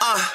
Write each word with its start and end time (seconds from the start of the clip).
Uh, 0.00 0.28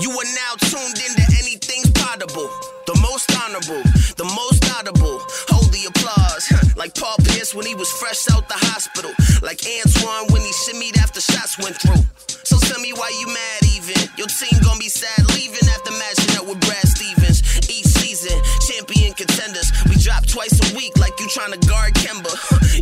you 0.00 0.10
are 0.10 0.30
now 0.34 0.54
tuned 0.58 0.98
into 0.98 1.22
Anything's 1.42 1.90
Possible. 2.30 2.50
The 2.86 2.94
most 3.02 3.26
honorable, 3.42 3.82
the 4.14 4.28
most 4.38 4.62
audible. 4.76 5.18
Hold 5.50 5.72
the 5.74 5.86
applause. 5.90 6.46
like 6.76 6.94
Paul 6.94 7.16
Pierce 7.26 7.54
when 7.54 7.66
he 7.66 7.74
was 7.74 7.90
fresh 7.90 8.28
out 8.30 8.46
the 8.48 8.58
hospital. 8.70 9.10
Like 9.42 9.58
Antoine 9.66 10.30
when 10.30 10.42
he 10.42 10.52
shimmied 10.62 10.98
after 10.98 11.20
shots 11.20 11.58
went 11.58 11.74
through. 11.76 12.02
So 12.46 12.58
tell 12.58 12.80
me 12.80 12.92
why 12.92 13.10
you 13.18 13.26
mad 13.26 13.62
even. 13.74 13.98
Your 14.16 14.28
team 14.28 14.62
gonna 14.62 14.78
be 14.78 14.88
sad 14.88 15.26
leaving 15.34 15.66
after 15.74 15.90
matching 15.90 16.38
up 16.38 16.46
with 16.46 16.60
Brad 16.62 16.86
Stevens. 16.86 17.42
Each 17.70 17.89
season, 18.20 18.42
champion 18.66 19.14
contenders. 19.14 19.70
We 19.88 19.96
drop 19.96 20.26
twice 20.26 20.54
a 20.60 20.76
week 20.76 20.96
like 20.98 21.18
you 21.20 21.28
trying 21.28 21.52
to 21.52 21.68
guard 21.68 21.94
Kemba. 21.94 22.30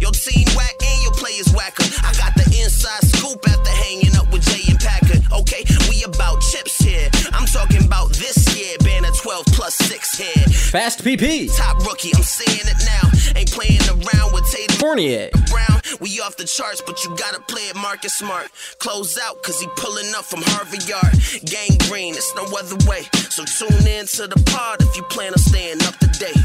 Your 0.03 0.13
team 0.13 0.47
whack 0.57 0.75
and 0.81 1.03
your 1.03 1.13
players 1.13 1.49
whacker. 1.55 1.85
I 2.03 2.13
got 2.15 2.35
the 2.35 2.45
inside 2.63 3.03
scoop 3.15 3.39
after 3.49 3.71
hanging 3.71 4.17
up 4.17 4.31
with 4.33 4.43
Jay 4.43 4.71
and 4.71 4.79
Packer. 4.79 5.21
Okay, 5.33 5.65
we 5.89 6.05
about 6.05 6.41
chips 6.41 6.79
here. 6.79 7.09
I'm 7.33 7.47
talking 7.47 7.85
about 7.85 8.11
this 8.11 8.57
year, 8.57 8.77
banner 8.81 9.11
12 9.11 9.45
plus 9.47 9.75
6 9.75 10.19
here. 10.19 10.45
Fast 10.71 11.05
PP. 11.05 11.55
Top 11.57 11.79
rookie, 11.85 12.13
I'm 12.15 12.23
saying 12.23 12.67
it 12.67 12.79
now. 12.85 13.08
Ain't 13.49 13.55
playing 13.55 13.89
around 13.91 14.33
with 14.33 14.51
Tatum 14.51 14.77
Fournier. 14.77 15.31
Brown. 15.51 15.81
We 16.01 16.21
off 16.21 16.37
the 16.37 16.45
charts, 16.45 16.83
but 16.85 17.05
you 17.05 17.17
gotta 17.17 17.41
play 17.43 17.63
it 17.63 17.77
Marcus 17.77 18.15
Smart. 18.15 18.49
Close 18.79 19.19
out, 19.19 19.43
cause 19.43 19.61
he 19.61 19.67
pulling 19.77 20.13
up 20.15 20.25
from 20.25 20.43
Harvard 20.43 20.87
Yard. 20.89 21.13
Gang 21.45 21.79
green, 21.89 22.15
it's 22.15 22.35
no 22.35 22.45
other 22.57 22.77
way. 22.89 23.03
So 23.31 23.45
tune 23.45 23.87
in 23.87 24.07
to 24.07 24.27
the 24.27 24.43
pod 24.51 24.83
if 24.83 24.97
you 24.97 25.03
plan 25.05 25.33
on 25.33 25.39
staying 25.39 25.83
up 25.83 25.97
to 25.99 26.07
date. 26.19 26.37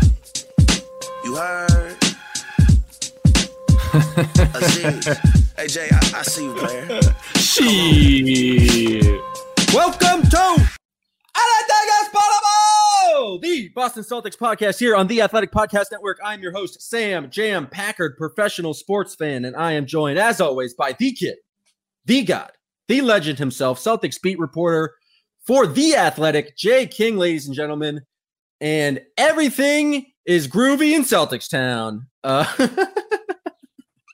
You 1.23 1.35
heard? 1.35 1.97
Aziz. 4.55 5.07
hey, 5.57 5.67
Jay, 5.67 5.89
I, 5.91 6.11
I 6.15 6.21
see 6.23 6.45
you, 6.45 6.53
player. 6.53 7.01
Shit. 7.35 9.21
Welcome 9.73 10.21
to 10.29 10.69
Anything 11.35 11.87
is 12.01 12.09
Possible, 12.13 12.52
the 13.23 13.69
Boston 13.69 14.03
Celtics 14.03 14.37
podcast 14.37 14.79
here 14.79 14.97
on 14.97 15.07
the 15.07 15.21
Athletic 15.21 15.49
Podcast 15.49 15.85
Network. 15.91 16.19
I'm 16.21 16.41
your 16.41 16.51
host, 16.51 16.81
Sam 16.81 17.29
Jam 17.29 17.67
Packard, 17.67 18.17
professional 18.17 18.73
sports 18.73 19.15
fan, 19.15 19.45
and 19.45 19.55
I 19.55 19.71
am 19.71 19.85
joined, 19.85 20.19
as 20.19 20.41
always, 20.41 20.73
by 20.73 20.91
the 20.91 21.13
kid, 21.13 21.37
the 22.05 22.23
god, 22.23 22.51
the 22.89 22.99
legend 22.99 23.39
himself, 23.39 23.79
Celtics 23.79 24.21
beat 24.21 24.39
reporter 24.39 24.95
for 25.47 25.65
the 25.65 25.95
Athletic, 25.95 26.57
Jay 26.57 26.85
King, 26.85 27.15
ladies 27.15 27.47
and 27.47 27.55
gentlemen. 27.55 28.01
And 28.59 29.01
everything 29.17 30.05
is 30.25 30.49
groovy 30.49 30.93
in 30.93 31.03
Celtics 31.03 31.49
Town. 31.49 32.07
Uh, 32.25 32.45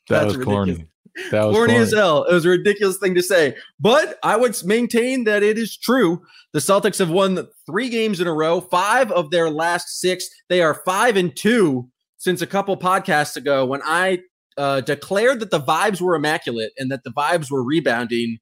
That 0.10 0.26
was 0.26 0.38
corny. 0.38 0.88
That 1.32 1.46
was 1.46 1.56
corny 1.56 1.74
corny. 1.74 1.84
as 1.84 1.94
hell. 1.94 2.24
It 2.24 2.34
was 2.34 2.46
a 2.46 2.50
ridiculous 2.50 2.98
thing 2.98 3.16
to 3.16 3.24
say, 3.24 3.56
but 3.80 4.18
I 4.24 4.38
would 4.38 4.56
maintain 4.66 5.26
that 5.26 5.44
it 5.44 5.58
is 5.58 5.78
true. 5.78 6.22
The 6.54 6.60
Celtics 6.60 7.00
have 7.00 7.10
won 7.10 7.48
three 7.66 7.90
games 7.90 8.20
in 8.20 8.28
a 8.28 8.34
row, 8.34 8.62
five 8.62 9.12
of 9.12 9.30
their 9.32 9.50
last 9.50 10.00
six. 10.00 10.28
They 10.48 10.62
are 10.62 10.82
five 10.86 11.18
and 11.18 11.36
two 11.36 11.90
since 12.18 12.42
a 12.42 12.48
couple 12.48 12.76
podcasts 12.78 13.36
ago 13.36 13.66
when 13.66 13.82
I 13.84 14.20
uh, 14.58 14.82
declared 14.82 15.40
that 15.40 15.52
the 15.52 15.62
vibes 15.62 16.02
were 16.02 16.16
immaculate 16.16 16.72
and 16.78 16.92
that 16.92 17.04
the 17.04 17.12
vibes 17.12 17.50
were 17.50 17.64
rebounding. 17.64 18.40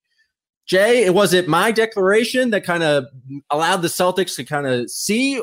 Jay, 0.65 1.05
it 1.05 1.13
was 1.13 1.33
it 1.33 1.47
my 1.47 1.71
declaration 1.71 2.49
that 2.49 2.63
kind 2.63 2.83
of 2.83 3.05
allowed 3.49 3.81
the 3.81 3.87
Celtics 3.87 4.35
to 4.35 4.43
kind 4.43 4.67
of 4.67 4.89
see 4.89 5.41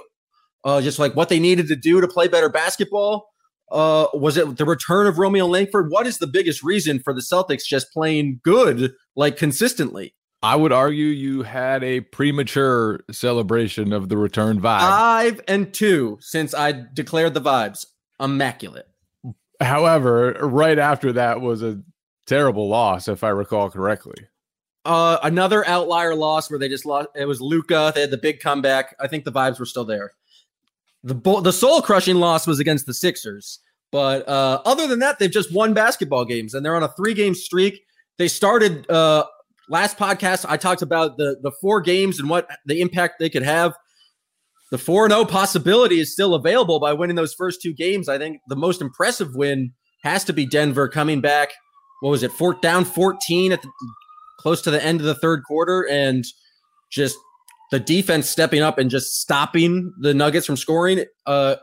uh, 0.65 0.81
just 0.81 0.99
like 0.99 1.15
what 1.15 1.29
they 1.29 1.39
needed 1.39 1.69
to 1.69 1.77
do 1.77 2.01
to 2.01 2.09
play 2.09 2.29
better 2.29 2.49
basketball. 2.49 3.29
Uh, 3.75 4.07
was 4.15 4.37
it 4.37 4.57
the 4.57 4.65
return 4.65 5.09
of 5.09 5.19
Romeo 5.19 5.47
Langford? 5.47 5.91
What 5.91 6.07
is 6.07 6.19
the 6.19 6.29
biggest 6.29 6.63
reason 6.63 7.01
for 7.01 7.13
the 7.13 7.21
Celtics 7.21 7.65
just 7.67 7.93
playing 7.93 8.41
good, 8.45 8.95
like 9.17 9.37
consistently? 9.37 10.15
I 10.45 10.57
would 10.57 10.73
argue 10.73 11.07
you 11.07 11.43
had 11.43 11.83
a 11.83 12.01
premature 12.01 13.01
celebration 13.11 13.93
of 13.93 14.09
the 14.09 14.17
return 14.17 14.61
vibe. 14.61 14.81
Five 14.81 15.41
and 15.49 15.75
two 15.75 16.19
since 16.21 16.55
I 16.55 16.85
declared 16.93 17.35
the 17.35 17.41
vibes 17.41 17.85
immaculate. 18.21 18.87
However, 19.61 20.33
right 20.43 20.79
after 20.79 21.13
that 21.13 21.41
was 21.41 21.63
a 21.63 21.83
terrible 22.27 22.69
loss, 22.69 23.09
if 23.09 23.25
I 23.25 23.31
recall 23.31 23.71
correctly. 23.71 24.29
Uh, 24.85 25.19
another 25.23 25.67
outlier 25.67 26.15
loss 26.15 26.51
where 26.51 26.59
they 26.59 26.69
just 26.69 26.85
lost. 26.85 27.09
It 27.17 27.25
was 27.25 27.41
Luka. 27.41 27.93
They 27.95 28.03
had 28.03 28.11
the 28.11 28.19
big 28.19 28.41
comeback. 28.41 28.95
I 29.01 29.09
think 29.09 29.25
the 29.25 29.33
vibes 29.33 29.59
were 29.59 29.67
still 29.67 29.85
there. 29.85 30.13
The 31.03 31.15
bo- 31.15 31.41
the 31.41 31.53
soul 31.53 31.81
crushing 31.83 32.17
loss 32.17 32.47
was 32.47 32.59
against 32.59 32.87
the 32.87 32.95
Sixers, 32.95 33.61
but 33.95 34.29
uh, 34.29 34.61
other 34.65 34.89
than 34.89 34.99
that, 34.99 35.21
they've 35.21 35.31
just 35.31 35.55
won 35.55 35.73
basketball 35.73 36.25
games 36.25 36.53
and 36.53 36.67
they're 36.67 36.75
on 36.75 36.83
a 36.83 36.89
three 36.97 37.15
game 37.15 37.33
streak. 37.33 37.81
They 38.19 38.27
started 38.27 38.91
uh, 38.91 39.23
last 39.69 39.97
podcast. 39.97 40.45
I 40.49 40.57
talked 40.57 40.83
about 40.83 41.17
the 41.17 41.37
the 41.45 41.53
four 41.61 41.81
games 41.81 42.19
and 42.19 42.29
what 42.29 42.49
the 42.67 42.81
impact 42.81 43.21
they 43.21 43.31
could 43.31 43.45
have. 43.45 43.73
The 44.73 44.79
four 44.79 45.09
zero 45.09 45.25
possibility 45.25 46.01
is 46.01 46.13
still 46.13 46.35
available 46.35 46.81
by 46.81 46.93
winning 46.93 47.15
those 47.15 47.35
first 47.35 47.63
two 47.63 47.73
games. 47.73 48.09
I 48.09 48.19
think 48.19 48.41
the 48.49 48.57
most 48.57 48.81
impressive 48.81 49.37
win 49.37 49.73
has 50.03 50.25
to 50.25 50.33
be 50.33 50.45
Denver 50.45 50.89
coming 50.89 51.21
back. 51.21 51.51
What 52.01 52.11
was 52.11 52.25
it? 52.25 52.33
Fourth 52.33 52.61
down 52.61 52.85
fourteen 52.85 53.53
at 53.53 53.63
the 53.63 53.71
close 54.41 54.61
to 54.63 54.73
the 54.73 54.85
end 54.85 54.99
of 54.99 55.07
the 55.07 55.15
third 55.15 55.45
quarter 55.45 55.87
and 55.89 56.25
just 56.91 57.17
the 57.71 57.79
defense 57.79 58.29
stepping 58.29 58.61
up 58.61 58.77
and 58.77 58.91
just 58.91 59.21
stopping 59.21 59.93
the 60.01 60.15
Nuggets 60.15 60.47
from 60.47 60.57
scoring. 60.57 61.05
Uh, 61.27 61.55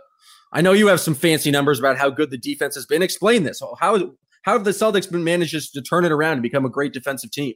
I 0.52 0.62
know 0.62 0.74
you 0.74 0.88
have 0.88 1.00
some 1.00 1.16
fancy 1.16 1.52
numbers 1.52 1.80
about 1.80 1.98
how 1.98 2.10
good 2.10 2.30
the 2.32 2.38
defense 2.38 2.76
has 2.76 2.86
been. 2.86 3.02
Explain 3.02 3.44
this. 3.44 3.62
How 3.80 3.96
how 4.44 4.54
have 4.54 4.64
the 4.64 4.72
Celtics 4.72 5.10
been 5.10 5.24
managed 5.24 5.52
just 5.52 5.74
to 5.74 5.82
turn 5.82 6.04
it 6.06 6.12
around 6.12 6.34
and 6.34 6.42
become 6.42 6.66
a 6.66 6.70
great 6.70 6.94
defensive 6.94 7.32
team? 7.32 7.54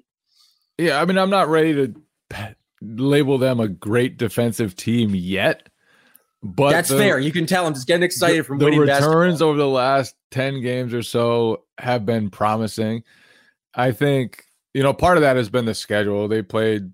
Yeah, 0.78 1.02
I 1.02 1.06
mean, 1.06 1.18
I'm 1.18 1.30
not 1.30 1.50
ready 1.50 1.74
to 1.74 2.56
label 2.82 3.38
them 3.38 3.60
a 3.60 3.68
great 3.68 4.18
defensive 4.18 4.76
team 4.76 5.16
yet, 5.16 5.70
but 6.44 6.72
That's 6.72 6.90
the- 6.90 6.98
fair. 6.98 7.20
You 7.20 7.32
can 7.32 7.46
tell 7.46 7.66
I'm 7.66 7.74
just 7.74 7.88
getting 7.88 8.04
excited 8.04 8.40
the, 8.40 8.44
from 8.44 8.60
the 8.60 8.66
returns 8.68 8.88
basketball. 8.88 9.50
over 9.50 9.58
the 9.58 9.68
last 9.68 10.16
10 10.32 10.62
games 10.62 10.94
or 10.94 11.02
so 11.02 11.64
have 11.78 12.06
been 12.06 12.30
promising. 12.30 13.04
I 13.74 13.92
think, 13.92 14.44
you 14.74 14.84
know, 14.84 14.94
part 14.94 15.18
of 15.18 15.22
that 15.22 15.38
has 15.38 15.50
been 15.50 15.66
the 15.66 15.74
schedule. 15.74 16.28
They 16.28 16.42
played 16.42 16.92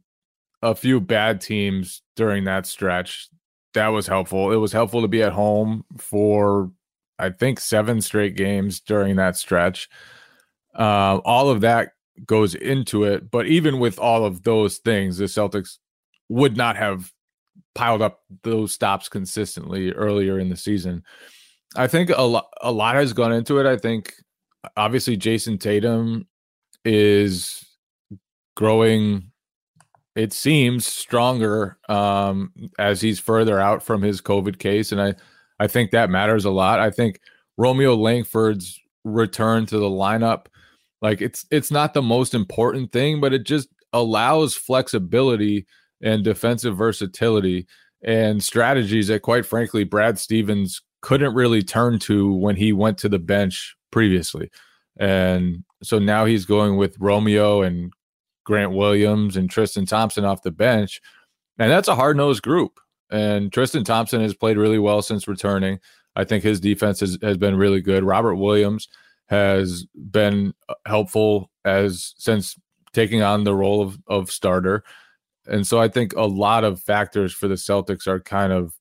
a 0.62 0.74
few 0.76 1.02
bad 1.02 1.42
teams 1.42 2.02
during 2.16 2.46
that 2.46 2.66
stretch. 2.66 3.30
That 3.74 3.90
was 3.90 4.08
helpful. 4.08 4.52
It 4.52 4.58
was 4.58 4.72
helpful 4.72 5.02
to 5.02 5.08
be 5.08 5.24
at 5.24 5.34
home 5.34 5.86
for, 5.98 6.72
I 7.18 7.30
think, 7.30 7.60
seven 7.60 8.02
straight 8.02 8.36
games 8.36 8.80
during 8.80 9.16
that 9.16 9.38
stretch. 9.38 9.90
Uh, 10.76 11.20
all 11.24 11.50
of 11.50 11.62
that 11.62 11.94
goes 12.26 12.56
into 12.56 13.04
it. 13.04 13.32
But 13.32 13.48
even 13.48 13.80
with 13.80 14.00
all 14.00 14.26
of 14.26 14.44
those 14.44 14.78
things, 14.78 15.18
the 15.18 15.26
Celtics 15.26 15.78
would 16.30 16.58
not 16.58 16.76
have 16.76 17.12
piled 17.76 18.02
up 18.02 18.22
those 18.44 18.74
stops 18.74 19.10
consistently 19.10 19.92
earlier 19.92 20.40
in 20.40 20.50
the 20.50 20.58
season. 20.58 21.04
I 21.76 21.88
think 21.88 22.10
a 22.10 22.22
lot 22.22 22.48
a 22.62 22.72
lot 22.72 22.96
has 22.96 23.14
gone 23.14 23.32
into 23.32 23.60
it. 23.60 23.66
I 23.66 23.78
think 23.78 24.14
obviously 24.76 25.18
Jayson 25.18 25.58
Tatum 25.58 26.28
is 26.84 27.66
growing 28.56 29.31
it 30.16 30.34
seems 30.34 30.86
stronger 30.86 31.78
um 31.90 32.52
as 32.80 33.02
he's 33.02 33.20
further 33.20 33.60
out 33.60 33.82
from 33.82 34.02
his 34.02 34.22
covid 34.22 34.60
case 34.60 34.92
and 34.92 35.02
I 35.02 35.16
I 35.62 35.68
think 35.68 35.92
that 35.92 36.10
matters 36.10 36.44
a 36.44 36.50
lot. 36.50 36.80
I 36.80 36.90
think 36.90 37.20
Romeo 37.56 37.96
Langford's 37.96 38.80
return 39.04 39.68
to 39.68 39.78
the 39.78 39.90
lineup 39.90 40.48
like 41.02 41.22
it's 41.22 41.46
it's 41.52 41.72
not 41.72 41.94
the 41.94 42.02
most 42.02 42.34
important 42.34 42.92
thing 42.92 43.20
but 43.20 43.34
it 43.34 43.44
just 43.46 43.68
allows 43.94 44.56
flexibility 44.56 45.66
and 46.04 46.24
defensive 46.24 46.78
versatility 46.78 47.68
and 48.04 48.44
strategies 48.44 49.08
that 49.08 49.22
quite 49.22 49.46
frankly 49.46 49.84
Brad 49.84 50.20
Stevens 50.20 50.82
couldn't 51.02 51.34
really 51.34 51.64
turn 51.64 52.00
to 52.00 52.32
when 52.34 52.56
he 52.56 52.74
went 52.74 52.98
to 53.00 53.10
the 53.10 53.20
bench 53.20 53.76
previously. 53.92 54.50
And 55.00 55.64
so 55.82 55.98
now 56.00 56.26
he's 56.26 56.46
going 56.46 56.78
with 56.78 56.96
Romeo 57.00 57.62
and 57.64 57.92
Grant 58.44 58.72
Williams 58.72 59.38
and 59.38 59.50
Tristan 59.50 59.86
Thompson 59.86 60.26
off 60.26 60.44
the 60.44 60.52
bench. 60.52 61.02
And 61.58 61.72
that's 61.72 61.88
a 61.88 61.96
hard-nosed 61.96 62.42
group. 62.42 62.80
And 63.10 63.52
Tristan 63.52 63.84
Thompson 63.84 64.22
has 64.22 64.34
played 64.34 64.58
really 64.58 64.80
well 64.80 65.02
since 65.02 65.28
returning. 65.28 65.80
I 66.16 66.24
think 66.24 66.44
his 66.44 66.60
defense 66.60 67.00
has, 67.02 67.18
has 67.22 67.38
been 67.38 67.56
really 67.56 67.82
good. 67.82 68.04
Robert 68.04 68.36
Williams 68.36 68.88
has 69.28 69.86
been 70.12 70.54
uh, 70.68 70.74
helpful 70.86 71.50
as 71.64 72.14
since 72.18 72.58
taking 72.94 73.22
on 73.22 73.44
the 73.44 73.56
role 73.56 73.82
of, 73.82 73.98
of 74.08 74.32
starter. 74.32 74.84
And 75.48 75.66
so 75.66 75.80
I 75.80 75.88
think 75.88 76.14
a 76.14 76.24
lot 76.24 76.64
of 76.64 76.82
factors 76.82 77.34
for 77.34 77.48
the 77.48 77.56
Celtics 77.56 78.08
are 78.08 78.20
kind 78.20 78.52
of 78.52 78.74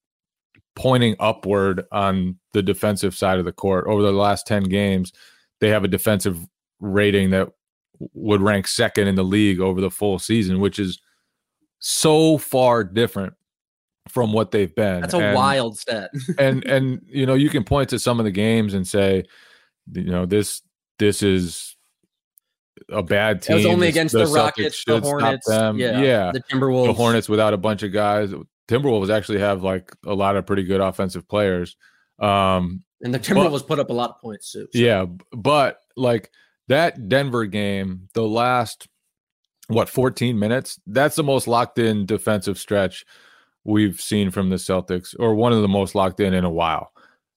pointing 0.75 1.17
upward 1.19 1.85
on 1.93 2.39
the 2.53 2.63
defensive 2.63 3.15
side 3.15 3.39
of 3.39 3.45
the 3.45 3.53
court. 3.53 3.87
Over 3.87 4.03
the 4.03 4.13
last 4.13 4.47
10 4.47 4.65
games, 4.65 5.13
they 5.61 5.69
have 5.69 5.85
a 5.85 5.89
defensive 5.89 6.39
rating 6.81 7.31
that 7.31 7.49
would 8.15 8.41
rank 8.41 8.67
second 8.67 9.09
in 9.09 9.15
the 9.15 9.25
league 9.25 9.61
over 9.61 9.81
the 9.81 9.91
full 9.91 10.19
season, 10.19 10.61
which 10.61 10.79
is 10.79 11.01
so 11.79 12.39
far 12.39 12.85
different 12.85 13.35
from 14.09 14.33
what 14.33 14.51
they've 14.51 14.75
been. 14.75 15.01
That's 15.03 15.15
a 15.15 15.19
and, 15.19 15.37
wild 15.37 15.79
stat. 15.79 16.11
and 16.39 16.65
and 16.65 17.03
you 17.07 17.27
know, 17.27 17.35
you 17.35 17.51
can 17.51 17.65
point 17.65 17.91
to 17.91 17.99
some 17.99 18.19
of 18.19 18.25
the 18.25 18.31
games 18.31 18.75
and 18.75 18.87
say, 18.87 19.25
you 19.93 20.05
know, 20.05 20.27
this 20.27 20.63
this 20.99 21.23
is 21.23 21.77
a 22.89 23.03
bad 23.03 23.43
team. 23.43 23.55
It 23.55 23.57
was 23.59 23.67
only 23.67 23.87
This- 23.87 23.97
against 23.97 24.13
the, 24.13 24.25
Celtics 24.25 24.37
Rockets, 24.37 24.85
the 24.85 25.01
Hornets, 25.01 25.47
yeah, 25.49 25.73
yeah. 26.01 26.33
the 26.33 26.43
Timberwolves. 26.43 26.87
The 26.87 26.93
Hornets 26.93 27.29
without 27.29 27.55
a 27.55 27.59
bunch 27.59 27.83
of 27.83 27.93
guys. 27.93 28.33
Timberwolves 28.69 29.11
actually 29.11 29.41
have 29.41 29.63
like 29.63 29.93
a 30.07 30.15
lot 30.15 30.37
of 30.37 30.47
pretty 30.47 30.63
good 30.63 30.81
offensive 30.81 31.29
players. 31.29 31.77
Um, 32.19 32.85
and 33.03 33.13
the 33.15 33.19
Timberwolves 33.19 33.67
put 33.67 33.79
up 33.79 33.91
a 33.91 33.93
lot 33.93 34.11
of 34.11 34.21
points 34.21 34.53
too. 34.53 34.69
so- 34.73 34.79
yeah, 34.79 35.07
but 35.33 35.81
like 35.97 36.31
that 36.71 37.09
Denver 37.09 37.47
game, 37.47 38.09
the 38.15 38.23
last 38.23 38.87
what 39.67 39.89
14 39.89 40.39
minutes, 40.39 40.81
that's 40.87 41.17
the 41.17 41.25
most 41.25 41.49
locked 41.49 41.79
in 41.79 42.07
defensive 42.07 42.59
stretch 42.59 43.05
we've 43.65 44.01
seen 44.01 44.31
from 44.31 44.51
the 44.51 44.57
Celtics, 44.57 45.15
or 45.19 45.35
one 45.35 45.53
of 45.53 45.63
the 45.63 45.69
most 45.69 45.95
locked 45.95 46.21
in 46.21 46.33
in 46.33 46.45
a 46.45 46.51
while. 46.51 46.93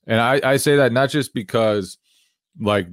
And 0.06 0.22
I, 0.22 0.40
I 0.44 0.58
say 0.58 0.76
that 0.76 0.94
not 0.94 1.10
just 1.10 1.34
because 1.34 1.98
like 2.60 2.88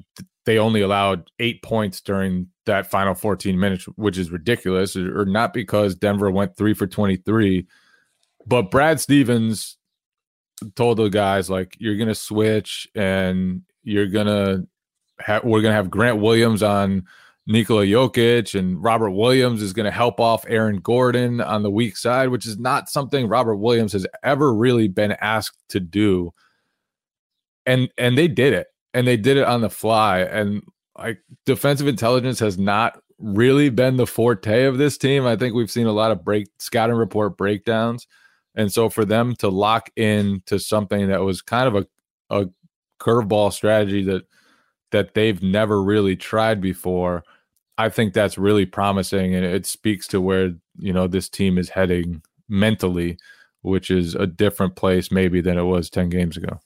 they 0.46 0.58
only 0.58 0.81
allowed 0.81 1.31
eight 1.38 1.62
points 1.62 2.00
during 2.00 2.48
that 2.64 2.90
final 2.90 3.14
14 3.14 3.60
minutes, 3.60 3.84
which 3.96 4.16
is 4.16 4.31
ridiculous, 4.31 4.96
or 4.96 5.20
or 5.20 5.26
not 5.26 5.52
because 5.52 5.94
Denver 5.94 6.31
went 6.31 6.56
three 6.56 6.72
for 6.72 6.86
23, 6.86 7.66
but 8.46 8.70
Brad 8.70 8.98
Stevens 8.98 9.76
told 10.75 10.96
the 10.96 11.08
guys 11.08 11.50
like 11.50 11.76
you're 11.78 11.96
gonna 11.96 12.14
switch 12.14 12.88
and 12.94 13.62
you're 13.82 14.06
gonna 14.06 14.64
have 15.25 15.44
we're 15.44 15.62
gonna 15.62 15.75
have 15.75 15.90
Grant 15.90 16.19
Williams 16.19 16.62
on 16.62 17.06
Nikola 17.46 17.84
Jokic 17.84 18.58
and 18.58 18.82
Robert 18.82 19.11
Williams 19.11 19.62
is 19.62 19.72
gonna 19.72 19.90
help 19.90 20.20
off 20.20 20.44
Aaron 20.49 20.81
Gordon 20.81 21.40
on 21.40 21.62
the 21.62 21.70
weak 21.70 21.96
side, 21.96 22.28
which 22.28 22.46
is 22.46 22.58
not 22.58 22.88
something 22.88 23.28
Robert 23.28 23.56
Williams 23.56 23.93
has 23.93 24.06
ever 24.22 24.55
really 24.55 24.88
been 24.88 25.12
asked 25.20 25.58
to 25.70 25.81
do. 25.81 26.32
And 27.67 27.90
and 27.99 28.17
they 28.17 28.28
did 28.28 28.52
it. 28.52 28.69
And 28.93 29.06
they 29.06 29.17
did 29.17 29.37
it 29.37 29.44
on 29.44 29.61
the 29.61 29.70
fly. 29.70 30.20
And 30.20 30.62
like 30.99 31.20
defensive 31.46 31.87
intelligence 31.87 32.38
has 32.40 32.58
not 32.58 33.00
really 33.19 33.69
been 33.69 33.96
the 33.96 34.06
forte 34.06 34.64
of 34.64 34.78
this 34.78 34.99
team. 34.99 35.26
I 35.26 35.37
think 35.37 35.55
we've 35.55 35.70
seen 35.70 35.87
a 35.87 35.93
lot 35.93 36.11
of 36.11 36.25
break 36.25 36.49
scouting 36.58 36.96
report 36.96 37.37
breakdowns. 37.37 38.06
And 38.55 38.72
so 38.72 38.88
for 38.88 39.05
them 39.05 39.37
to 39.37 39.49
lock 39.49 39.90
in 39.96 40.43
to 40.46 40.58
something 40.58 41.08
that 41.08 41.22
was 41.22 41.43
kind 41.43 41.69
of 41.69 41.76
a, 41.76 41.87
a 42.37 42.49
curveball 43.00 43.52
strategy 43.52 44.02
that 44.05 44.22
that 44.92 45.14
they've 45.14 45.42
never 45.42 45.82
really 45.82 46.16
tried 46.16 46.60
before, 46.60 47.25
I 47.78 47.88
think 47.88 48.12
that's 48.12 48.37
really 48.37 48.66
promising 48.66 49.34
and 49.34 49.44
it 49.44 49.66
speaks 49.66 50.06
to 50.08 50.20
where, 50.20 50.52
you 50.78 50.92
know, 50.92 51.06
this 51.06 51.28
team 51.28 51.58
is 51.58 51.70
heading 51.70 52.22
mentally, 52.48 53.19
which 53.62 53.90
is 53.90 54.14
a 54.14 54.26
different 54.26 54.76
place 54.76 55.10
maybe 55.10 55.40
than 55.40 55.56
it 55.58 55.62
was 55.62 55.88
10 55.88 56.10
games 56.10 56.37
ago. 56.37 56.60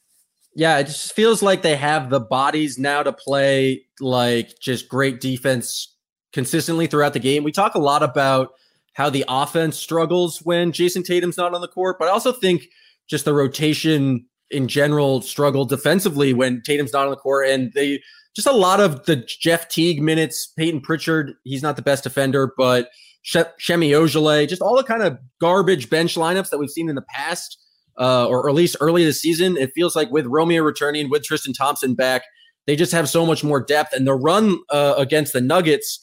Yeah, 0.56 0.78
it 0.78 0.84
just 0.84 1.12
feels 1.12 1.42
like 1.42 1.62
they 1.62 1.76
have 1.76 2.10
the 2.10 2.20
bodies 2.20 2.78
now 2.78 3.02
to 3.02 3.12
play 3.12 3.86
like 4.00 4.58
just 4.60 4.88
great 4.88 5.20
defense 5.20 5.96
consistently 6.32 6.86
throughout 6.86 7.12
the 7.12 7.20
game. 7.20 7.44
We 7.44 7.52
talk 7.52 7.74
a 7.74 7.80
lot 7.80 8.02
about 8.02 8.50
how 8.94 9.10
the 9.10 9.24
offense 9.28 9.76
struggles 9.76 10.40
when 10.42 10.72
Jayson 10.72 11.04
Tatum's 11.04 11.36
not 11.36 11.54
on 11.54 11.60
the 11.60 11.68
court, 11.68 11.96
but 11.98 12.08
I 12.08 12.12
also 12.12 12.32
think 12.32 12.68
just 13.08 13.24
the 13.24 13.34
rotation 13.34 14.26
in 14.50 14.68
general 14.68 15.20
struggle 15.20 15.64
defensively 15.64 16.32
when 16.32 16.62
Tatum's 16.62 16.92
not 16.92 17.04
on 17.06 17.10
the 17.10 17.16
court 17.16 17.48
and 17.48 17.72
they 17.74 18.00
just 18.34 18.48
a 18.48 18.52
lot 18.52 18.80
of 18.80 19.04
the 19.06 19.16
Jeff 19.16 19.68
Teague 19.68 20.02
minutes, 20.02 20.46
Payton 20.56 20.80
Pritchard, 20.80 21.34
he's 21.44 21.62
not 21.62 21.76
the 21.76 21.82
best 21.82 22.04
defender, 22.04 22.52
but 22.56 22.90
She- 23.22 23.42
Semi 23.58 23.92
Ojeleye, 23.92 24.48
just 24.48 24.60
all 24.60 24.76
the 24.76 24.82
kind 24.82 25.02
of 25.02 25.18
garbage 25.40 25.88
bench 25.88 26.16
lineups 26.16 26.50
that 26.50 26.58
we've 26.58 26.70
seen 26.70 26.88
in 26.88 26.94
the 26.94 27.04
past 27.14 27.58
uh, 27.98 28.26
or, 28.26 28.42
or 28.42 28.48
at 28.48 28.54
least 28.54 28.76
early 28.80 29.04
this 29.04 29.20
season. 29.20 29.56
It 29.56 29.72
feels 29.74 29.94
like 29.94 30.10
with 30.10 30.26
Romeo 30.26 30.62
returning, 30.62 31.10
with 31.10 31.22
Tristan 31.22 31.52
Thompson 31.52 31.94
back, 31.94 32.22
they 32.66 32.76
just 32.76 32.92
have 32.92 33.08
so 33.08 33.24
much 33.24 33.44
more 33.44 33.62
depth. 33.62 33.92
And 33.92 34.06
the 34.06 34.14
run 34.14 34.58
uh, 34.70 34.94
against 34.96 35.32
the 35.32 35.40
Nuggets, 35.40 36.00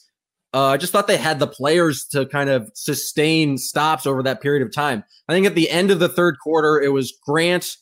uh, 0.54 0.66
I 0.66 0.76
just 0.76 0.92
thought 0.92 1.06
they 1.06 1.16
had 1.16 1.38
the 1.38 1.46
players 1.46 2.06
to 2.12 2.26
kind 2.26 2.50
of 2.50 2.70
sustain 2.74 3.58
stops 3.58 4.06
over 4.06 4.22
that 4.22 4.40
period 4.40 4.66
of 4.66 4.72
time. 4.72 5.04
I 5.28 5.32
think 5.32 5.46
at 5.46 5.54
the 5.54 5.70
end 5.70 5.90
of 5.90 5.98
the 5.98 6.08
third 6.08 6.36
quarter, 6.42 6.80
it 6.80 6.92
was 6.92 7.12
Grant, 7.26 7.76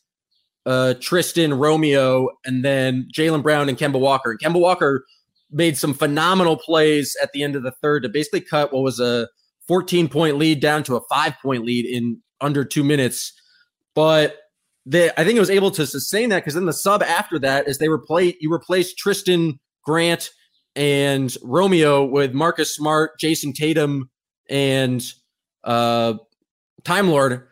uh, 0.67 0.95
Tristan, 1.01 1.55
Romeo, 1.55 2.29
and 2.45 2.65
then 2.65 3.09
Jaylen 3.15 3.43
Brown 3.43 3.69
and 3.69 3.79
Kemba 3.79 3.99
Walker. 3.99 4.31
And 4.31 4.41
Kemba 4.41 4.61
Walker 4.61 5.05
made 5.51 5.77
some 5.77 5.95
phenomenal 5.95 6.57
plays 6.57 7.17
at 7.23 7.33
the 7.33 7.43
end 7.43 7.57
of 7.57 7.63
the 7.63 7.73
third 7.83 8.03
to 8.03 8.09
basically 8.09 8.41
cut 8.41 8.73
what 8.73 8.83
was 8.83 9.01
a 9.01 9.29
14 9.69 10.09
point 10.09 10.37
lead 10.37 10.61
down 10.61 10.83
to 10.85 10.97
a 10.97 11.01
five 11.09 11.35
point 11.43 11.65
lead 11.65 11.87
in 11.87 12.21
under 12.41 12.65
two 12.65 12.85
minutes. 12.85 13.33
But 13.95 14.37
they, 14.87 15.11
I 15.11 15.25
think 15.25 15.37
it 15.37 15.41
was 15.41 15.51
able 15.51 15.71
to 15.73 15.87
sustain 15.87 16.29
that 16.31 16.41
because 16.41 16.55
then 16.55 16.67
the 16.67 16.73
sub 16.73 17.03
after 17.03 17.39
that 17.41 17.69
is 17.69 17.79
they 17.79 17.89
replace 17.89 18.35
you 18.41 18.53
replace 18.53 18.95
Tristan 18.95 19.59
Grant 19.85 20.31
and 20.77 21.35
Romeo 21.43 22.05
with 22.05 22.33
Marcus 22.33 22.75
Smart, 22.75 23.19
Jayson 23.19 23.53
Tatum, 23.53 24.11
and 24.49 25.03
uh, 25.65 26.15
Time 26.85 27.09
Lord. 27.09 27.47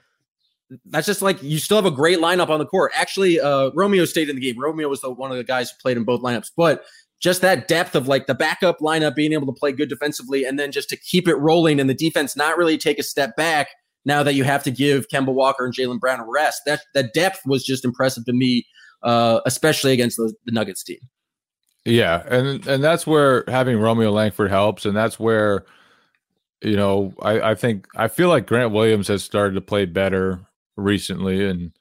That's 0.87 1.07
just 1.07 1.23
like 1.23 1.43
you 1.43 1.59
still 1.59 1.79
have 1.79 1.87
a 1.87 1.91
great 1.91 2.19
lineup 2.19 2.51
on 2.51 2.59
the 2.59 2.67
court. 2.67 2.93
Actually, 2.95 3.41
uh, 3.41 3.71
Romeo 3.75 4.05
stayed 4.05 4.29
in 4.29 4.37
the 4.37 4.43
game. 4.43 4.61
Romeo 4.61 4.89
was 4.89 5.01
the, 5.01 5.11
one 5.11 5.31
of 5.31 5.37
the 5.37 5.45
guys 5.45 5.71
who 5.71 5.77
played 5.81 5.97
in 5.97 6.05
both 6.05 6.21
lineups, 6.21 6.51
but 6.57 6.85
just 7.21 7.41
that 7.41 7.69
depth 7.69 7.95
of 7.95 8.07
like 8.07 8.27
the 8.27 8.35
backup 8.35 8.79
lineup 8.79 9.15
being 9.15 9.33
able 9.33 9.47
to 9.47 9.59
play 9.59 9.73
good 9.73 9.89
defensively 9.89 10.45
and 10.45 10.59
then 10.59 10.71
just 10.71 10.89
to 10.89 10.97
keep 10.97 11.27
it 11.27 11.35
rolling 11.37 11.81
and 11.81 11.91
the 11.91 11.95
defense 11.95 12.37
not 12.37 12.57
really 12.57 12.79
take 12.79 12.99
a 12.99 13.03
step 13.03 13.35
back 13.35 13.69
now 14.05 14.23
that 14.23 14.35
you 14.35 14.45
have 14.45 14.63
to 14.65 14.71
give 14.71 15.09
Kemba 15.09 15.33
Walker 15.33 15.65
and 15.65 15.75
Jaylen 15.75 15.99
Brown 15.99 16.21
a 16.21 16.27
rest. 16.27 16.63
That 16.67 16.81
that 16.95 17.13
depth 17.15 17.41
was 17.47 17.65
just 17.65 17.85
impressive 17.85 18.25
to 18.27 18.33
me, 18.33 18.67
uh, 19.03 19.41
especially 19.47 19.93
against 19.93 20.17
the, 20.17 20.33
the 20.45 20.53
Nuggets 20.53 20.83
team. 20.83 20.99
Yeah, 21.85 22.23
and 22.29 22.67
and 22.67 22.83
that's 22.83 23.07
where 23.07 23.45
having 23.49 23.79
Romeo 23.79 24.11
Langford 24.11 24.51
helps, 24.51 24.85
and 24.85 24.97
that's 24.97 25.19
where 25.19 25.65
you 26.63 26.77
know 26.77 27.15
I, 27.23 27.51
I 27.51 27.55
think 27.55 27.87
I 27.97 28.09
feel 28.09 28.29
like 28.29 28.47
Grant 28.47 28.73
Williams 28.73 29.09
has 29.09 29.25
started 29.25 29.55
to 29.55 29.61
play 29.61 29.85
better 29.85 30.41
recently, 30.79 31.45
and 31.45 31.73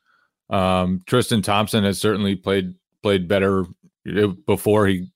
um, 0.50 1.04
Tristan 1.06 1.42
Thompson 1.42 1.84
has 1.84 2.00
certainly 2.00 2.36
played 2.36 2.76
played 3.02 3.28
better 3.28 3.66
before 4.46 4.88
he 4.88 5.08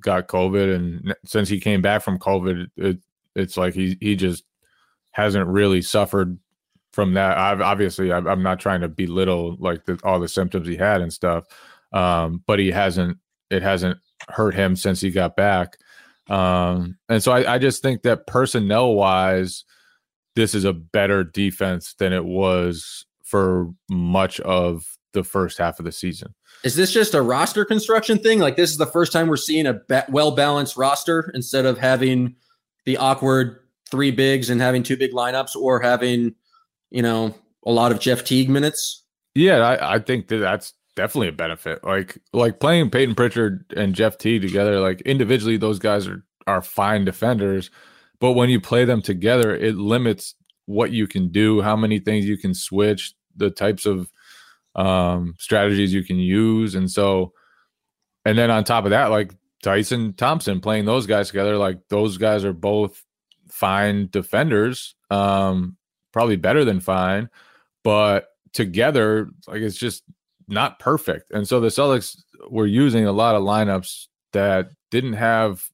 got 0.00 0.28
COVID, 0.28 0.74
and 0.74 1.14
since 1.24 1.48
he 1.48 1.60
came 1.60 1.80
back 1.80 2.02
from 2.02 2.18
COVID, 2.18 2.66
it, 2.76 2.98
it's 3.34 3.56
like 3.56 3.74
he 3.74 3.96
he 4.00 4.16
just 4.16 4.44
hasn't 5.12 5.46
really 5.48 5.80
suffered 5.80 6.38
from 6.92 7.14
that. 7.14 7.38
I've, 7.38 7.60
obviously, 7.60 8.12
I'm 8.12 8.26
I'm 8.26 8.42
not 8.42 8.60
trying 8.60 8.82
to 8.82 8.88
belittle 8.88 9.56
like 9.58 9.86
the, 9.86 9.98
all 10.04 10.20
the 10.20 10.28
symptoms 10.28 10.68
he 10.68 10.76
had 10.76 11.00
and 11.00 11.12
stuff, 11.12 11.44
um, 11.92 12.42
but 12.46 12.58
he 12.58 12.70
hasn't. 12.70 13.18
It 13.50 13.62
hasn't 13.62 13.98
hurt 14.28 14.54
him 14.54 14.76
since 14.76 15.00
he 15.00 15.10
got 15.10 15.34
back. 15.34 15.78
Um, 16.28 16.98
and 17.08 17.22
so 17.22 17.32
I, 17.32 17.54
I 17.54 17.58
just 17.58 17.80
think 17.82 18.02
that 18.02 18.26
personnel 18.26 18.92
wise, 18.94 19.64
this 20.36 20.54
is 20.54 20.64
a 20.64 20.74
better 20.74 21.24
defense 21.24 21.94
than 21.94 22.12
it 22.12 22.24
was 22.26 23.06
for 23.28 23.68
much 23.90 24.40
of 24.40 24.98
the 25.12 25.22
first 25.22 25.58
half 25.58 25.78
of 25.78 25.84
the 25.84 25.92
season. 25.92 26.34
Is 26.64 26.76
this 26.76 26.92
just 26.92 27.14
a 27.14 27.22
roster 27.22 27.64
construction 27.64 28.18
thing? 28.18 28.38
Like 28.38 28.56
this 28.56 28.70
is 28.70 28.78
the 28.78 28.86
first 28.86 29.12
time 29.12 29.28
we're 29.28 29.36
seeing 29.36 29.66
a 29.66 29.80
well 30.08 30.32
balanced 30.32 30.76
roster 30.76 31.30
instead 31.34 31.66
of 31.66 31.78
having 31.78 32.34
the 32.84 32.96
awkward 32.96 33.60
three 33.90 34.10
bigs 34.10 34.50
and 34.50 34.60
having 34.60 34.82
two 34.82 34.96
big 34.96 35.12
lineups, 35.12 35.54
or 35.54 35.80
having 35.80 36.34
you 36.90 37.02
know 37.02 37.34
a 37.66 37.70
lot 37.70 37.92
of 37.92 38.00
Jeff 38.00 38.24
Teague 38.24 38.48
minutes. 38.48 39.04
Yeah, 39.34 39.58
I, 39.58 39.96
I 39.96 39.98
think 39.98 40.28
that 40.28 40.38
that's 40.38 40.72
definitely 40.96 41.28
a 41.28 41.32
benefit. 41.32 41.84
Like 41.84 42.18
like 42.32 42.60
playing 42.60 42.90
Payton 42.90 43.14
Pritchard 43.14 43.64
and 43.76 43.94
Jeff 43.94 44.18
Teague 44.18 44.42
together, 44.42 44.80
like 44.80 45.00
individually, 45.02 45.58
those 45.58 45.78
guys 45.78 46.08
are 46.08 46.24
are 46.46 46.62
fine 46.62 47.04
defenders, 47.04 47.70
but 48.20 48.32
when 48.32 48.48
you 48.48 48.60
play 48.60 48.84
them 48.84 49.02
together, 49.02 49.54
it 49.54 49.76
limits 49.76 50.34
what 50.66 50.90
you 50.90 51.06
can 51.06 51.30
do, 51.30 51.62
how 51.62 51.76
many 51.76 51.98
things 51.98 52.26
you 52.26 52.36
can 52.36 52.54
switch, 52.54 53.14
the 53.38 53.50
types 53.50 53.86
of 53.86 54.12
um, 54.74 55.34
strategies 55.38 55.92
you 55.92 56.04
can 56.04 56.18
use, 56.18 56.74
and 56.74 56.90
so, 56.90 57.32
and 58.24 58.36
then 58.36 58.50
on 58.50 58.64
top 58.64 58.84
of 58.84 58.90
that, 58.90 59.06
like 59.06 59.32
Tyson 59.62 60.12
Thompson 60.14 60.60
playing 60.60 60.84
those 60.84 61.06
guys 61.06 61.28
together, 61.28 61.56
like 61.56 61.78
those 61.88 62.18
guys 62.18 62.44
are 62.44 62.52
both 62.52 63.04
fine 63.48 64.08
defenders, 64.12 64.94
um, 65.10 65.76
probably 66.12 66.36
better 66.36 66.64
than 66.64 66.80
fine, 66.80 67.28
but 67.82 68.28
together, 68.52 69.30
like 69.46 69.62
it's 69.62 69.76
just 69.76 70.04
not 70.48 70.78
perfect. 70.78 71.30
And 71.30 71.46
so 71.46 71.60
the 71.60 71.68
Celtics 71.68 72.20
were 72.48 72.66
using 72.66 73.06
a 73.06 73.12
lot 73.12 73.34
of 73.34 73.42
lineups 73.42 74.06
that 74.32 74.70
didn't 74.90 75.14
have 75.14 75.64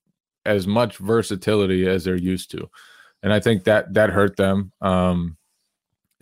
as 0.46 0.66
much 0.66 0.98
versatility 0.98 1.86
as 1.88 2.04
they're 2.04 2.16
used 2.16 2.50
to. 2.50 2.68
And 3.22 3.32
I 3.32 3.40
think 3.40 3.64
that 3.64 3.94
that 3.94 4.10
hurt 4.10 4.36
them. 4.36 4.72
Um, 4.80 5.36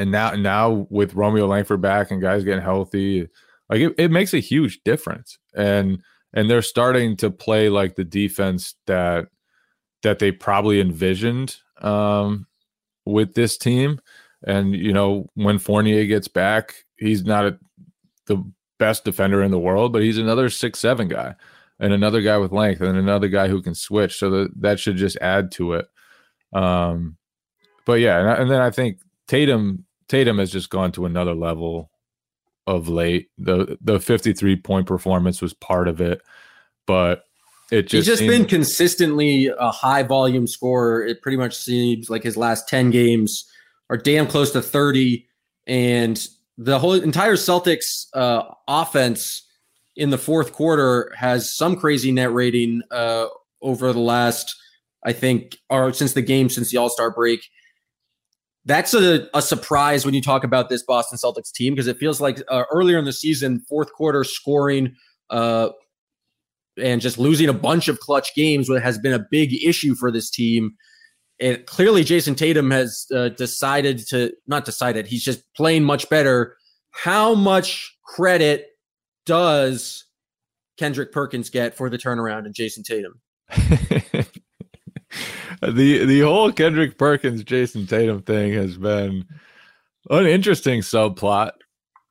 and 0.03 0.11
now 0.11 0.33
now 0.33 0.87
with 0.91 1.15
Romeo 1.15 1.47
Langford 1.47 1.81
back 1.81 2.11
and 2.11 2.21
guys 2.21 2.43
getting 2.43 2.63
healthy, 2.63 3.29
like 3.71 3.81
it, 3.81 3.95
it 3.97 4.11
makes 4.11 4.35
a 4.35 4.41
huge 4.41 4.83
difference. 4.85 5.39
And 5.55 6.03
and 6.35 6.51
they're 6.51 6.61
starting 6.61 7.17
to 7.19 7.31
play 7.31 7.69
like 7.69 7.95
the 7.95 8.05
defense 8.05 8.75
that 8.89 9.29
that 10.03 10.19
they 10.19 10.33
probably 10.33 10.81
envisioned 10.81 11.57
um, 11.81 12.49
with 13.07 13.35
this 13.35 13.57
team. 13.57 14.01
And 14.45 14.75
you 14.75 14.93
know, 14.93 15.31
when 15.35 15.59
Fournier 15.59 16.05
gets 16.07 16.27
back, 16.27 16.85
he's 16.97 17.25
not 17.25 17.47
a, 17.47 17.59
the 18.27 18.43
best 18.81 19.05
defender 19.05 19.41
in 19.41 19.53
the 19.53 19.59
world, 19.59 19.93
but 19.93 20.03
he's 20.03 20.19
another 20.19 20.51
six 20.51 20.81
seven 20.81 21.07
guy, 21.07 21.37
and 21.79 21.93
another 21.93 22.23
guy 22.23 22.39
with 22.39 22.51
length, 22.51 22.81
and 22.81 22.99
another 22.99 23.29
guy 23.29 23.47
who 23.47 23.63
can 23.63 23.77
switch. 23.77 24.19
So 24.19 24.31
that 24.31 24.61
that 24.63 24.81
should 24.81 24.97
just 24.97 25.17
add 25.19 25.53
to 25.53 25.75
it. 25.75 25.87
Um, 26.53 27.19
but 27.87 28.01
yeah, 28.01 28.19
and, 28.19 28.43
and 28.43 28.51
then 28.51 28.61
I 28.61 28.71
think 28.71 28.99
Tatum 29.29 29.85
Tatum 30.09 30.39
has 30.39 30.51
just 30.51 30.71
gone 30.71 30.93
to 30.93 31.07
another 31.07 31.35
level 31.35 31.91
of 32.67 32.89
late. 32.89 33.29
The 33.39 33.79
the 33.81 34.01
53 34.01 34.57
point 34.57 34.87
performance 34.87 35.43
was 35.43 35.55
part 35.55 35.89
of 35.89 36.01
it, 36.01 36.23
but 36.87 37.25
it 37.71 37.83
just 37.83 37.93
he's 37.93 38.07
just 38.07 38.19
seemed, 38.21 38.31
been 38.31 38.45
consistently 38.47 39.47
a 39.47 39.71
high 39.71 40.03
volume 40.03 40.47
scorer. 40.47 41.05
It 41.05 41.23
pretty 41.23 41.39
much 41.39 41.57
seems 41.57 42.11
like 42.11 42.23
his 42.23 42.37
last 42.37 42.69
10 42.69 42.91
games 42.91 43.51
are 43.89 43.97
damn 43.97 44.27
close 44.27 44.53
to 44.53 44.63
30 44.63 45.27
and 45.67 46.27
the 46.59 46.79
whole 46.79 46.93
entire 46.93 47.35
Celtics 47.35 48.07
uh, 48.15 48.43
offense 48.69 49.49
in 49.97 50.11
the 50.11 50.19
fourth 50.19 50.53
quarter 50.53 51.13
has 51.17 51.55
some 51.55 51.77
crazy 51.77 52.13
net 52.13 52.33
rating 52.33 52.83
uh, 52.91 53.27
over 53.61 53.93
the 53.93 54.01
last 54.01 54.55
I 55.05 55.13
think 55.13 55.57
or 55.71 55.93
since 55.93 56.13
the 56.13 56.23
game 56.23 56.49
since 56.49 56.71
the 56.71 56.77
All-Star 56.77 57.11
break 57.11 57.43
that's 58.65 58.95
a, 58.95 59.29
a 59.35 59.43
surprise 59.43 60.05
when 60.05 60.15
you 60.15 60.23
talk 60.23 60.45
about 60.45 60.69
this 60.69 60.83
Boston 60.83 61.19
Celtics 61.19 61.53
team 61.53 61.75
because 61.75 61.89
it 61.89 61.99
feels 61.99 62.21
like 62.21 62.43
uh, 62.49 62.65
earlier 62.71 62.99
in 62.99 63.05
the 63.05 63.13
season, 63.13 63.61
fourth 63.69 63.93
quarter 63.93 64.23
scoring 64.23 64.95
uh, 65.31 65.71
and 66.81 67.01
just 67.01 67.19
losing 67.19 67.49
a 67.49 67.53
bunch 67.55 67.89
of 67.89 67.99
clutch 68.01 68.35
games 68.35 68.69
has 68.69 68.99
been 68.99 69.13
a 69.13 69.27
big 69.31 69.53
issue 69.65 69.95
for 69.95 70.11
this 70.11 70.31
team. 70.31 70.77
And 71.41 71.65
clearly, 71.67 72.05
Jayson 72.05 72.37
Tatum 72.37 72.71
has 72.71 73.07
uh, 73.13 73.31
decided 73.31 74.07
to 74.09 74.33
not 74.47 74.65
decided, 74.65 75.07
he's 75.07 75.25
just 75.25 75.43
playing 75.55 75.83
much 75.83 76.09
better. 76.09 76.57
How 76.93 77.35
much 77.35 77.97
credit 78.05 78.69
does 79.27 80.05
Kendrick 80.79 81.11
Perkins 81.11 81.51
get 81.51 81.77
for 81.77 81.91
the 81.91 81.99
turnaround 81.99 82.47
in 82.47 82.53
Jayson 82.53 82.85
Tatum? 82.85 83.21
the 85.63 86.05
the 86.05 86.21
whole 86.21 86.53
Kendrick 86.53 86.99
Perkins 86.99 87.45
Jayson 87.45 87.87
Tatum 87.87 88.23
thing 88.23 88.53
has 88.53 88.77
been 88.77 89.25
an 90.11 90.27
interesting 90.27 90.81
subplot 90.81 91.53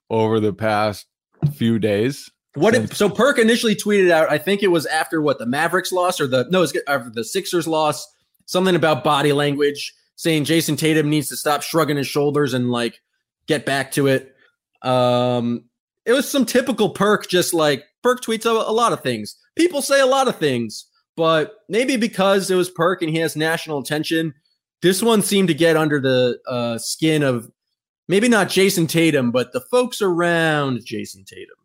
over 0.10 0.39
the 0.39 0.53
past 0.53 1.08
few 1.53 1.79
days. 1.79 2.29
What 2.55 2.75
if, 2.75 2.96
so 2.96 3.10
Perk 3.10 3.39
initially 3.39 3.75
tweeted 3.75 4.12
out, 4.12 4.29
I 4.29 4.38
think 4.38 4.62
it 4.62 4.67
was 4.67 4.86
after 4.86 5.22
what 5.22 5.39
the 5.39 5.46
Mavericks 5.46 5.91
loss 5.91 6.20
or 6.20 6.27
the 6.27 6.48
no, 6.50 6.62
it's 6.62 6.74
after 6.88 7.10
the 7.10 7.24
Sixers 7.24 7.67
loss, 7.67 8.08
something 8.46 8.75
about 8.75 9.03
body 9.03 9.31
language, 9.31 9.93
saying 10.15 10.46
Jayson 10.46 10.77
Tatum 10.77 11.10
needs 11.10 11.29
to 11.29 11.38
stop 11.38 11.62
shrugging 11.62 11.98
his 11.98 12.08
shoulders 12.08 12.53
and 12.53 12.70
like 12.70 13.01
get 13.48 13.65
back 13.65 13.91
to 13.93 14.08
it. 14.08 14.36
Um, 14.81 15.65
it 16.05 16.13
was 16.13 16.29
some 16.29 16.46
typical 16.46 16.89
Perk, 16.89 17.29
just 17.29 17.53
like 17.53 17.86
Perk 18.03 18.22
tweets 18.22 18.46
a, 18.46 18.50
a 18.50 18.74
lot 18.74 18.91
of 18.91 19.01
things. 19.01 19.38
People 19.55 19.81
say 19.81 20.01
a 20.01 20.05
lot 20.05 20.27
of 20.27 20.38
things 20.38 20.88
but 21.15 21.58
maybe 21.70 21.98
because 21.98 22.50
it 22.50 22.56
was 22.56 22.70
Perk 22.70 23.01
and 23.01 23.12
he 23.12 23.18
has 23.20 23.36
national 23.36 23.80
attention, 23.80 24.34
this 24.82 25.01
one 25.01 25.22
seemed 25.22 25.48
to 25.50 25.53
get 25.53 25.77
under 25.77 26.00
the 26.00 26.39
uh, 26.48 26.77
skin 26.77 27.24
of 27.24 27.50
maybe 28.08 28.27
not 28.27 28.50
Jayson 28.50 28.88
Tatum, 28.88 29.32
but 29.32 29.53
the 29.53 29.62
folks 29.62 30.01
around 30.01 30.80
Jayson 30.86 31.25
Tatum. 31.25 31.56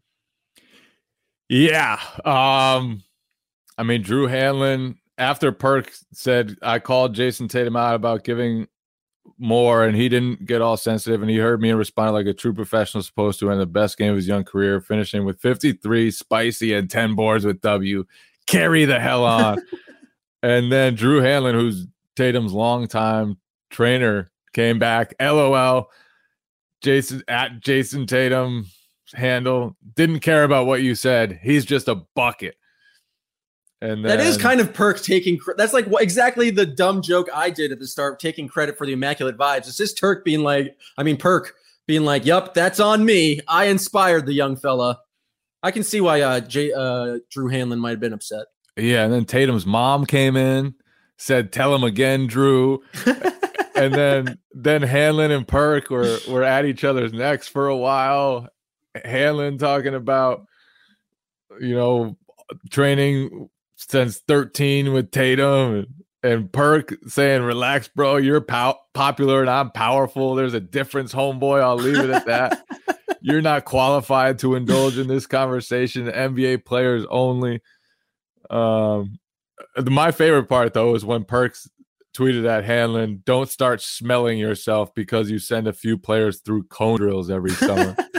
Yeah. 1.48 1.98
Um, 2.24 3.02
I 3.78 3.82
mean, 3.84 4.02
Drew 4.02 4.26
Hanlen, 4.26 4.96
after 5.18 5.52
Perk 5.52 5.92
said, 6.12 6.56
I 6.62 6.78
called 6.78 7.14
Jayson 7.14 7.48
Tatum 7.48 7.76
out 7.76 7.94
about 7.94 8.24
giving 8.24 8.66
more, 9.38 9.84
and 9.84 9.96
he 9.96 10.08
didn't 10.08 10.46
get 10.46 10.62
all 10.62 10.76
sensitive, 10.76 11.22
and 11.22 11.30
he 11.30 11.36
heard 11.36 11.60
me 11.60 11.70
and 11.70 11.78
responded 11.78 12.12
like 12.12 12.26
a 12.26 12.34
true 12.34 12.52
professional 12.52 13.02
supposed 13.02 13.40
to 13.40 13.50
in 13.50 13.58
the 13.58 13.66
best 13.66 13.98
game 13.98 14.10
of 14.10 14.16
his 14.16 14.28
young 14.28 14.44
career, 14.44 14.80
finishing 14.80 15.24
with 15.24 15.40
53 15.40 16.10
spicy 16.10 16.74
and 16.74 16.90
10 16.90 17.14
boards 17.14 17.44
with 17.44 17.60
W 17.60 18.04
carry 18.46 18.84
the 18.84 19.00
hell 19.00 19.24
on. 19.24 19.58
and 20.42 20.70
then 20.70 20.94
Drew 20.94 21.20
Hanlen, 21.20 21.54
who's 21.54 21.86
Tatum's 22.14 22.52
longtime 22.52 23.38
trainer, 23.70 24.30
came 24.52 24.78
back. 24.78 25.14
LOL. 25.20 25.90
Jayson 26.82 27.22
at 27.26 27.60
Jayson 27.60 28.06
Tatum 28.06 28.66
handle 29.14 29.76
didn't 29.94 30.20
care 30.20 30.44
about 30.44 30.66
what 30.66 30.82
you 30.82 30.94
said. 30.94 31.40
He's 31.42 31.64
just 31.64 31.88
a 31.88 31.96
bucket. 32.14 32.56
And 33.82 34.04
then, 34.04 34.16
that 34.16 34.20
is 34.20 34.38
kind 34.38 34.60
of 34.60 34.72
perk 34.72 35.02
taking. 35.02 35.38
That's 35.56 35.74
like 35.74 35.86
what, 35.86 36.02
exactly 36.02 36.50
the 36.50 36.64
dumb 36.64 37.02
joke 37.02 37.28
I 37.34 37.50
did 37.50 37.72
at 37.72 37.78
the 37.78 37.86
start, 37.86 38.18
taking 38.18 38.48
credit 38.48 38.78
for 38.78 38.86
the 38.86 38.94
immaculate 38.94 39.36
vibes. 39.36 39.68
It's 39.68 39.76
just 39.76 39.98
Turk 39.98 40.24
being 40.24 40.40
like, 40.40 40.76
I 40.96 41.02
mean, 41.02 41.18
perk 41.18 41.54
being 41.86 42.04
like, 42.04 42.24
"Yup, 42.24 42.54
that's 42.54 42.80
on 42.80 43.04
me. 43.04 43.40
I 43.48 43.66
inspired 43.66 44.24
the 44.24 44.32
young 44.32 44.56
fella." 44.56 45.00
I 45.62 45.70
can 45.70 45.82
see 45.82 46.00
why 46.00 46.20
uh, 46.20 46.40
J, 46.40 46.72
uh, 46.72 47.18
Drew 47.30 47.50
Hanlen 47.50 47.78
might 47.78 47.90
have 47.90 48.00
been 48.00 48.12
upset. 48.12 48.46
Yeah, 48.76 49.04
and 49.04 49.12
then 49.12 49.24
Tatum's 49.24 49.66
mom 49.66 50.04
came 50.04 50.36
in, 50.36 50.74
said, 51.16 51.52
"Tell 51.52 51.74
him 51.74 51.82
again, 51.82 52.26
Drew." 52.26 52.82
and 53.74 53.94
then 53.94 54.38
then 54.52 54.82
Hanlen 54.82 55.34
and 55.34 55.48
Perk 55.48 55.90
were 55.90 56.18
were 56.28 56.42
at 56.42 56.66
each 56.66 56.84
other's 56.84 57.12
necks 57.12 57.48
for 57.48 57.68
a 57.68 57.76
while. 57.76 58.48
Hanlen 58.96 59.58
talking 59.58 59.94
about 59.94 60.46
you 61.60 61.74
know 61.74 62.16
training 62.70 63.48
since 63.76 64.18
13 64.18 64.92
with 64.92 65.10
Tatum 65.10 65.74
and, 65.74 65.86
and 66.22 66.52
Perk 66.52 66.94
saying, 67.06 67.42
"Relax, 67.42 67.88
bro. 67.88 68.16
You're 68.16 68.40
pow- 68.40 68.78
popular 68.94 69.40
and 69.40 69.50
I'm 69.50 69.70
powerful. 69.70 70.34
There's 70.34 70.54
a 70.54 70.60
difference, 70.60 71.14
homeboy. 71.14 71.62
I'll 71.62 71.76
leave 71.76 71.98
it 71.98 72.10
at 72.10 72.26
that." 72.26 72.62
You're 73.26 73.42
not 73.42 73.64
qualified 73.64 74.38
to 74.38 74.54
indulge 74.54 74.98
in 74.98 75.08
this 75.08 75.26
conversation. 75.26 76.06
NBA 76.06 76.64
players 76.64 77.04
only. 77.10 77.60
Um, 78.50 79.18
my 79.84 80.12
favorite 80.12 80.48
part 80.48 80.74
though 80.74 80.94
is 80.94 81.04
when 81.04 81.24
Perks 81.24 81.68
tweeted 82.16 82.46
at 82.48 82.64
Hanlen, 82.64 83.24
"Don't 83.24 83.48
start 83.48 83.82
smelling 83.82 84.38
yourself 84.38 84.94
because 84.94 85.28
you 85.28 85.40
send 85.40 85.66
a 85.66 85.72
few 85.72 85.98
players 85.98 86.38
through 86.38 86.68
cone 86.68 86.98
drills 86.98 87.28
every 87.28 87.50
summer." 87.50 87.96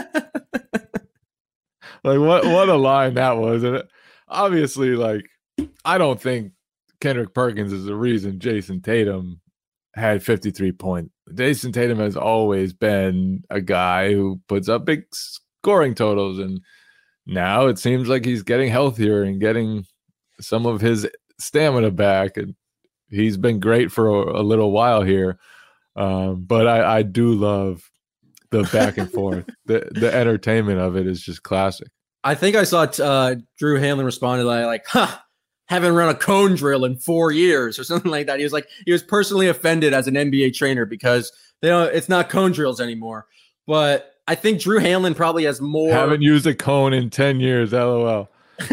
like 2.04 2.18
what? 2.18 2.44
What 2.44 2.68
a 2.68 2.76
line 2.76 3.14
that 3.14 3.38
was! 3.38 3.64
And 3.64 3.76
it, 3.76 3.88
obviously, 4.28 4.90
like 4.90 5.24
I 5.86 5.96
don't 5.96 6.20
think 6.20 6.52
Kendrick 7.00 7.32
Perkins 7.32 7.72
is 7.72 7.86
the 7.86 7.96
reason 7.96 8.40
Jayson 8.40 8.82
Tatum 8.82 9.40
had 9.98 10.22
53 10.22 10.72
points. 10.72 11.12
Jayson 11.32 11.72
Tatum 11.72 11.98
has 11.98 12.16
always 12.16 12.72
been 12.72 13.42
a 13.50 13.60
guy 13.60 14.12
who 14.12 14.40
puts 14.48 14.68
up 14.68 14.84
big 14.84 15.04
scoring 15.12 15.94
totals, 15.94 16.38
and 16.38 16.60
now 17.26 17.66
it 17.66 17.78
seems 17.78 18.08
like 18.08 18.24
he's 18.24 18.42
getting 18.42 18.70
healthier 18.70 19.22
and 19.22 19.40
getting 19.40 19.84
some 20.40 20.66
of 20.66 20.80
his 20.80 21.06
stamina 21.38 21.90
back, 21.90 22.36
and 22.36 22.54
he's 23.10 23.36
been 23.36 23.60
great 23.60 23.92
for 23.92 24.08
a, 24.08 24.40
a 24.40 24.42
little 24.42 24.72
while 24.72 25.02
here. 25.02 25.38
Um, 25.96 26.44
but 26.44 26.66
I, 26.66 26.98
I 26.98 27.02
do 27.02 27.34
love 27.34 27.90
the 28.50 28.62
back 28.72 28.98
and 28.98 29.10
forth. 29.10 29.48
the 29.66 29.88
The 29.90 30.14
entertainment 30.14 30.80
of 30.80 30.96
it 30.96 31.06
is 31.06 31.22
just 31.22 31.42
classic. 31.42 31.88
I 32.24 32.34
think 32.34 32.56
I 32.56 32.64
saw 32.64 32.82
uh, 32.82 33.36
Drew 33.58 33.80
Hanlen 33.80 34.04
responded 34.04 34.44
like, 34.44 34.66
like, 34.66 34.86
"Huh, 34.86 35.18
haven't 35.68 35.94
run 35.94 36.08
a 36.08 36.14
cone 36.14 36.54
drill 36.54 36.84
in 36.84 36.96
four 36.96 37.30
years 37.30 37.78
or 37.78 37.84
something 37.84 38.10
like 38.10 38.26
that. 38.26 38.38
He 38.38 38.44
was 38.44 38.52
like, 38.52 38.68
he 38.84 38.92
was 38.92 39.02
personally 39.02 39.48
offended 39.48 39.92
as 39.92 40.08
an 40.08 40.14
NBA 40.14 40.54
trainer 40.54 40.84
because 40.84 41.32
they 41.60 41.68
don't, 41.68 41.94
it's 41.94 42.08
not 42.08 42.28
cone 42.28 42.52
drills 42.52 42.80
anymore. 42.80 43.26
But 43.66 44.14
I 44.26 44.34
think 44.34 44.60
Drew 44.60 44.80
Hanlen 44.80 45.14
probably 45.14 45.44
has 45.44 45.60
more. 45.60 45.92
Haven't 45.92 46.22
used 46.22 46.46
a 46.46 46.54
cone 46.54 46.92
in 46.92 47.10
10 47.10 47.40
years. 47.40 47.72
LOL. 47.72 48.30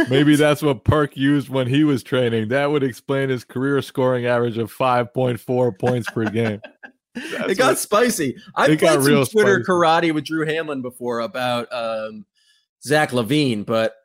Maybe 0.09 0.35
that's 0.37 0.61
what 0.61 0.83
Perk 0.83 1.15
used 1.15 1.49
when 1.49 1.67
he 1.67 1.83
was 1.83 2.01
training. 2.01 2.47
That 2.49 2.71
would 2.71 2.83
explain 2.83 3.29
his 3.29 3.43
career 3.43 3.81
scoring 3.81 4.25
average 4.25 4.57
of 4.57 4.73
5.4 4.73 5.79
points 5.79 6.09
per 6.09 6.25
game. 6.25 6.61
That's 7.13 7.33
it 7.51 7.57
got 7.57 7.71
what, 7.71 7.77
spicy. 7.77 8.37
I 8.55 8.75
played 8.75 8.79
some 8.79 9.25
Twitter 9.25 9.63
spicy. 9.63 9.63
karate 9.63 10.13
with 10.13 10.25
Drew 10.25 10.45
Hanlen 10.45 10.81
before 10.81 11.19
about 11.19 11.71
um, 11.73 12.25
Zach 12.83 13.11
LaVine, 13.11 13.65
but 13.65 13.95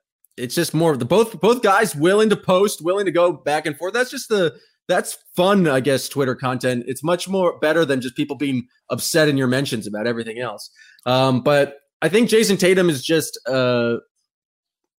it's 0.41 0.55
just 0.55 0.75
more 0.75 0.93
of 0.93 0.99
the 0.99 1.05
both 1.05 1.41
both 1.41 1.63
guys 1.63 1.95
willing 1.95 2.31
to 2.31 2.37
post, 2.37 2.83
willing 2.83 3.07
to 3.07 3.13
go 3.13 3.33
back 3.33 3.67
and 3.67 3.77
forth. 3.77 3.93
That's 3.93 4.11
just 4.11 4.29
the 4.29 4.57
that's 4.89 5.19
fun, 5.37 5.69
I 5.69 5.81
guess. 5.81 6.09
Twitter 6.09 6.35
content. 6.35 6.85
It's 6.87 7.03
much 7.03 7.29
more 7.29 7.59
better 7.61 7.85
than 7.85 8.01
just 8.01 8.17
people 8.17 8.37
being 8.37 8.67
upset 8.91 9.29
in 9.29 9.37
your 9.37 9.47
mentions 9.47 9.87
about 9.87 10.07
everything 10.07 10.39
else. 10.39 10.71
Um, 11.07 11.43
but 11.43 11.77
I 12.03 12.09
think 12.09 12.29
Jayson 12.29 12.59
Tatum 12.59 12.91
is 12.91 13.05
just 13.05 13.39
uh, 13.47 13.97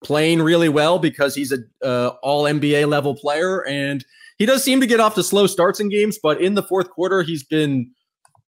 playing 0.03 0.41
really 0.41 0.69
well 0.69 0.99
because 0.99 1.35
he's 1.35 1.51
a 1.51 1.57
uh, 1.85 2.13
all 2.23 2.43
NBA 2.43 2.87
level 2.87 3.15
player, 3.15 3.65
and 3.67 4.05
he 4.37 4.45
does 4.45 4.63
seem 4.63 4.79
to 4.81 4.87
get 4.87 4.99
off 4.99 5.15
to 5.15 5.23
slow 5.23 5.47
starts 5.47 5.79
in 5.79 5.89
games. 5.89 6.17
But 6.21 6.41
in 6.41 6.55
the 6.55 6.63
fourth 6.63 6.89
quarter, 6.89 7.21
he's 7.21 7.43
been 7.43 7.91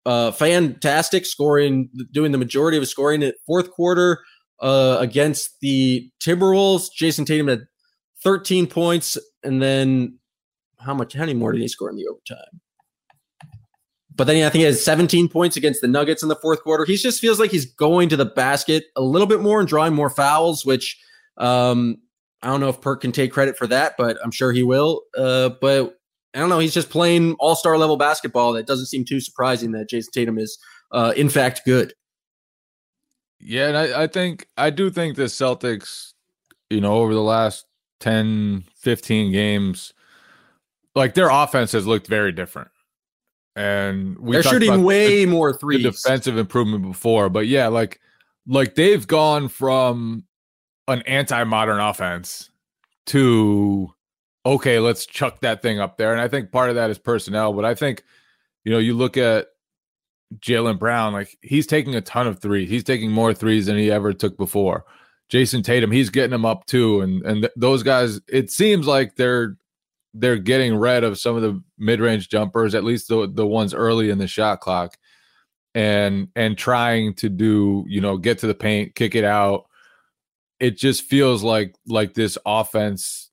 uh, 0.05 0.31
fantastic, 0.31 1.25
scoring, 1.25 1.89
doing 2.11 2.31
the 2.31 2.37
majority 2.37 2.77
of 2.77 2.81
his 2.81 2.91
scoring 2.91 3.23
at 3.23 3.35
fourth 3.45 3.71
quarter 3.71 4.19
uh, 4.63 4.97
against 4.99 5.59
the 5.59 6.09
Timberwolves. 6.19 6.87
Jayson 6.97 7.25
Tatum 7.25 7.49
had 7.49 7.67
13 8.23 8.65
points, 8.65 9.17
and 9.43 9.61
then 9.61 10.17
how 10.79 10.93
much? 10.93 11.13
How 11.13 11.19
many 11.19 11.33
more 11.33 11.51
did 11.51 11.61
he 11.61 11.67
score 11.67 11.89
in 11.89 11.97
the 11.97 12.07
overtime? 12.07 12.61
But 14.15 14.25
then 14.25 14.37
I 14.45 14.49
think 14.49 14.61
he 14.61 14.65
has 14.65 14.83
17 14.83 15.27
points 15.27 15.57
against 15.57 15.81
the 15.81 15.87
Nuggets 15.87 16.23
in 16.23 16.29
the 16.29 16.35
fourth 16.35 16.61
quarter. 16.61 16.85
He 16.85 16.95
just 16.97 17.19
feels 17.19 17.39
like 17.39 17.51
he's 17.51 17.65
going 17.65 18.09
to 18.09 18.15
the 18.15 18.25
basket 18.25 18.85
a 18.95 19.01
little 19.01 19.27
bit 19.27 19.41
more 19.41 19.59
and 19.59 19.67
drawing 19.67 19.93
more 19.93 20.09
fouls, 20.09 20.63
which 20.63 20.99
um, 21.37 21.97
I 22.43 22.47
don't 22.47 22.59
know 22.59 22.69
if 22.69 22.79
Perk 22.79 23.01
can 23.01 23.11
take 23.11 23.31
credit 23.31 23.57
for 23.57 23.65
that, 23.67 23.95
but 23.97 24.17
I'm 24.23 24.31
sure 24.31 24.51
he 24.51 24.63
will. 24.63 25.01
Uh, 25.17 25.49
but 25.59 25.97
I 26.35 26.39
don't 26.39 26.49
know. 26.49 26.59
He's 26.59 26.73
just 26.75 26.89
playing 26.89 27.35
all 27.39 27.55
star 27.55 27.77
level 27.77 27.97
basketball. 27.97 28.53
That 28.53 28.67
doesn't 28.67 28.85
seem 28.85 29.03
too 29.03 29.19
surprising 29.19 29.71
that 29.71 29.89
Jayson 29.89 30.11
Tatum 30.13 30.37
is, 30.37 30.57
uh, 30.91 31.13
in 31.17 31.27
fact, 31.27 31.61
good. 31.65 31.93
Yeah, 33.45 33.67
and 33.67 33.77
I, 33.77 34.03
I 34.03 34.07
think 34.07 34.47
I 34.57 34.69
do 34.69 34.89
think 34.89 35.15
the 35.15 35.23
Celtics, 35.23 36.13
you 36.69 36.81
know, 36.81 36.95
over 36.95 37.13
the 37.13 37.21
last 37.21 37.65
10, 37.99 38.65
15 38.75 39.31
games, 39.31 39.93
like 40.95 41.13
their 41.13 41.29
offense 41.29 41.71
has 41.73 41.85
looked 41.85 42.07
very 42.07 42.31
different. 42.31 42.69
And 43.55 44.17
we 44.17 44.35
they're 44.35 44.43
shooting 44.43 44.83
way 44.83 45.25
the, 45.25 45.31
more 45.31 45.53
threes. 45.53 45.83
The 45.83 45.91
defensive 45.91 46.37
improvement 46.37 46.83
before, 46.83 47.29
but 47.29 47.47
yeah, 47.47 47.67
like 47.67 47.99
like 48.47 48.75
they've 48.75 49.05
gone 49.05 49.47
from 49.47 50.25
an 50.87 51.01
anti-modern 51.03 51.79
offense 51.79 52.49
to 53.07 53.93
okay, 54.45 54.79
let's 54.79 55.05
chuck 55.05 55.41
that 55.41 55.61
thing 55.61 55.79
up 55.79 55.97
there. 55.97 56.11
And 56.11 56.21
I 56.21 56.27
think 56.27 56.51
part 56.51 56.69
of 56.69 56.75
that 56.75 56.89
is 56.89 56.97
personnel, 56.97 57.53
but 57.53 57.63
I 57.63 57.75
think 57.75 58.03
you 58.63 58.71
know 58.71 58.79
you 58.79 58.95
look 58.95 59.17
at 59.17 59.47
Jaylen 60.39 60.79
Brown, 60.79 61.13
like 61.13 61.37
he's 61.41 61.67
taking 61.67 61.95
a 61.95 62.01
ton 62.01 62.27
of 62.27 62.39
threes. 62.39 62.69
He's 62.69 62.83
taking 62.83 63.11
more 63.11 63.33
threes 63.33 63.65
than 63.65 63.77
he 63.77 63.91
ever 63.91 64.13
took 64.13 64.37
before. 64.37 64.85
Jayson 65.29 65.63
Tatum, 65.63 65.91
he's 65.91 66.09
getting 66.09 66.31
them 66.31 66.45
up 66.45 66.65
too, 66.65 67.01
and 67.01 67.25
and 67.25 67.41
th- 67.43 67.53
those 67.55 67.83
guys. 67.83 68.19
It 68.27 68.51
seems 68.51 68.87
like 68.87 69.15
they're 69.15 69.57
they're 70.13 70.37
getting 70.37 70.75
rid 70.75 71.03
of 71.03 71.17
some 71.17 71.35
of 71.35 71.41
the 71.41 71.61
mid 71.77 71.99
range 71.99 72.29
jumpers, 72.29 72.75
at 72.75 72.83
least 72.83 73.07
the 73.07 73.29
the 73.31 73.47
ones 73.47 73.73
early 73.73 74.09
in 74.09 74.17
the 74.17 74.27
shot 74.27 74.59
clock, 74.59 74.97
and 75.73 76.27
and 76.35 76.57
trying 76.57 77.15
to 77.15 77.29
do 77.29 77.83
you 77.87 78.01
know 78.01 78.17
get 78.17 78.39
to 78.39 78.47
the 78.47 78.53
paint, 78.53 78.95
kick 78.95 79.15
it 79.15 79.23
out. 79.23 79.65
It 80.59 80.77
just 80.77 81.03
feels 81.03 81.43
like 81.43 81.75
like 81.87 82.13
this 82.13 82.37
offense, 82.45 83.31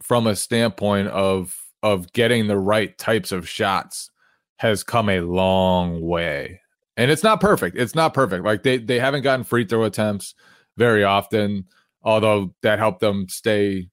from 0.00 0.26
a 0.26 0.36
standpoint 0.36 1.08
of 1.08 1.56
of 1.82 2.12
getting 2.12 2.46
the 2.46 2.58
right 2.58 2.96
types 2.98 3.32
of 3.32 3.48
shots, 3.48 4.10
has 4.56 4.82
come 4.82 5.08
a 5.08 5.20
long 5.20 6.00
way. 6.00 6.60
And 6.96 7.10
it's 7.10 7.22
not 7.22 7.40
perfect. 7.40 7.76
It's 7.76 7.94
not 7.94 8.14
perfect. 8.14 8.44
Like 8.44 8.62
they 8.62 8.78
they 8.78 8.98
haven't 8.98 9.22
gotten 9.22 9.44
free 9.44 9.66
throw 9.66 9.84
attempts 9.84 10.34
very 10.76 11.04
often, 11.04 11.66
although 12.02 12.54
that 12.62 12.78
helped 12.78 13.00
them 13.00 13.28
stay 13.28 13.88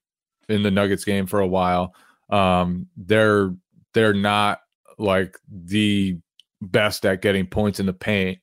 in 0.48 0.62
the 0.62 0.70
Nuggets 0.70 1.04
game 1.04 1.26
for 1.26 1.40
a 1.40 1.46
while. 1.46 1.94
Um, 2.30 2.88
they're 2.96 3.54
they're 3.92 4.14
not 4.14 4.60
like 4.98 5.36
the 5.50 6.18
best 6.62 7.04
at 7.04 7.22
getting 7.22 7.46
points 7.46 7.80
in 7.80 7.86
the 7.86 7.92
paint. 7.92 8.38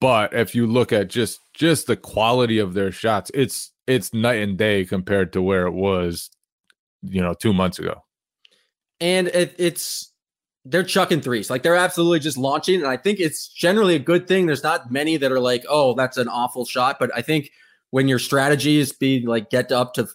But 0.00 0.34
if 0.34 0.54
you 0.54 0.66
look 0.66 0.92
at 0.92 1.08
just 1.08 1.40
just 1.54 1.86
the 1.86 1.96
quality 1.96 2.58
of 2.58 2.74
their 2.74 2.90
shots, 2.90 3.30
it's 3.34 3.72
it's 3.86 4.14
night 4.14 4.42
and 4.42 4.56
day 4.56 4.84
compared 4.84 5.32
to 5.34 5.42
where 5.42 5.66
it 5.66 5.72
was, 5.72 6.30
you 7.02 7.20
know, 7.20 7.34
two 7.34 7.52
months 7.52 7.78
ago. 7.78 8.02
And 9.00 9.28
it, 9.28 9.54
it's 9.58 10.11
they're 10.64 10.84
chucking 10.84 11.20
threes. 11.20 11.50
Like 11.50 11.62
they're 11.62 11.76
absolutely 11.76 12.20
just 12.20 12.38
launching. 12.38 12.76
And 12.76 12.86
I 12.86 12.96
think 12.96 13.18
it's 13.18 13.48
generally 13.48 13.96
a 13.96 14.00
good 14.00 14.28
thing. 14.28 14.46
There's 14.46 14.62
not 14.62 14.90
many 14.90 15.16
that 15.16 15.32
are 15.32 15.40
like, 15.40 15.64
oh, 15.68 15.94
that's 15.94 16.16
an 16.16 16.28
awful 16.28 16.64
shot. 16.64 16.98
But 16.98 17.10
I 17.14 17.22
think 17.22 17.50
when 17.90 18.08
your 18.08 18.18
strategy 18.18 18.78
is 18.78 18.92
being 18.92 19.26
like 19.26 19.50
get 19.50 19.72
up 19.72 19.94
to 19.94 20.08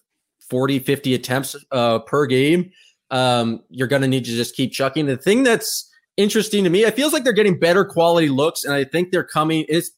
40, 0.49 0.79
50 0.79 1.13
attempts 1.13 1.55
uh, 1.71 1.99
per 1.99 2.25
game, 2.25 2.71
um, 3.12 3.62
you're 3.69 3.88
going 3.88 4.01
to 4.01 4.07
need 4.07 4.25
to 4.25 4.31
just 4.31 4.55
keep 4.55 4.71
chucking. 4.71 5.05
The 5.05 5.17
thing 5.17 5.43
that's 5.43 5.89
interesting 6.15 6.63
to 6.63 6.69
me, 6.69 6.83
it 6.83 6.95
feels 6.95 7.13
like 7.13 7.23
they're 7.23 7.33
getting 7.33 7.60
better 7.60 7.83
quality 7.83 8.29
looks. 8.29 8.63
And 8.63 8.73
I 8.73 8.83
think 8.86 9.12
they're 9.12 9.23
coming. 9.23 9.65
It's, 9.67 9.91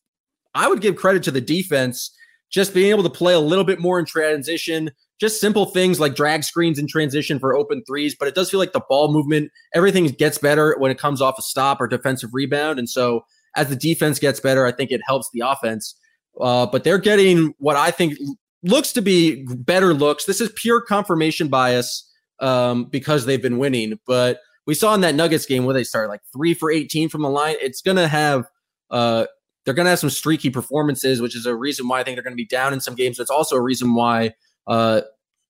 I 0.56 0.68
would 0.68 0.82
give 0.82 0.96
credit 0.96 1.24
to 1.24 1.32
the 1.32 1.42
defense 1.42 2.16
just 2.50 2.74
being 2.74 2.90
able 2.90 3.04
to 3.04 3.10
play 3.10 3.34
a 3.34 3.40
little 3.40 3.64
bit 3.64 3.80
more 3.80 4.00
in 4.00 4.06
transition, 4.06 4.90
just 5.20 5.42
simple 5.42 5.66
things 5.66 6.00
like 6.00 6.16
drag 6.16 6.44
screens 6.44 6.80
in 6.80 6.88
transition 6.88 7.40
for 7.40 7.56
open 7.56 7.84
threes. 7.86 8.16
But 8.18 8.28
it 8.28 8.36
does 8.36 8.50
feel 8.50 8.60
like 8.60 8.72
the 8.72 8.82
ball 8.88 9.12
movement, 9.12 9.52
everything 9.74 10.06
gets 10.08 10.38
better 10.38 10.76
when 10.78 10.92
it 10.92 10.98
comes 10.98 11.22
off 11.22 11.38
a 11.38 11.42
stop 11.42 11.82
or 11.82 11.88
defensive 11.88 12.30
rebound. 12.34 12.80
And 12.80 12.90
so 12.90 13.26
as 13.56 13.70
the 13.70 13.76
defense 13.76 14.20
gets 14.20 14.40
better, 14.40 14.66
I 14.66 14.72
think 14.72 14.92
it 14.92 15.02
helps 15.06 15.30
the 15.34 15.42
offense. 15.42 15.96
Uh, 16.40 16.66
but 16.66 16.84
they're 16.84 16.98
getting 16.98 17.54
what 17.58 17.76
I 17.76 17.92
think 17.92 18.18
looks 18.64 18.94
to 18.94 19.02
be 19.02 19.46
better 19.46 19.94
looks. 19.94 20.26
This 20.26 20.40
is 20.40 20.52
pure 20.56 20.82
confirmation 20.82 21.50
bias 21.50 22.10
um, 22.40 22.86
because 22.86 23.26
they've 23.26 23.42
been 23.42 23.58
winning. 23.58 24.00
But 24.08 24.40
we 24.66 24.74
saw 24.74 24.94
in 24.94 25.02
that 25.02 25.16
Nuggets 25.16 25.46
game 25.46 25.66
where 25.66 25.74
they 25.74 25.84
started 25.84 26.10
like 26.10 26.22
three 26.32 26.54
for 26.54 26.72
18 26.72 27.10
from 27.10 27.24
the 27.24 27.30
line. 27.30 27.56
It's 27.60 27.82
going 27.82 27.98
to 27.98 28.08
have 28.08 28.46
uh, 28.90 29.26
they're 29.66 29.74
going 29.74 29.86
to 29.86 29.92
have 29.92 30.00
some 30.00 30.10
streaky 30.10 30.50
performances, 30.50 31.22
which 31.22 31.36
is 31.36 31.46
a 31.46 31.56
reason 31.56 31.88
why 31.88 32.00
I 32.00 32.04
think 32.04 32.16
they're 32.16 32.24
going 32.24 32.36
to 32.36 32.42
be 32.42 32.46
down 32.46 32.74
in 32.74 32.80
some 32.80 32.96
games. 32.96 33.20
It's 33.20 33.30
also 33.30 33.56
a 33.56 33.62
reason 33.62 33.94
why 33.94 34.34
uh, 34.68 35.02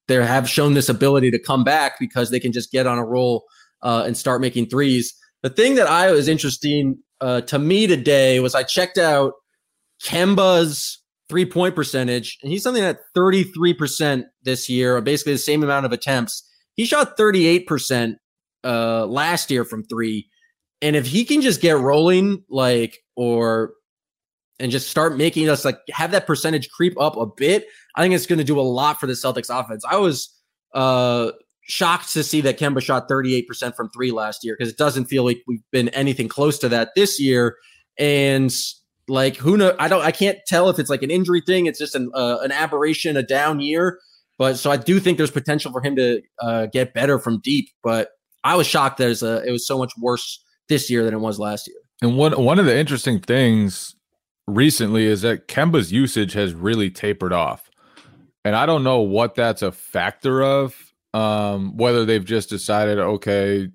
they 0.07 0.15
have 0.15 0.49
shown 0.49 0.73
this 0.73 0.89
ability 0.89 1.31
to 1.31 1.39
come 1.39 1.63
back 1.63 1.99
because 1.99 2.31
they 2.31 2.39
can 2.39 2.51
just 2.51 2.71
get 2.71 2.87
on 2.87 2.97
a 2.97 3.05
roll 3.05 3.45
uh, 3.81 4.03
and 4.05 4.17
start 4.17 4.41
making 4.41 4.67
threes. 4.67 5.13
The 5.43 5.49
thing 5.49 5.75
that 5.75 5.87
I 5.87 6.11
was 6.11 6.27
interesting 6.27 6.97
uh, 7.21 7.41
to 7.41 7.59
me 7.59 7.87
today 7.87 8.39
was 8.39 8.55
I 8.55 8.63
checked 8.63 8.97
out 8.97 9.33
Kemba's 10.03 11.01
three 11.29 11.45
point 11.45 11.75
percentage, 11.75 12.37
and 12.41 12.51
he's 12.51 12.63
something 12.63 12.83
at 12.83 12.99
33% 13.15 14.23
this 14.43 14.69
year, 14.69 14.99
basically 15.01 15.33
the 15.33 15.39
same 15.39 15.63
amount 15.63 15.85
of 15.85 15.91
attempts. 15.91 16.43
He 16.75 16.85
shot 16.85 17.17
38% 17.17 18.15
uh, 18.63 19.05
last 19.05 19.51
year 19.51 19.63
from 19.63 19.83
three. 19.83 20.29
And 20.81 20.95
if 20.95 21.05
he 21.05 21.25
can 21.25 21.41
just 21.41 21.61
get 21.61 21.77
rolling, 21.77 22.43
like, 22.49 22.97
or 23.15 23.73
and 24.59 24.71
just 24.71 24.89
start 24.89 25.17
making 25.17 25.49
us 25.49 25.63
like 25.63 25.79
have 25.89 26.11
that 26.11 26.27
percentage 26.27 26.69
creep 26.69 26.99
up 26.99 27.15
a 27.17 27.25
bit, 27.25 27.67
I 27.95 28.01
think 28.01 28.13
it's 28.13 28.25
going 28.25 28.39
to 28.39 28.45
do 28.45 28.59
a 28.59 28.61
lot 28.61 28.99
for 28.99 29.07
the 29.07 29.13
Celtics 29.13 29.49
offense. 29.49 29.83
I 29.89 29.97
was 29.97 30.35
uh, 30.73 31.31
shocked 31.63 32.11
to 32.13 32.23
see 32.23 32.41
that 32.41 32.59
Kemba 32.59 32.81
shot 32.81 33.07
38% 33.07 33.75
from 33.75 33.89
three 33.89 34.11
last 34.11 34.43
year 34.43 34.55
because 34.57 34.71
it 34.71 34.77
doesn't 34.77 35.05
feel 35.05 35.23
like 35.23 35.41
we've 35.47 35.63
been 35.71 35.89
anything 35.89 36.27
close 36.27 36.59
to 36.59 36.69
that 36.69 36.89
this 36.95 37.19
year. 37.19 37.55
And 37.97 38.51
like 39.07 39.37
who 39.37 39.57
know, 39.57 39.75
I 39.79 39.87
don't, 39.87 40.03
I 40.03 40.11
can't 40.11 40.37
tell 40.47 40.69
if 40.69 40.79
it's 40.79 40.89
like 40.89 41.03
an 41.03 41.11
injury 41.11 41.41
thing. 41.41 41.65
It's 41.65 41.79
just 41.79 41.95
an 41.95 42.11
uh, 42.13 42.39
an 42.41 42.51
aberration, 42.51 43.17
a 43.17 43.23
down 43.23 43.59
year. 43.59 43.99
But 44.37 44.57
so 44.57 44.71
I 44.71 44.77
do 44.77 44.99
think 44.99 45.17
there's 45.17 45.31
potential 45.31 45.71
for 45.71 45.81
him 45.81 45.95
to 45.97 46.21
uh, 46.39 46.67
get 46.67 46.93
better 46.93 47.19
from 47.19 47.39
deep. 47.41 47.69
But 47.83 48.11
I 48.43 48.55
was 48.55 48.67
shocked 48.67 48.97
that 48.99 49.05
it 49.05 49.09
was, 49.09 49.23
it 49.23 49.51
was 49.51 49.67
so 49.67 49.77
much 49.77 49.91
worse 49.97 50.43
this 50.69 50.89
year 50.89 51.03
than 51.03 51.13
it 51.13 51.19
was 51.19 51.39
last 51.39 51.67
year. 51.67 51.77
And 52.01 52.17
one 52.17 52.31
one 52.41 52.59
of 52.59 52.65
the 52.65 52.77
interesting 52.77 53.19
things 53.19 53.95
recently 54.55 55.05
is 55.05 55.21
that 55.21 55.47
Kemba's 55.47 55.91
usage 55.91 56.33
has 56.33 56.53
really 56.53 56.89
tapered 56.89 57.33
off. 57.33 57.69
And 58.43 58.55
I 58.55 58.65
don't 58.65 58.83
know 58.83 59.01
what 59.01 59.35
that's 59.35 59.61
a 59.61 59.71
factor 59.71 60.41
of. 60.41 60.75
Um, 61.13 61.75
whether 61.75 62.05
they've 62.05 62.23
just 62.23 62.49
decided, 62.49 62.99
okay, 62.99 63.69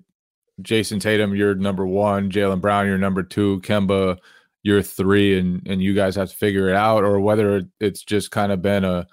Jayson 0.61 0.99
Tatum, 0.99 1.35
you're 1.35 1.55
number 1.55 1.85
one, 1.85 2.31
Jaylen 2.31 2.61
Brown, 2.61 2.87
you're 2.87 2.97
number 2.97 3.23
two, 3.23 3.59
Kemba, 3.61 4.17
you're 4.63 4.81
three, 4.81 5.37
and 5.37 5.61
and 5.67 5.81
you 5.81 5.93
guys 5.93 6.15
have 6.15 6.29
to 6.29 6.35
figure 6.35 6.69
it 6.69 6.75
out, 6.75 7.03
or 7.03 7.19
whether 7.19 7.61
it's 7.79 8.03
just 8.03 8.31
kind 8.31 8.51
of 8.51 8.61
been 8.61 8.83
a 8.85 9.05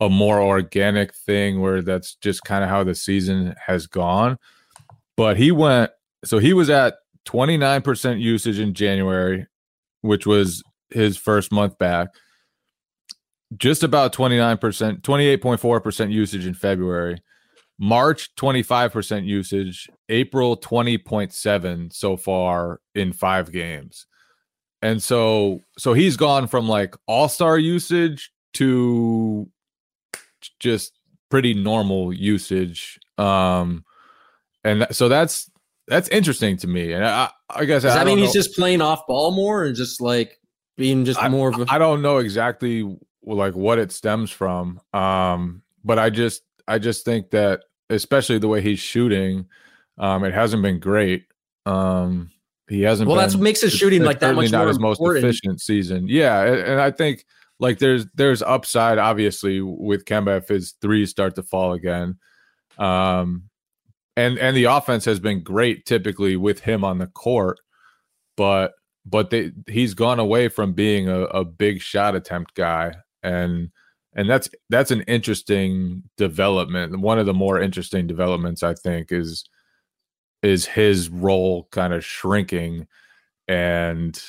a 0.00 0.08
more 0.08 0.40
organic 0.40 1.14
thing 1.14 1.60
where 1.60 1.82
that's 1.82 2.14
just 2.16 2.42
kind 2.44 2.64
of 2.64 2.70
how 2.70 2.82
the 2.82 2.94
season 2.94 3.54
has 3.66 3.86
gone. 3.86 4.38
But 5.16 5.36
he 5.36 5.52
went 5.52 5.90
so 6.24 6.38
he 6.38 6.52
was 6.52 6.70
at 6.70 6.96
29% 7.26 8.20
usage 8.20 8.58
in 8.58 8.74
January, 8.74 9.46
which 10.00 10.26
was 10.26 10.62
his 10.90 11.16
first 11.16 11.52
month 11.52 11.78
back. 11.78 12.08
Just 13.56 13.82
about 13.82 14.12
29%, 14.12 15.00
28.4% 15.02 16.12
usage 16.12 16.46
in 16.46 16.54
February. 16.54 17.22
March 17.78 18.34
25% 18.36 19.26
usage, 19.26 19.88
April 20.08 20.56
20.7 20.56 21.92
so 21.92 22.16
far 22.16 22.80
in 22.94 23.12
5 23.12 23.52
games. 23.52 24.06
And 24.82 25.02
so 25.02 25.60
so 25.78 25.92
he's 25.92 26.16
gone 26.16 26.46
from 26.46 26.68
like 26.68 26.94
all-star 27.06 27.58
usage 27.58 28.30
to 28.54 29.48
just 30.58 30.92
pretty 31.30 31.54
normal 31.54 32.12
usage. 32.12 32.98
Um 33.18 33.84
and 34.64 34.86
so 34.90 35.08
that's 35.08 35.50
that's 35.88 36.08
interesting 36.08 36.56
to 36.58 36.66
me. 36.66 36.92
And 36.92 37.04
I, 37.04 37.30
I 37.50 37.64
guess 37.64 37.82
does 37.82 37.94
I 37.94 37.98
that 37.98 38.06
mean 38.06 38.18
know. 38.18 38.24
he's 38.24 38.32
just 38.32 38.54
playing 38.54 38.80
off 38.80 39.06
ball 39.06 39.32
more 39.32 39.64
and 39.64 39.76
just 39.76 40.00
like 40.00 40.38
being 40.76 41.04
just 41.04 41.22
I, 41.22 41.28
more 41.28 41.48
of 41.48 41.60
a 41.60 41.66
I 41.68 41.78
don't 41.78 42.02
know 42.02 42.18
exactly 42.18 42.98
like 43.22 43.54
what 43.54 43.78
it 43.78 43.92
stems 43.92 44.30
from. 44.30 44.80
Um, 44.92 45.62
but 45.84 45.98
I 45.98 46.10
just 46.10 46.42
I 46.68 46.78
just 46.78 47.04
think 47.04 47.30
that 47.30 47.62
especially 47.90 48.38
the 48.38 48.48
way 48.48 48.60
he's 48.60 48.78
shooting, 48.78 49.46
um, 49.98 50.24
it 50.24 50.34
hasn't 50.34 50.62
been 50.62 50.80
great. 50.80 51.24
Um, 51.64 52.30
he 52.68 52.82
hasn't. 52.82 53.08
Well, 53.08 53.16
been, 53.16 53.22
that's 53.22 53.34
what 53.34 53.42
makes 53.42 53.60
his 53.60 53.72
shooting 53.72 54.02
like 54.02 54.20
that 54.20 54.34
much 54.34 54.50
not 54.50 54.60
more 54.60 54.68
his 54.68 54.78
most 54.78 54.98
important. 54.98 55.24
efficient 55.24 55.60
season. 55.60 56.06
Yeah, 56.08 56.42
and, 56.42 56.60
and 56.60 56.80
I 56.80 56.90
think 56.90 57.24
like 57.58 57.78
there's 57.78 58.06
there's 58.14 58.42
upside 58.42 58.98
obviously 58.98 59.60
with 59.60 60.04
Kemba 60.04 60.38
if 60.38 60.48
his 60.48 60.74
threes 60.80 61.10
start 61.10 61.34
to 61.36 61.42
fall 61.42 61.72
again. 61.72 62.18
Um, 62.78 63.44
and 64.16 64.38
and 64.38 64.56
the 64.56 64.64
offense 64.64 65.04
has 65.04 65.20
been 65.20 65.42
great 65.42 65.86
typically 65.86 66.36
with 66.36 66.60
him 66.60 66.84
on 66.84 66.98
the 66.98 67.06
court, 67.06 67.60
but 68.36 68.72
but 69.06 69.30
they, 69.30 69.52
he's 69.68 69.94
gone 69.94 70.18
away 70.18 70.48
from 70.48 70.72
being 70.72 71.08
a, 71.08 71.20
a 71.26 71.44
big 71.44 71.80
shot 71.80 72.16
attempt 72.16 72.54
guy. 72.54 72.92
And 73.22 73.70
and 74.14 74.28
that's 74.28 74.48
that's 74.68 74.90
an 74.90 75.02
interesting 75.02 76.02
development. 76.16 76.98
One 76.98 77.18
of 77.18 77.26
the 77.26 77.34
more 77.34 77.60
interesting 77.60 78.06
developments 78.06 78.62
i 78.62 78.74
think 78.74 79.12
is 79.12 79.44
is 80.42 80.66
his 80.66 81.08
role 81.08 81.68
kind 81.70 81.92
of 81.94 82.04
shrinking. 82.04 82.88
And 83.46 84.20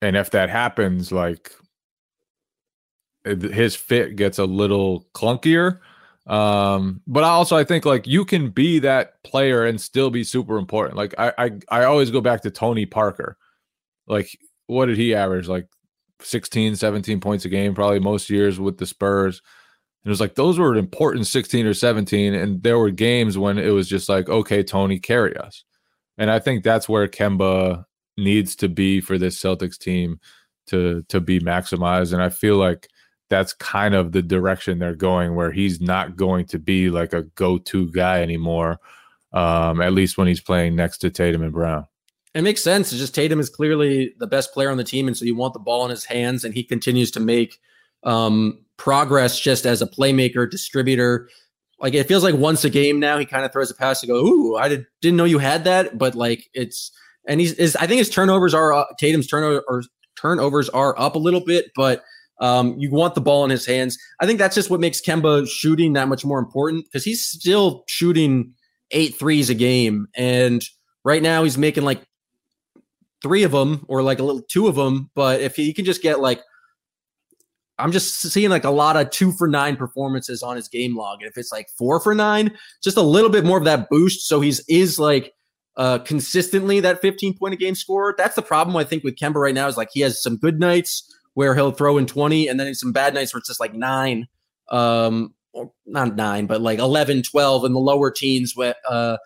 and 0.00 0.16
if 0.16 0.30
that 0.30 0.50
happens 0.50 1.10
like 1.10 1.52
his 3.24 3.74
fit 3.74 4.16
gets 4.16 4.38
a 4.38 4.44
little 4.44 5.06
clunkier. 5.14 5.80
Um 6.26 7.00
but 7.06 7.24
also 7.24 7.56
i 7.56 7.64
think 7.64 7.84
like 7.86 8.06
you 8.06 8.24
can 8.24 8.50
be 8.50 8.78
that 8.80 9.22
player 9.24 9.64
and 9.64 9.80
still 9.80 10.10
be 10.10 10.22
super 10.22 10.58
important. 10.58 10.96
Like 10.96 11.14
i 11.18 11.32
i, 11.38 11.50
I 11.70 11.84
always 11.84 12.10
go 12.10 12.20
back 12.20 12.42
to 12.42 12.50
tony 12.50 12.86
parker 12.86 13.38
like 14.08 14.36
what 14.66 14.86
did 14.86 14.96
he 14.96 15.14
average? 15.14 15.48
Like 15.48 15.66
16 16.20 16.76
17 16.76 17.20
points 17.20 17.44
a 17.44 17.48
game 17.48 17.74
probably 17.74 18.00
most 18.00 18.30
years 18.30 18.58
with 18.58 18.78
the 18.78 18.86
spurs. 18.86 19.40
And 20.02 20.10
it 20.10 20.10
was 20.10 20.20
like 20.20 20.34
those 20.34 20.58
were 20.58 20.74
important 20.76 21.26
16 21.26 21.66
or 21.66 21.74
17 21.74 22.34
and 22.34 22.62
there 22.62 22.78
were 22.78 22.90
games 22.90 23.38
when 23.38 23.58
it 23.58 23.70
was 23.70 23.88
just 23.88 24.08
like 24.08 24.28
okay 24.28 24.62
tony 24.62 24.98
carry 24.98 25.36
us. 25.36 25.64
And 26.16 26.30
i 26.30 26.38
think 26.38 26.64
that's 26.64 26.88
where 26.88 27.06
kemba 27.08 27.84
needs 28.16 28.56
to 28.56 28.68
be 28.68 29.00
for 29.00 29.16
this 29.18 29.40
celtics 29.40 29.78
team 29.78 30.18
to 30.66 31.02
to 31.08 31.20
be 31.20 31.40
maximized. 31.40 32.12
And 32.12 32.22
i 32.22 32.28
feel 32.28 32.56
like 32.56 32.88
that's 33.30 33.52
kind 33.52 33.94
of 33.94 34.12
the 34.12 34.22
direction 34.22 34.78
they're 34.78 34.94
going 34.94 35.34
where 35.34 35.52
he's 35.52 35.80
not 35.80 36.16
going 36.16 36.46
to 36.46 36.58
be 36.58 36.90
like 36.90 37.12
a 37.12 37.22
go-to 37.22 37.90
guy 37.92 38.22
anymore 38.22 38.78
um 39.34 39.82
at 39.82 39.92
least 39.92 40.16
when 40.16 40.26
he's 40.26 40.40
playing 40.40 40.74
next 40.74 40.98
to 40.98 41.10
tatum 41.10 41.42
and 41.42 41.52
brown 41.52 41.86
it 42.34 42.42
makes 42.42 42.62
sense. 42.62 42.92
It's 42.92 43.00
just 43.00 43.14
Tatum 43.14 43.40
is 43.40 43.50
clearly 43.50 44.14
the 44.18 44.26
best 44.26 44.52
player 44.52 44.70
on 44.70 44.76
the 44.76 44.84
team, 44.84 45.06
and 45.06 45.16
so 45.16 45.24
you 45.24 45.34
want 45.34 45.54
the 45.54 45.60
ball 45.60 45.84
in 45.84 45.90
his 45.90 46.04
hands, 46.04 46.44
and 46.44 46.54
he 46.54 46.62
continues 46.62 47.10
to 47.12 47.20
make 47.20 47.58
um, 48.04 48.64
progress 48.76 49.38
just 49.38 49.66
as 49.66 49.82
a 49.82 49.86
playmaker, 49.86 50.50
distributor. 50.50 51.28
Like 51.80 51.94
it 51.94 52.08
feels 52.08 52.24
like 52.24 52.34
once 52.34 52.64
a 52.64 52.70
game 52.70 52.98
now, 53.00 53.18
he 53.18 53.24
kind 53.24 53.44
of 53.44 53.52
throws 53.52 53.70
a 53.70 53.74
pass 53.74 54.00
to 54.00 54.06
go, 54.06 54.16
"Ooh, 54.16 54.56
I 54.56 54.68
did, 54.68 54.86
not 55.04 55.14
know 55.14 55.24
you 55.24 55.38
had 55.38 55.64
that," 55.64 55.96
but 55.96 56.14
like 56.14 56.48
it's 56.54 56.90
and 57.26 57.40
he's 57.40 57.52
is 57.54 57.76
I 57.76 57.86
think 57.86 57.98
his 57.98 58.10
turnovers 58.10 58.54
are 58.54 58.72
uh, 58.72 58.84
Tatum's 58.98 59.26
turnover 59.26 59.64
or 59.68 59.82
turnovers 60.20 60.68
are 60.70 60.98
up 60.98 61.14
a 61.14 61.20
little 61.20 61.44
bit, 61.44 61.66
but 61.76 62.02
um, 62.40 62.76
you 62.78 62.90
want 62.90 63.14
the 63.14 63.20
ball 63.20 63.44
in 63.44 63.50
his 63.50 63.66
hands. 63.66 63.98
I 64.20 64.26
think 64.26 64.38
that's 64.38 64.54
just 64.54 64.70
what 64.70 64.80
makes 64.80 65.00
Kemba 65.00 65.48
shooting 65.48 65.92
that 65.94 66.08
much 66.08 66.24
more 66.24 66.38
important 66.38 66.84
because 66.86 67.04
he's 67.04 67.24
still 67.24 67.84
shooting 67.88 68.54
eight 68.90 69.16
threes 69.18 69.50
a 69.50 69.54
game, 69.54 70.08
and 70.16 70.64
right 71.04 71.22
now 71.22 71.44
he's 71.44 71.58
making 71.58 71.84
like 71.84 72.02
three 73.22 73.42
of 73.42 73.52
them 73.52 73.84
or 73.88 74.02
like 74.02 74.18
a 74.18 74.22
little 74.22 74.42
two 74.42 74.68
of 74.68 74.74
them. 74.74 75.10
But 75.14 75.40
if 75.40 75.56
he 75.56 75.72
can 75.72 75.84
just 75.84 76.02
get 76.02 76.20
like, 76.20 76.40
I'm 77.78 77.92
just 77.92 78.20
seeing 78.20 78.50
like 78.50 78.64
a 78.64 78.70
lot 78.70 78.96
of 78.96 79.10
two 79.10 79.32
for 79.32 79.46
nine 79.46 79.76
performances 79.76 80.42
on 80.42 80.56
his 80.56 80.68
game 80.68 80.96
log. 80.96 81.22
And 81.22 81.30
if 81.30 81.38
it's 81.38 81.52
like 81.52 81.68
four 81.76 82.00
for 82.00 82.14
nine, 82.14 82.56
just 82.82 82.96
a 82.96 83.02
little 83.02 83.30
bit 83.30 83.44
more 83.44 83.58
of 83.58 83.64
that 83.64 83.88
boost. 83.88 84.26
So 84.26 84.40
he's 84.40 84.60
is 84.68 84.98
like 84.98 85.32
uh 85.76 85.98
consistently 86.00 86.80
that 86.80 87.00
15 87.00 87.38
point 87.38 87.54
a 87.54 87.56
game 87.56 87.76
scorer. 87.76 88.14
That's 88.18 88.34
the 88.34 88.42
problem 88.42 88.76
I 88.76 88.84
think 88.84 89.04
with 89.04 89.16
Kemba 89.16 89.36
right 89.36 89.54
now 89.54 89.68
is 89.68 89.76
like 89.76 89.90
he 89.92 90.00
has 90.00 90.20
some 90.20 90.36
good 90.36 90.58
nights 90.58 91.14
where 91.34 91.54
he'll 91.54 91.70
throw 91.70 91.98
in 91.98 92.06
20 92.06 92.48
and 92.48 92.58
then 92.58 92.74
some 92.74 92.92
bad 92.92 93.14
nights 93.14 93.32
where 93.32 93.38
it's 93.38 93.48
just 93.48 93.60
like 93.60 93.74
nine. 93.74 94.26
Um 94.70 95.34
not 95.86 96.16
nine, 96.16 96.46
but 96.46 96.60
like 96.60 96.78
11, 96.78 97.22
12 97.22 97.64
in 97.64 97.72
the 97.72 97.80
lower 97.80 98.10
teens. 98.10 98.54
Where 98.54 98.74
uh, 98.88 99.18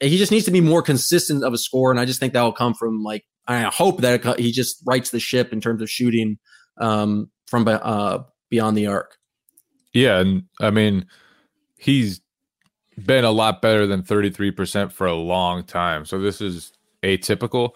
he 0.00 0.16
just 0.18 0.32
needs 0.32 0.44
to 0.44 0.50
be 0.50 0.60
more 0.60 0.82
consistent 0.82 1.44
of 1.44 1.52
a 1.52 1.58
score, 1.58 1.90
and 1.90 2.00
I 2.00 2.04
just 2.04 2.20
think 2.20 2.32
that 2.32 2.42
will 2.42 2.52
come 2.52 2.74
from 2.74 3.02
like 3.02 3.24
I 3.46 3.62
hope 3.62 4.00
that 4.00 4.38
he 4.38 4.52
just 4.52 4.82
rights 4.86 5.10
the 5.10 5.20
ship 5.20 5.52
in 5.52 5.60
terms 5.60 5.82
of 5.82 5.90
shooting 5.90 6.38
um, 6.78 7.30
from 7.46 7.66
uh, 7.68 8.20
beyond 8.50 8.76
the 8.76 8.86
arc. 8.86 9.16
Yeah, 9.92 10.18
and 10.18 10.44
I 10.60 10.70
mean 10.70 11.06
he's 11.76 12.20
been 13.04 13.24
a 13.24 13.30
lot 13.30 13.60
better 13.60 13.86
than 13.86 14.02
33% 14.02 14.92
for 14.92 15.06
a 15.06 15.14
long 15.14 15.64
time. 15.64 16.06
So 16.06 16.18
this 16.18 16.40
is 16.40 16.72
atypical. 17.02 17.72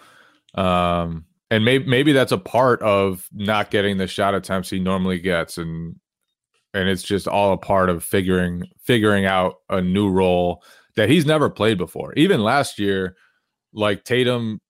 Um, 0.55 1.27
and 1.51 1.65
maybe 1.65 1.87
maybe 1.87 2.13
that's 2.13 2.33
a 2.33 2.39
part 2.39 2.83
of 2.83 3.29
not 3.33 3.71
getting 3.71 3.99
the 3.99 4.07
shot 4.07 4.35
attempts 4.35 4.71
he 4.71 4.79
normally 4.79 5.19
gets 5.19 5.59
and 5.59 5.97
and 6.75 6.89
it's 6.89 7.03
just 7.03 7.27
all 7.27 7.53
a 7.53 7.59
part 7.59 7.89
of 7.89 8.05
figuring 8.05 8.65
figuring 8.83 9.25
out 9.25 9.57
a 9.71 9.81
new 9.81 10.11
role 10.11 10.63
that 10.99 11.09
he's 11.09 11.25
never 11.25 11.49
played 11.49 11.79
before. 11.79 12.13
Even 12.17 12.43
last 12.43 12.81
year, 12.81 13.15
like 13.73 14.03
Tatum 14.03 14.61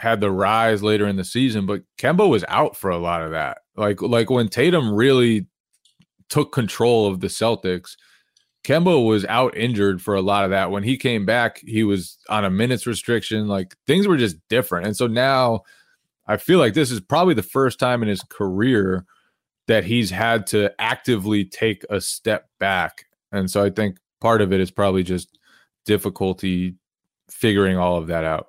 had 0.00 0.20
the 0.20 0.32
rise 0.32 0.82
later 0.82 1.06
in 1.06 1.14
the 1.14 1.24
season, 1.24 1.64
but 1.64 1.82
Kemba 1.96 2.28
was 2.28 2.44
out 2.48 2.76
for 2.76 2.90
a 2.90 2.98
lot 2.98 3.22
of 3.22 3.30
that. 3.30 3.58
Like 3.76 4.02
like 4.02 4.28
when 4.28 4.48
Tatum 4.48 4.92
really 4.92 5.46
took 6.28 6.52
control 6.52 7.06
of 7.06 7.20
the 7.20 7.28
Celtics, 7.28 7.92
Kemba 8.64 9.06
was 9.06 9.24
out 9.26 9.56
injured 9.56 10.02
for 10.02 10.16
a 10.16 10.20
lot 10.20 10.42
of 10.42 10.50
that. 10.50 10.72
When 10.72 10.82
he 10.82 10.96
came 10.96 11.24
back, 11.24 11.60
he 11.64 11.84
was 11.84 12.18
on 12.28 12.44
a 12.44 12.50
minutes 12.50 12.84
restriction. 12.84 13.46
Like 13.46 13.76
things 13.86 14.08
were 14.08 14.16
just 14.16 14.36
different. 14.48 14.88
And 14.88 14.96
so 14.96 15.06
now 15.06 15.60
I 16.26 16.36
feel 16.36 16.58
like 16.58 16.74
this 16.74 16.90
is 16.90 16.98
probably 16.98 17.34
the 17.34 17.44
first 17.44 17.78
time 17.78 18.02
in 18.02 18.08
his 18.08 18.22
career 18.22 19.04
that 19.68 19.84
he's 19.84 20.10
had 20.10 20.48
to 20.48 20.72
actively 20.80 21.44
take 21.44 21.84
a 21.90 22.00
step 22.00 22.48
back. 22.58 23.04
And 23.30 23.48
so 23.48 23.62
I 23.62 23.70
think 23.70 23.98
part 24.20 24.42
of 24.42 24.52
it 24.52 24.58
is 24.58 24.72
probably 24.72 25.04
just 25.04 25.36
difficulty 25.86 26.76
figuring 27.30 27.78
all 27.78 27.96
of 27.96 28.08
that 28.08 28.24
out. 28.24 28.48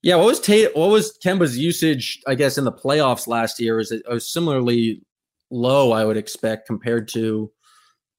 Yeah, 0.00 0.16
what 0.16 0.26
was 0.26 0.40
Tate, 0.40 0.74
what 0.76 0.90
was 0.90 1.18
Kemba's 1.24 1.58
usage? 1.58 2.20
I 2.26 2.36
guess 2.36 2.56
in 2.56 2.64
the 2.64 2.72
playoffs 2.72 3.26
last 3.26 3.60
year 3.60 3.80
is 3.80 3.90
it 3.90 4.02
was 4.08 4.32
similarly 4.32 5.02
low. 5.50 5.92
I 5.92 6.04
would 6.04 6.16
expect 6.16 6.66
compared 6.66 7.08
to, 7.08 7.50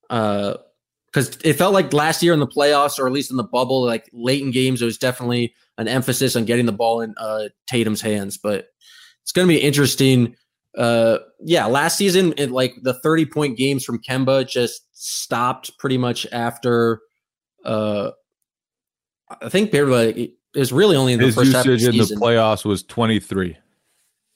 uh, 0.10 0.56
because 1.06 1.38
it 1.44 1.54
felt 1.54 1.74
like 1.74 1.92
last 1.92 2.22
year 2.22 2.34
in 2.34 2.40
the 2.40 2.48
playoffs, 2.48 3.00
or 3.00 3.08
at 3.08 3.14
least 3.14 3.32
in 3.32 3.38
the 3.38 3.44
bubble, 3.44 3.84
like 3.84 4.10
late 4.14 4.44
in 4.44 4.52
games, 4.52 4.80
there 4.80 4.86
was 4.86 4.98
definitely 4.98 5.56
an 5.78 5.88
emphasis 5.88 6.36
on 6.36 6.46
getting 6.46 6.68
the 6.68 6.72
ball 6.72 7.02
in 7.02 7.16
uh, 7.18 7.46
Tatum's 7.68 8.02
hands. 8.02 8.38
But 8.38 8.68
it's 9.24 9.32
going 9.32 9.48
to 9.48 9.54
be 9.54 9.60
interesting. 9.60 10.36
Uh, 10.78 11.18
yeah, 11.40 11.66
last 11.66 11.98
season, 11.98 12.34
it, 12.38 12.52
like 12.52 12.76
the 12.84 12.94
thirty 12.94 13.26
point 13.26 13.58
games 13.58 13.84
from 13.84 14.02
Kemba 14.04 14.48
just 14.48 14.82
stopped 14.92 15.78
pretty 15.80 15.98
much 15.98 16.28
after. 16.32 17.02
Uh, 17.66 18.12
I 19.42 19.50
think 19.50 19.74
it 19.74 20.32
was 20.56 20.72
really 20.72 20.96
only 20.96 21.14
in 21.14 21.20
the 21.20 21.28
His 21.28 21.36
first 21.36 21.52
half 21.54 21.66
of 21.66 21.80
the 21.80 21.86
usage 21.86 22.12
in 22.12 22.20
the 22.20 22.26
playoffs 22.26 22.66
was 22.66 22.84
23. 22.84 23.58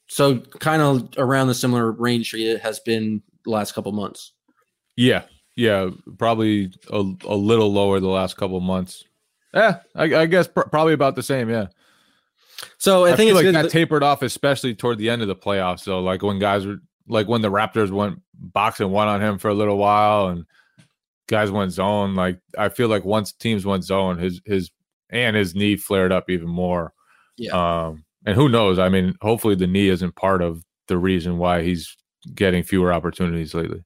so 0.07 0.39
kind 0.39 0.81
of 0.81 1.09
around 1.17 1.47
the 1.47 1.55
similar 1.55 1.91
range 1.91 2.33
it 2.33 2.59
has 2.61 2.79
been 2.81 3.21
the 3.45 3.51
last 3.51 3.73
couple 3.73 3.91
months. 3.91 4.33
Yeah, 4.95 5.23
yeah, 5.55 5.89
probably 6.19 6.71
a, 6.91 6.97
a 7.27 7.35
little 7.35 7.71
lower 7.73 7.99
the 7.99 8.07
last 8.07 8.37
couple 8.37 8.59
months. 8.59 9.03
Yeah, 9.53 9.79
I, 9.95 10.03
I 10.15 10.25
guess 10.27 10.47
pr- 10.47 10.61
probably 10.61 10.93
about 10.93 11.15
the 11.15 11.23
same. 11.23 11.49
Yeah, 11.49 11.67
So 12.77 13.05
I, 13.05 13.15
think 13.15 13.29
feel 13.29 13.37
it's 13.37 13.45
like 13.45 13.45
good. 13.45 13.55
that- 13.65 13.71
tapered 13.71 14.03
off, 14.03 14.21
especially 14.21 14.75
toward 14.75 14.97
the 14.99 15.09
end 15.09 15.21
of 15.21 15.27
the 15.27 15.35
playoffs. 15.35 15.79
So 15.81 15.99
like 16.01 16.21
when 16.21 16.37
guys 16.39 16.65
were 16.67 16.77
like 17.07 17.27
when 17.27 17.41
the 17.41 17.51
Raptors 17.51 17.89
went 17.91 18.21
boxing 18.35 18.91
one 18.91 19.07
on 19.07 19.21
him 19.21 19.37
for 19.39 19.49
a 19.49 19.53
little 19.53 19.77
while, 19.77 20.27
and 20.27 20.45
guys 21.33 21.49
went 21.49 21.71
zone. 21.71 22.13
Like 22.13 22.39
I 22.57 22.69
feel 22.69 22.87
like 22.87 23.03
once 23.03 23.31
teams 23.33 23.65
went 23.65 23.83
zone, 23.83 24.19
his 24.19 24.39
his 24.45 24.71
and 25.09 25.35
his 25.35 25.55
knee 25.55 25.75
flared 25.75 26.11
up 26.11 26.29
even 26.29 26.47
more. 26.47 26.93
Yeah. 27.37 27.53
Um, 27.53 28.05
and 28.25 28.35
who 28.35 28.49
knows? 28.49 28.77
I 28.77 28.89
mean, 28.89 29.15
hopefully 29.21 29.55
the 29.55 29.67
knee 29.67 29.89
isn't 29.89 30.15
part 30.15 30.41
of 30.43 30.63
the 30.87 30.97
reason 30.97 31.39
why 31.39 31.63
he's 31.63 31.97
getting 32.35 32.63
fewer 32.63 32.93
opportunities 32.93 33.53
lately. 33.53 33.83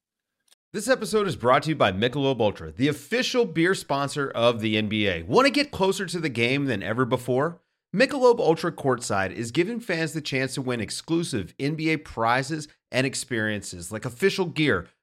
This 0.74 0.88
episode 0.88 1.26
is 1.26 1.36
brought 1.36 1.62
to 1.62 1.70
you 1.70 1.76
by 1.76 1.92
Michelob 1.92 2.40
Ultra, 2.40 2.72
the 2.72 2.88
official 2.88 3.46
beer 3.46 3.74
sponsor 3.74 4.30
of 4.30 4.60
the 4.60 4.76
NBA. 4.76 5.26
Want 5.26 5.46
to 5.46 5.50
get 5.50 5.70
closer 5.70 6.04
to 6.04 6.20
the 6.20 6.28
game 6.28 6.66
than 6.66 6.82
ever 6.82 7.06
before? 7.06 7.62
Michelob 7.96 8.38
Ultra 8.38 8.70
Courtside 8.70 9.32
is 9.32 9.50
giving 9.50 9.80
fans 9.80 10.12
the 10.12 10.20
chance 10.20 10.52
to 10.54 10.62
win 10.62 10.82
exclusive 10.82 11.54
NBA 11.58 12.04
prizes 12.04 12.68
and 12.92 13.06
experiences 13.06 13.90
like 13.90 14.04
official 14.04 14.44
gear, 14.44 14.88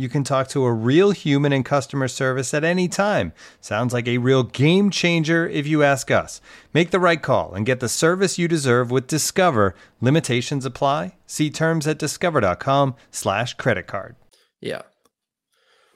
You 0.00 0.08
can 0.08 0.24
talk 0.24 0.48
to 0.48 0.64
a 0.64 0.72
real 0.72 1.10
human 1.10 1.52
in 1.52 1.62
customer 1.62 2.08
service 2.08 2.54
at 2.54 2.64
any 2.64 2.88
time. 2.88 3.34
Sounds 3.60 3.92
like 3.92 4.08
a 4.08 4.16
real 4.16 4.44
game 4.44 4.88
changer 4.88 5.46
if 5.46 5.66
you 5.66 5.82
ask 5.82 6.10
us. 6.10 6.40
Make 6.72 6.90
the 6.90 6.98
right 6.98 7.20
call 7.20 7.52
and 7.52 7.66
get 7.66 7.80
the 7.80 7.88
service 7.88 8.38
you 8.38 8.48
deserve 8.48 8.90
with 8.90 9.06
Discover. 9.06 9.74
Limitations 10.00 10.64
apply. 10.64 11.16
See 11.26 11.50
terms 11.50 11.86
at 11.86 11.98
discover.com/slash 11.98 13.54
credit 13.54 13.86
card. 13.86 14.16
Yeah. 14.62 14.80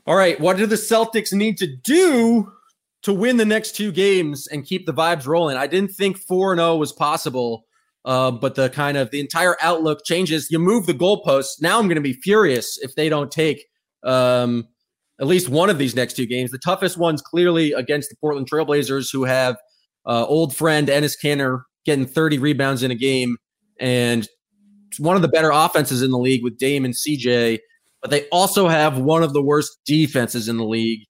All 0.07 0.17
right. 0.17 0.39
What 0.39 0.59
do 0.59 0.67
the 0.67 0.77
Celtics 0.77 1.33
need 1.33 1.57
to 1.57 1.67
do 1.67 2.53
to 3.05 3.13
win 3.15 3.39
the 3.39 3.47
next 3.47 3.75
two 3.75 3.91
games 3.91 4.47
and 4.47 4.67
keep 4.67 4.85
the 4.85 4.93
vibes 4.93 5.27
rolling? 5.27 5.57
I 5.57 5.67
didn't 5.67 5.93
think 5.93 6.19
4 6.19 6.57
0 6.57 6.77
was 6.77 6.93
possible. 6.93 7.65
Uh, 8.05 8.31
but 8.31 8.55
the 8.55 8.69
kind 8.69 8.99
of 8.99 9.11
the 9.13 9.21
entire 9.21 9.57
outlook 9.63 10.05
changes. 10.05 10.51
You 10.51 10.59
move 10.59 10.85
the 10.85 10.93
goalposts. 10.93 11.63
Now 11.63 11.79
I'm 11.79 11.87
going 11.87 11.95
to 11.95 12.03
be 12.03 12.13
furious 12.13 12.79
if 12.83 12.95
they 12.97 13.09
don't 13.09 13.31
take 13.31 13.65
um, 14.05 14.69
at 15.21 15.27
least 15.27 15.49
one 15.49 15.71
of 15.71 15.79
these 15.79 15.95
next 15.95 16.15
two 16.15 16.27
games. 16.27 16.51
The 16.51 16.59
toughest 16.59 16.97
one's 16.97 17.23
clearly 17.23 17.73
against 17.73 18.11
the 18.11 18.17
Portland 18.21 18.49
Trailblazers, 18.51 19.13
who 19.13 19.25
have 19.25 19.57
uh, 20.07 20.25
old 20.27 20.55
friend 20.55 20.89
Enes 20.89 21.17
Kanter 21.23 21.63
getting 21.85 22.07
30 22.07 22.39
rebounds 22.39 22.83
in 22.83 22.91
a 22.91 22.95
game 22.95 23.37
and 23.79 24.29
one 24.99 25.17
of 25.17 25.23
the 25.23 25.29
better 25.29 25.51
offenses 25.53 26.03
in 26.03 26.11
the 26.11 26.19
league 26.19 26.43
with 26.43 26.59
Dame 26.59 26.85
and 26.85 26.95
CJ. 26.95 27.59
But 28.01 28.11
they 28.11 28.29
also 28.29 28.69
have 28.69 28.99
one 28.99 29.23
of 29.23 29.33
the 29.33 29.43
worst 29.43 29.79
defenses 29.87 30.49
in 30.49 30.57
the 30.57 30.65
league. 30.65 31.01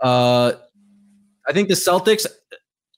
Uh, 0.00 0.52
I 1.48 1.52
think 1.52 1.68
the 1.68 1.74
Celtics 1.74 2.26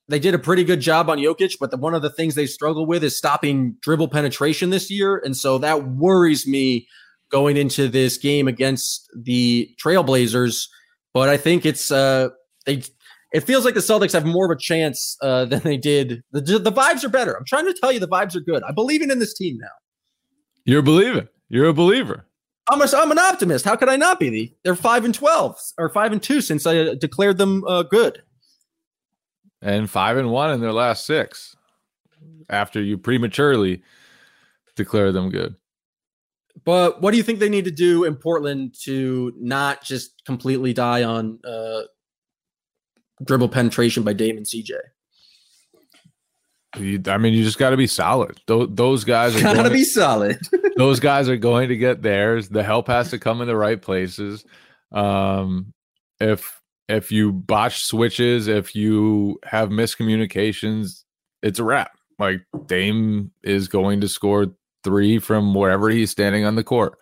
they 0.08 0.18
did 0.20 0.34
a 0.34 0.38
pretty 0.38 0.62
good 0.62 0.80
job 0.80 1.10
on 1.10 1.18
Jokic, 1.18 1.56
but 1.58 1.72
the, 1.72 1.76
one 1.76 1.92
of 1.92 2.02
the 2.02 2.10
things 2.10 2.36
they 2.36 2.46
struggle 2.46 2.86
with 2.86 3.02
is 3.02 3.16
stopping 3.16 3.76
dribble 3.80 4.08
penetration 4.08 4.70
this 4.70 4.88
year, 4.90 5.20
and 5.24 5.36
so 5.36 5.58
that 5.58 5.84
worries 5.88 6.46
me 6.46 6.86
going 7.30 7.56
into 7.56 7.88
this 7.88 8.16
game 8.18 8.48
against 8.48 9.08
the 9.14 9.70
Trailblazers. 9.82 10.68
But 11.14 11.28
I 11.28 11.36
think 11.36 11.66
it's 11.66 11.90
uh, 11.90 12.30
they. 12.64 12.82
It 13.32 13.40
feels 13.40 13.64
like 13.64 13.74
the 13.74 13.80
Celtics 13.80 14.12
have 14.12 14.24
more 14.24 14.50
of 14.50 14.56
a 14.56 14.58
chance 14.58 15.16
uh, 15.20 15.44
than 15.46 15.60
they 15.60 15.76
did. 15.76 16.22
The, 16.32 16.58
the 16.58 16.72
vibes 16.72 17.04
are 17.04 17.08
better. 17.08 17.34
I'm 17.36 17.44
trying 17.44 17.66
to 17.66 17.74
tell 17.74 17.92
you, 17.92 18.00
the 18.00 18.08
vibes 18.08 18.34
are 18.34 18.40
good. 18.40 18.62
I'm 18.62 18.74
believing 18.74 19.10
in 19.10 19.18
this 19.18 19.34
team 19.34 19.58
now. 19.60 19.68
You're 20.64 20.82
believing. 20.82 21.28
You're 21.48 21.66
a 21.66 21.74
believer. 21.74 22.24
I'm, 22.70 22.80
a, 22.80 22.88
I'm 22.96 23.12
an 23.12 23.18
optimist. 23.18 23.64
How 23.64 23.76
could 23.76 23.88
I 23.88 23.96
not 23.96 24.18
be? 24.18 24.56
They're 24.64 24.74
five 24.74 25.04
and 25.04 25.14
twelve 25.14 25.58
or 25.78 25.88
five 25.90 26.12
and 26.12 26.22
two 26.22 26.40
since 26.40 26.66
I 26.66 26.94
declared 26.94 27.38
them 27.38 27.64
uh, 27.66 27.82
good 27.82 28.22
and 29.62 29.90
five 29.90 30.16
and 30.16 30.30
one 30.30 30.52
in 30.52 30.60
their 30.60 30.72
last 30.72 31.06
six 31.06 31.56
after 32.48 32.80
you 32.80 32.98
prematurely 32.98 33.82
declare 34.76 35.12
them 35.12 35.30
good. 35.30 35.56
But 36.64 37.00
what 37.00 37.10
do 37.10 37.16
you 37.16 37.22
think 37.22 37.38
they 37.38 37.48
need 37.48 37.66
to 37.66 37.70
do 37.70 38.04
in 38.04 38.16
Portland 38.16 38.74
to 38.82 39.32
not 39.36 39.84
just 39.84 40.24
completely 40.24 40.72
die 40.72 41.04
on 41.04 41.38
uh, 41.44 41.82
dribble 43.24 43.50
penetration 43.50 44.02
by 44.02 44.12
Dame 44.12 44.36
and 44.36 44.46
CJ? 44.46 44.72
I 46.76 47.18
mean, 47.18 47.32
you 47.32 47.42
just 47.42 47.58
got 47.58 47.70
to 47.70 47.76
be 47.76 47.86
solid. 47.86 48.38
Those, 48.46 48.68
those 48.70 49.04
guys 49.04 49.34
are 49.34 49.40
got 49.40 49.62
to 49.62 49.70
be 49.70 49.84
solid. 49.84 50.38
those 50.76 51.00
guys 51.00 51.28
are 51.28 51.36
going 51.36 51.68
to 51.70 51.76
get 51.76 52.02
theirs. 52.02 52.48
The 52.48 52.62
help 52.62 52.88
has 52.88 53.10
to 53.10 53.18
come 53.18 53.40
in 53.40 53.48
the 53.48 53.56
right 53.56 53.80
places. 53.80 54.44
Um, 54.92 55.72
if 56.20 56.60
if 56.88 57.10
you 57.10 57.32
botch 57.32 57.84
switches, 57.84 58.46
if 58.46 58.76
you 58.76 59.38
have 59.44 59.70
miscommunications, 59.70 61.04
it's 61.42 61.58
a 61.58 61.64
wrap. 61.64 61.92
Like 62.18 62.42
Dame 62.66 63.32
is 63.42 63.68
going 63.68 64.02
to 64.02 64.08
score 64.08 64.54
three 64.86 65.18
from 65.18 65.52
wherever 65.52 65.90
he's 65.90 66.12
standing 66.12 66.44
on 66.44 66.54
the 66.54 66.62
court. 66.62 66.96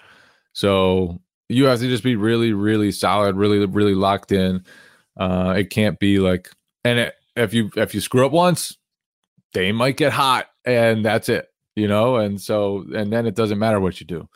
So 0.54 1.20
you 1.50 1.66
have 1.66 1.80
to 1.80 1.88
just 1.88 2.02
be 2.02 2.16
really, 2.16 2.54
really 2.54 2.90
solid, 2.90 3.36
really, 3.36 3.64
really 3.66 3.94
locked 3.94 4.32
in. 4.32 4.64
Uh, 5.18 5.54
it 5.58 5.68
can't 5.68 5.98
be 5.98 6.18
like, 6.18 6.48
and 6.82 6.98
it, 6.98 7.14
if 7.36 7.52
you 7.52 7.70
if 7.76 7.94
you 7.94 8.00
screw 8.00 8.24
up 8.24 8.32
once, 8.32 8.78
they 9.52 9.70
might 9.70 9.98
get 9.98 10.12
hot, 10.12 10.46
and 10.64 11.04
that's 11.04 11.28
it, 11.28 11.48
you 11.76 11.86
know. 11.86 12.16
And 12.16 12.40
so, 12.40 12.86
and 12.94 13.12
then 13.12 13.26
it 13.26 13.34
doesn't 13.34 13.58
matter 13.58 13.80
what 13.80 14.00
you 14.00 14.06
do. 14.06 14.28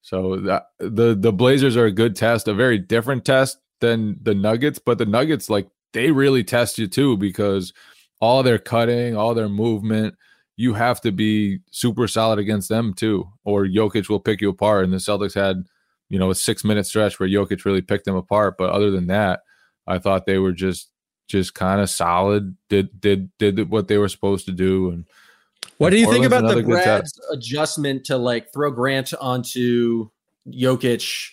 So 0.00 0.36
that, 0.36 0.68
the 0.78 1.14
the 1.14 1.32
Blazers 1.32 1.76
are 1.76 1.84
a 1.84 1.92
good 1.92 2.16
test, 2.16 2.48
a 2.48 2.54
very 2.54 2.78
different 2.78 3.26
test 3.26 3.58
than 3.80 4.16
the 4.22 4.34
Nuggets, 4.34 4.78
but 4.78 4.96
the 4.96 5.06
Nuggets 5.06 5.50
like 5.50 5.68
they 5.92 6.10
really 6.10 6.42
test 6.42 6.78
you 6.78 6.86
too 6.86 7.18
because 7.18 7.74
all 8.20 8.42
their 8.42 8.58
cutting, 8.58 9.16
all 9.16 9.34
their 9.34 9.48
movement, 9.48 10.14
you 10.58 10.74
have 10.74 11.00
to 11.00 11.12
be 11.12 11.60
super 11.70 12.08
solid 12.08 12.40
against 12.40 12.68
them 12.68 12.92
too, 12.92 13.28
or 13.44 13.64
Jokic 13.64 14.08
will 14.08 14.18
pick 14.18 14.40
you 14.40 14.48
apart. 14.48 14.84
And 14.84 14.92
the 14.92 14.96
Celtics 14.96 15.36
had, 15.36 15.64
you 16.08 16.18
know, 16.18 16.30
a 16.30 16.34
six 16.34 16.64
minute 16.64 16.84
stretch 16.84 17.20
where 17.20 17.28
Jokic 17.28 17.64
really 17.64 17.80
picked 17.80 18.04
them 18.04 18.16
apart. 18.16 18.56
But 18.58 18.70
other 18.70 18.90
than 18.90 19.06
that, 19.06 19.42
I 19.86 19.98
thought 19.98 20.26
they 20.26 20.38
were 20.38 20.52
just 20.52 20.90
just 21.28 21.54
kind 21.54 21.80
of 21.80 21.88
solid, 21.88 22.56
did 22.68 23.00
did 23.00 23.30
did 23.38 23.70
what 23.70 23.86
they 23.86 23.98
were 23.98 24.08
supposed 24.08 24.46
to 24.46 24.52
do. 24.52 24.90
And 24.90 25.06
what 25.76 25.90
do 25.90 25.96
you 25.96 26.10
think 26.10 26.26
about 26.26 26.52
the 26.52 26.60
Brad's 26.64 27.20
adjustment 27.32 28.06
to 28.06 28.16
like 28.16 28.52
throw 28.52 28.72
Grant 28.72 29.14
onto 29.14 30.10
Jokic 30.48 31.30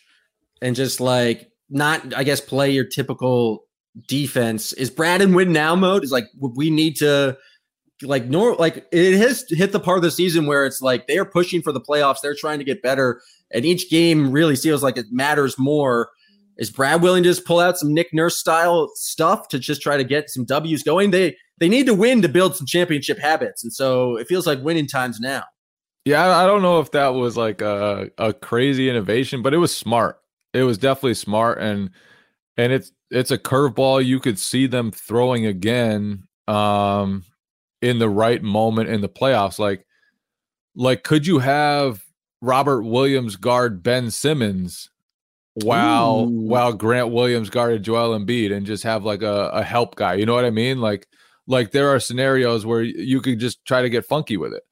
and 0.61 0.75
just 0.75 1.01
like 1.01 1.49
not, 1.67 2.13
I 2.13 2.23
guess, 2.23 2.41
play 2.41 2.69
your 2.69 2.85
typical 2.85 3.65
defense. 4.07 4.71
Is 4.73 4.91
Brad 4.91 5.23
in 5.23 5.33
win 5.33 5.51
now 5.51 5.75
mode? 5.75 6.03
Is 6.03 6.11
like 6.11 6.27
we 6.39 6.69
need 6.69 6.97
to 6.97 7.39
like 8.01 8.25
nor 8.25 8.55
like 8.55 8.85
it 8.91 9.17
has 9.17 9.45
hit 9.49 9.71
the 9.71 9.79
part 9.79 9.97
of 9.97 10.03
the 10.03 10.11
season 10.11 10.45
where 10.45 10.65
it's 10.65 10.81
like 10.81 11.07
they 11.07 11.17
are 11.17 11.25
pushing 11.25 11.61
for 11.61 11.71
the 11.71 11.81
playoffs. 11.81 12.17
They're 12.21 12.35
trying 12.35 12.59
to 12.59 12.65
get 12.65 12.81
better, 12.81 13.21
and 13.51 13.65
each 13.65 13.89
game 13.89 14.31
really 14.31 14.55
feels 14.55 14.83
like 14.83 14.97
it 14.97 15.07
matters 15.11 15.57
more. 15.57 16.09
Is 16.57 16.71
Brad 16.71 17.01
willing 17.01 17.23
to 17.23 17.29
just 17.29 17.45
pull 17.45 17.59
out 17.59 17.77
some 17.77 17.93
Nick 17.93 18.13
Nurse 18.13 18.37
style 18.37 18.89
stuff 18.95 19.49
to 19.49 19.59
just 19.59 19.81
try 19.81 19.97
to 19.97 20.03
get 20.03 20.29
some 20.29 20.45
W's 20.45 20.83
going? 20.83 21.11
They 21.11 21.35
they 21.59 21.69
need 21.69 21.85
to 21.85 21.93
win 21.93 22.21
to 22.21 22.29
build 22.29 22.55
some 22.55 22.67
championship 22.67 23.19
habits, 23.19 23.63
and 23.63 23.73
so 23.73 24.17
it 24.17 24.27
feels 24.27 24.47
like 24.47 24.61
winning 24.63 24.87
times 24.87 25.19
now. 25.19 25.43
Yeah, 26.05 26.37
I 26.37 26.45
don't 26.45 26.61
know 26.61 26.79
if 26.79 26.91
that 26.91 27.09
was 27.09 27.35
like 27.35 27.61
a, 27.61 28.11
a 28.17 28.31
crazy 28.31 28.89
innovation, 28.89 29.41
but 29.41 29.53
it 29.53 29.57
was 29.57 29.75
smart 29.75 30.19
it 30.55 30.63
was 30.63 30.77
definitely 30.77 31.13
smart 31.13 31.59
and 31.59 31.91
and 32.57 32.71
it's 32.71 32.91
it's 33.11 33.31
a 33.31 33.37
curveball 33.37 34.03
you 34.03 34.19
could 34.19 34.39
see 34.39 34.65
them 34.65 34.89
throwing 34.89 35.45
again 35.45 36.23
um 36.47 37.23
in 37.81 37.99
the 37.99 38.09
right 38.09 38.41
moment 38.41 38.89
in 38.89 39.01
the 39.01 39.09
playoffs 39.09 39.59
like 39.59 39.85
like 40.75 41.03
could 41.03 41.27
you 41.27 41.39
have 41.39 42.03
Robert 42.41 42.83
Williams 42.83 43.35
guard 43.35 43.83
Ben 43.83 44.11
Simmons 44.11 44.89
while 45.63 46.25
Ooh. 46.25 46.47
while 46.47 46.73
Grant 46.73 47.11
Williams 47.11 47.49
guarded 47.49 47.83
Joel 47.83 48.17
Embiid 48.17 48.51
and 48.51 48.65
just 48.65 48.83
have 48.83 49.05
like 49.05 49.21
a, 49.21 49.49
a 49.49 49.63
help 49.63 49.95
guy 49.95 50.15
you 50.15 50.25
know 50.25 50.33
what 50.33 50.45
I 50.45 50.49
mean 50.49 50.81
like 50.81 51.07
like 51.47 51.71
there 51.71 51.89
are 51.89 51.99
scenarios 51.99 52.65
where 52.65 52.81
you 52.81 53.21
could 53.21 53.39
just 53.39 53.63
try 53.65 53.81
to 53.81 53.89
get 53.89 54.05
funky 54.05 54.37
with 54.37 54.53
it 54.53 54.63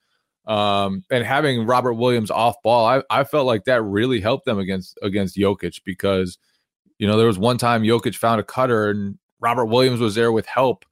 um, 0.46 1.04
and 1.10 1.24
having 1.24 1.66
Robert 1.66 1.94
Williams 1.94 2.30
off 2.30 2.56
ball, 2.64 2.86
I, 2.86 3.04
I 3.10 3.24
felt 3.24 3.46
like 3.46 3.64
that 3.66 3.82
really 3.82 4.20
helped 4.20 4.46
them 4.46 4.60
against 4.60 4.98
against 5.02 5.38
Jokic 5.38 5.82
because 5.86 6.38
you 6.98 7.08
know 7.08 7.18
there 7.18 7.28
was 7.28 7.40
one 7.40 7.58
time 7.58 7.84
Jokic 7.84 8.16
found 8.16 8.42
a 8.42 8.44
cutter 8.44 8.90
and 8.90 9.18
Robert 9.40 9.66
Williams 9.66 10.00
was 10.00 10.16
there 10.16 10.32
with 10.32 10.46
help. 10.46 10.86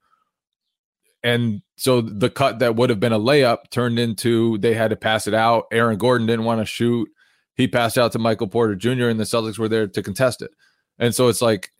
And 1.24 1.62
so 1.76 2.00
the 2.00 2.30
cut 2.30 2.58
that 2.58 2.76
would 2.76 2.90
have 2.90 3.00
been 3.00 3.12
a 3.12 3.18
layup 3.18 3.70
turned 3.70 3.98
into 3.98 4.58
they 4.58 4.74
had 4.74 4.90
to 4.90 4.96
pass 4.96 5.26
it 5.26 5.34
out. 5.34 5.66
Aaron 5.72 5.98
Gordon 5.98 6.26
didn't 6.26 6.44
want 6.44 6.60
to 6.60 6.66
shoot. 6.66 7.08
He 7.54 7.68
passed 7.68 7.98
out 7.98 8.12
to 8.12 8.18
Michael 8.18 8.48
Porter 8.48 8.74
Jr. 8.74 9.08
and 9.08 9.20
the 9.20 9.24
Celtics 9.24 9.58
were 9.58 9.68
there 9.68 9.86
to 9.86 10.02
contest 10.02 10.42
it. 10.42 10.50
And 10.98 11.14
so 11.14 11.28
it's 11.28 11.42
like 11.42 11.70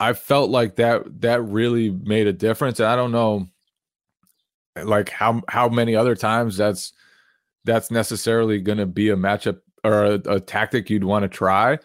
I 0.00 0.12
felt 0.12 0.50
like 0.50 0.76
that 0.76 1.20
that 1.22 1.42
really 1.42 1.90
made 1.90 2.26
a 2.26 2.32
difference. 2.32 2.80
And 2.80 2.88
I 2.88 2.96
don't 2.96 3.12
know 3.12 3.48
like 4.76 5.08
how 5.08 5.42
how 5.48 5.68
many 5.68 5.94
other 5.96 6.14
times 6.14 6.56
that's 6.56 6.92
that's 7.64 7.90
necessarily 7.90 8.60
going 8.60 8.78
to 8.78 8.86
be 8.86 9.10
a 9.10 9.16
matchup 9.16 9.60
or 9.84 10.04
a, 10.04 10.12
a 10.26 10.40
tactic 10.40 10.90
you'd 10.90 11.04
want 11.04 11.22
to 11.22 11.28
try. 11.28 11.78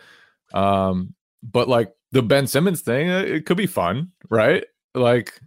Um, 0.53 1.13
but 1.41 1.67
like 1.67 1.93
the 2.11 2.21
Ben 2.21 2.47
Simmons 2.47 2.81
thing, 2.81 3.09
it 3.09 3.45
could 3.45 3.57
be 3.57 3.67
fun, 3.67 4.11
right? 4.29 4.63
Like, 4.93 5.39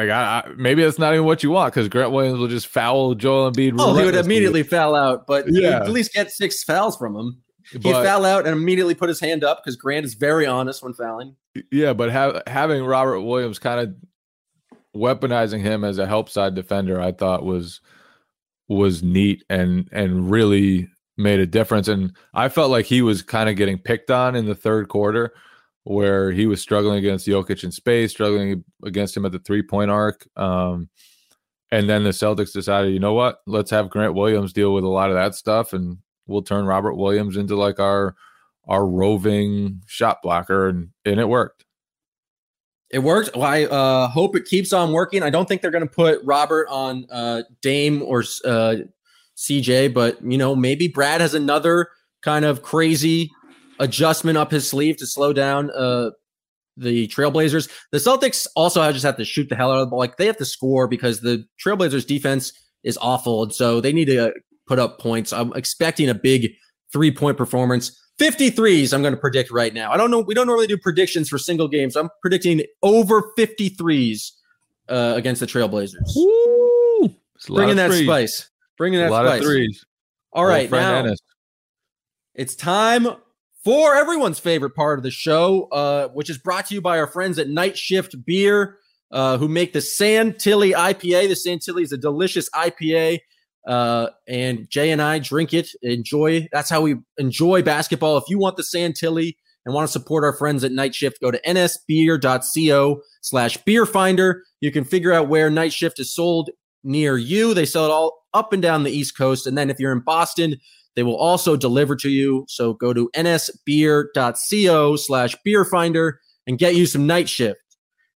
like 0.00 0.10
I, 0.10 0.40
I 0.40 0.48
maybe 0.56 0.82
that's 0.82 0.98
not 0.98 1.12
even 1.12 1.26
what 1.26 1.42
you 1.42 1.50
want 1.50 1.74
because 1.74 1.88
Grant 1.88 2.12
Williams 2.12 2.38
will 2.38 2.48
just 2.48 2.66
foul 2.66 3.14
Joel 3.14 3.52
Embiid. 3.52 3.74
Oh, 3.78 3.94
he 3.94 4.04
would 4.04 4.14
immediately 4.14 4.62
foul 4.62 4.94
out, 4.94 5.26
but 5.26 5.46
yeah, 5.48 5.76
at 5.76 5.90
least 5.90 6.12
get 6.12 6.30
six 6.30 6.64
fouls 6.64 6.96
from 6.96 7.16
him. 7.16 7.42
He'd 7.72 7.82
foul 7.82 8.24
out 8.24 8.46
and 8.46 8.56
immediately 8.56 8.94
put 8.94 9.08
his 9.08 9.20
hand 9.20 9.44
up 9.44 9.62
because 9.62 9.76
Grant 9.76 10.04
is 10.04 10.14
very 10.14 10.44
honest 10.46 10.82
when 10.82 10.92
fouling. 10.92 11.36
Yeah, 11.70 11.92
but 11.92 12.10
have, 12.10 12.42
having 12.46 12.84
Robert 12.84 13.20
Williams 13.20 13.60
kind 13.60 13.80
of 13.80 13.94
weaponizing 14.96 15.60
him 15.60 15.84
as 15.84 15.98
a 15.98 16.06
help 16.06 16.28
side 16.28 16.54
defender, 16.54 17.00
I 17.00 17.12
thought 17.12 17.44
was 17.44 17.80
was 18.68 19.02
neat 19.02 19.44
and 19.50 19.88
and 19.92 20.30
really 20.30 20.88
made 21.16 21.40
a 21.40 21.46
difference. 21.46 21.88
And 21.88 22.16
I 22.34 22.48
felt 22.48 22.70
like 22.70 22.86
he 22.86 23.02
was 23.02 23.22
kind 23.22 23.48
of 23.48 23.56
getting 23.56 23.78
picked 23.78 24.10
on 24.10 24.34
in 24.34 24.46
the 24.46 24.54
third 24.54 24.88
quarter. 24.88 25.32
Where 25.84 26.30
he 26.30 26.46
was 26.46 26.60
struggling 26.60 26.98
against 26.98 27.26
Jokic 27.26 27.64
in 27.64 27.72
space, 27.72 28.10
struggling 28.10 28.64
against 28.84 29.16
him 29.16 29.24
at 29.24 29.32
the 29.32 29.38
three 29.38 29.62
point 29.62 29.90
arc. 29.90 30.26
Um, 30.36 30.88
and 31.72 31.88
then 31.88 32.04
the 32.04 32.10
Celtics 32.10 32.52
decided, 32.52 32.92
you 32.92 32.98
know 32.98 33.14
what? 33.14 33.38
Let's 33.46 33.70
have 33.70 33.90
Grant 33.90 34.14
Williams 34.14 34.52
deal 34.52 34.74
with 34.74 34.84
a 34.84 34.88
lot 34.88 35.10
of 35.10 35.16
that 35.16 35.34
stuff, 35.34 35.72
and 35.72 35.98
we'll 36.26 36.42
turn 36.42 36.66
Robert 36.66 36.94
Williams 36.94 37.36
into 37.36 37.56
like 37.56 37.78
our 37.78 38.16
our 38.68 38.86
roving 38.86 39.82
shot 39.86 40.22
blocker, 40.22 40.68
and 40.68 40.90
and 41.04 41.20
it 41.20 41.28
worked. 41.28 41.64
It 42.90 43.00
worked. 43.00 43.36
Well, 43.36 43.44
I 43.44 43.64
uh, 43.64 44.08
hope 44.08 44.34
it 44.34 44.46
keeps 44.46 44.72
on 44.72 44.92
working. 44.92 45.22
I 45.22 45.30
don't 45.30 45.46
think 45.46 45.62
they're 45.62 45.70
going 45.70 45.86
to 45.86 45.94
put 45.94 46.20
Robert 46.24 46.66
on 46.68 47.06
uh, 47.10 47.42
Dame 47.62 48.02
or 48.02 48.24
uh, 48.44 48.76
CJ, 49.36 49.94
but 49.94 50.22
you 50.24 50.36
know 50.36 50.56
maybe 50.56 50.88
Brad 50.88 51.20
has 51.20 51.34
another 51.34 51.88
kind 52.22 52.44
of 52.44 52.62
crazy 52.62 53.30
adjustment 53.80 54.38
up 54.38 54.52
his 54.52 54.68
sleeve 54.68 54.96
to 54.98 55.06
slow 55.06 55.32
down 55.32 55.70
uh, 55.70 56.10
the 56.76 57.08
Trailblazers. 57.08 57.68
The 57.90 57.98
Celtics 57.98 58.46
also 58.54 58.90
just 58.92 59.04
have 59.04 59.16
to 59.16 59.24
shoot 59.24 59.48
the 59.48 59.56
hell 59.56 59.72
out 59.72 59.78
of 59.78 59.86
the 59.86 59.90
ball. 59.90 59.98
Like 59.98 60.16
they 60.16 60.26
have 60.26 60.36
to 60.36 60.44
score 60.44 60.86
because 60.86 61.20
the 61.20 61.44
Trailblazers 61.64 62.06
defense 62.06 62.52
is 62.84 62.98
awful. 63.00 63.42
And 63.42 63.54
so 63.54 63.80
they 63.80 63.92
need 63.92 64.06
to 64.06 64.32
put 64.66 64.78
up 64.78 65.00
points. 65.00 65.32
I'm 65.32 65.52
expecting 65.54 66.08
a 66.08 66.14
big 66.14 66.52
three 66.92 67.10
point 67.10 67.36
performance. 67.36 67.96
53s, 68.20 68.92
I'm 68.92 69.00
going 69.00 69.14
to 69.14 69.20
predict 69.20 69.50
right 69.50 69.72
now. 69.72 69.90
I 69.90 69.96
don't 69.96 70.10
know. 70.10 70.20
We 70.20 70.34
don't 70.34 70.46
normally 70.46 70.66
do 70.66 70.76
predictions 70.76 71.30
for 71.30 71.38
single 71.38 71.68
games. 71.68 71.96
I'm 71.96 72.10
predicting 72.20 72.62
over 72.82 73.32
53s 73.38 74.32
uh, 74.90 75.14
against 75.16 75.40
the 75.40 75.46
Trailblazers. 75.46 75.96
Woo! 76.14 77.14
Bringing 77.48 77.76
that 77.76 77.88
threes. 77.88 78.04
spice. 78.04 78.50
Bringing 78.76 79.00
that 79.00 79.08
a 79.08 79.12
lot 79.12 79.24
spice. 79.24 79.40
Of 79.40 79.46
threes. 79.46 79.84
All 80.34 80.44
right, 80.44 80.70
now 80.70 80.98
Ennis. 80.98 81.18
it's 82.34 82.54
time 82.54 83.08
for 83.64 83.94
everyone's 83.94 84.38
favorite 84.38 84.74
part 84.74 84.98
of 84.98 85.02
the 85.02 85.10
show, 85.10 85.68
uh, 85.72 86.08
which 86.08 86.30
is 86.30 86.38
brought 86.38 86.66
to 86.66 86.74
you 86.74 86.80
by 86.80 86.98
our 86.98 87.06
friends 87.06 87.38
at 87.38 87.48
Night 87.48 87.76
Shift 87.76 88.16
Beer, 88.24 88.78
uh, 89.12 89.38
who 89.38 89.48
make 89.48 89.72
the 89.72 89.80
Santilli 89.80 90.72
IPA. 90.72 91.28
The 91.28 91.34
Santilli 91.34 91.82
is 91.82 91.92
a 91.92 91.98
delicious 91.98 92.48
IPA, 92.50 93.18
uh, 93.66 94.08
and 94.26 94.68
Jay 94.70 94.90
and 94.90 95.02
I 95.02 95.18
drink 95.18 95.52
it, 95.52 95.68
enjoy. 95.82 96.48
That's 96.52 96.70
how 96.70 96.80
we 96.80 96.96
enjoy 97.18 97.62
basketball. 97.62 98.16
If 98.16 98.24
you 98.28 98.38
want 98.38 98.56
the 98.56 98.62
Santilli 98.62 99.36
and 99.66 99.74
want 99.74 99.86
to 99.86 99.92
support 99.92 100.24
our 100.24 100.32
friends 100.32 100.64
at 100.64 100.72
Night 100.72 100.94
Shift, 100.94 101.20
go 101.20 101.30
to 101.30 101.40
nsbeer.co 101.46 103.02
slash 103.20 103.56
beer 103.58 103.84
finder. 103.84 104.44
You 104.60 104.72
can 104.72 104.84
figure 104.84 105.12
out 105.12 105.28
where 105.28 105.50
Night 105.50 105.72
Shift 105.72 106.00
is 106.00 106.14
sold 106.14 106.50
near 106.82 107.18
you. 107.18 107.52
They 107.52 107.66
sell 107.66 107.84
it 107.84 107.90
all 107.90 108.24
up 108.32 108.52
and 108.52 108.62
down 108.62 108.84
the 108.84 108.90
East 108.90 109.18
Coast. 109.18 109.46
And 109.46 109.58
then 109.58 109.70
if 109.70 109.78
you're 109.78 109.92
in 109.92 110.00
Boston, 110.00 110.56
they 110.96 111.02
will 111.02 111.16
also 111.16 111.56
deliver 111.56 111.96
to 111.96 112.08
you. 112.08 112.44
So 112.48 112.74
go 112.74 112.92
to 112.92 113.10
nsbeer.co 113.14 114.96
slash 114.96 115.36
beer 115.44 115.64
finder 115.64 116.20
and 116.46 116.58
get 116.58 116.74
you 116.74 116.86
some 116.86 117.06
night 117.06 117.28
shift. 117.28 117.60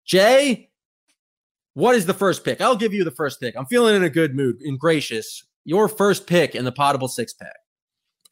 Jay, 0.06 0.70
what 1.74 1.94
is 1.94 2.06
the 2.06 2.14
first 2.14 2.44
pick? 2.44 2.60
I'll 2.60 2.76
give 2.76 2.92
you 2.92 3.04
the 3.04 3.10
first 3.10 3.40
pick. 3.40 3.56
I'm 3.56 3.66
feeling 3.66 3.96
in 3.96 4.02
a 4.02 4.10
good 4.10 4.34
mood 4.34 4.60
and 4.60 4.78
gracious. 4.78 5.44
Your 5.64 5.88
first 5.88 6.26
pick 6.26 6.54
in 6.54 6.64
the 6.64 6.72
potable 6.72 7.08
six 7.08 7.32
pack. 7.32 7.56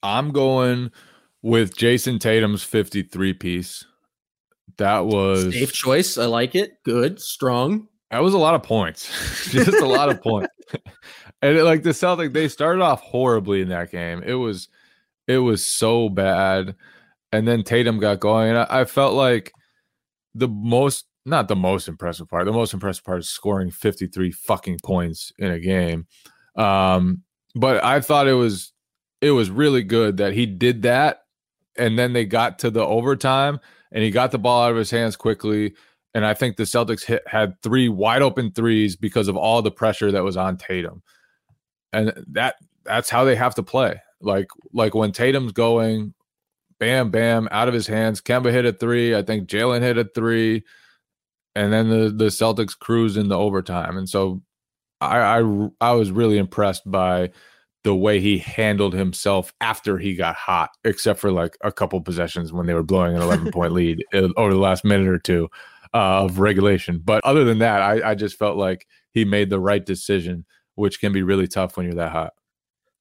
I'm 0.03 0.31
going 0.31 0.91
with 1.43 1.77
Jayson 1.77 2.19
Tatum's 2.19 2.63
53 2.63 3.35
piece. 3.35 3.85
That 4.77 5.07
was 5.07 5.53
safe 5.53 5.73
choice. 5.73 6.19
I 6.19 6.27
like 6.27 6.55
it. 6.55 6.83
Good, 6.85 7.21
strong. 7.21 7.89
That 8.11 8.23
was 8.23 8.35
a 8.35 8.39
lot 8.39 8.55
of 8.55 8.63
points. 8.63 9.11
Just 9.51 9.81
a 9.81 9.87
lot 9.87 10.09
of 10.09 10.23
points. 10.23 10.55
And 11.41 11.57
it, 11.57 11.65
like 11.65 11.83
the 11.83 11.91
Celtics, 11.91 12.33
they 12.33 12.49
started 12.49 12.83
off 12.83 13.01
horribly 13.01 13.61
in 13.61 13.69
that 13.69 13.91
game. 13.91 14.23
It 14.25 14.35
was 14.35 14.69
it 15.27 15.39
was 15.39 15.65
so 15.65 16.09
bad. 16.09 16.75
And 17.31 17.47
then 17.47 17.63
Tatum 17.63 17.99
got 17.99 18.21
going. 18.21 18.57
I, 18.57 18.81
I 18.81 18.85
felt 18.85 19.15
like 19.15 19.53
the 20.35 20.49
most 20.49 21.07
not 21.25 21.49
the 21.49 21.57
most 21.57 21.89
impressive 21.89 22.29
part. 22.29 22.47
The 22.47 22.53
most 22.53 22.73
impressive 22.73 23.05
part 23.05 23.21
is 23.21 23.29
scoring 23.29 23.71
53 23.71 24.33
fucking 24.33 24.79
points 24.83 25.33
in 25.39 25.51
a 25.51 25.61
game. 25.61 26.07
Um, 26.57 27.23
but 27.55 27.85
I 27.85 28.01
thought 28.01 28.29
it 28.29 28.35
was 28.35 28.73
it 29.21 29.31
was 29.33 29.51
really 29.51 29.83
good 29.83 30.17
that 30.19 30.33
he 30.33 30.47
did 30.47 30.83
that 30.83 31.23
and 31.77 31.99
then 31.99 32.13
they 32.13 32.25
got 32.25 32.59
to 32.61 32.71
the 32.71 32.85
overtime 32.85 33.61
and 33.93 34.03
he 34.03 34.11
got 34.11 34.31
the 34.31 34.39
ball 34.39 34.65
out 34.65 34.71
of 34.71 34.77
his 34.77 34.91
hands 34.91 35.17
quickly 35.17 35.75
and 36.15 36.25
I 36.25 36.35
think 36.35 36.57
the 36.57 36.65
Celtics 36.65 37.05
hit, 37.05 37.23
had 37.27 37.61
three 37.63 37.89
wide 37.89 38.23
open 38.23 38.53
threes 38.53 38.97
because 38.97 39.29
of 39.29 39.37
all 39.37 39.61
the 39.61 39.71
pressure 39.71 40.11
that 40.13 40.25
was 40.25 40.37
on 40.37 40.57
Tatum 40.57 41.03
and 41.93 42.13
that 42.29 42.57
that's 42.85 43.11
how 43.11 43.25
they 43.25 43.37
have 43.37 43.55
to 43.57 43.63
play. 43.63 44.01
Like 44.21 44.49
like 44.73 44.95
when 44.95 45.13
Tatum's 45.13 45.53
going, 45.53 46.15
bam, 46.79 47.11
bam, 47.11 47.49
out 47.51 47.69
of 47.69 47.75
his 47.75 47.87
hands. 47.87 48.21
Kemba 48.21 48.51
hit 48.51 48.67
a 48.67 48.73
three. 48.73 49.15
I 49.15 49.23
think 49.23 49.49
Jaylen 49.49 49.83
hit 49.83 49.99
a 49.99 50.05
three, 50.05 50.65
and 51.55 51.73
then 51.73 51.89
the 51.89 52.11
the 52.11 52.27
Celtics 52.27 52.79
cruise 52.79 53.17
in 53.17 53.29
the 53.29 53.39
overtime. 53.39 53.97
And 53.97 54.09
so 54.09 54.43
I 55.01 55.41
I, 55.41 55.69
I 55.81 55.93
was 55.93 56.11
really 56.11 56.39
impressed 56.39 56.91
by 56.91 57.31
the 57.85 57.95
way 57.95 58.21
he 58.21 58.39
handled 58.39 58.93
himself 58.93 59.53
after 59.61 59.99
he 59.99 60.15
got 60.15 60.35
hot, 60.35 60.71
except 60.85 61.21
for 61.21 61.31
like 61.31 61.57
a 61.63 61.73
couple 61.73 62.01
possessions 62.01 62.53
when 62.53 62.67
they 62.67 62.75
were 62.75 62.83
blowing 62.83 63.15
an 63.15 63.23
11 63.23 63.53
point 63.53 63.73
lead 63.73 64.05
uh, 64.15 64.29
over 64.37 64.53
the 64.53 64.59
last 64.59 64.85
minute 64.85 65.09
or 65.09 65.19
two 65.19 65.49
uh, 65.95 66.25
of 66.25 66.39
regulation. 66.39 67.01
But 67.03 67.25
other 67.25 67.45
than 67.45 67.59
that, 67.59 67.81
I, 67.81 68.11
I 68.11 68.15
just 68.15 68.37
felt 68.37 68.57
like 68.57 68.87
he 69.13 69.25
made 69.25 69.49
the 69.49 69.61
right 69.61 69.85
decision 69.85 70.45
which 70.79 71.01
can 71.01 71.13
be 71.13 71.23
really 71.23 71.47
tough 71.47 71.77
when 71.77 71.87
you're 71.87 71.95
that 71.95 72.13
hot. 72.13 72.33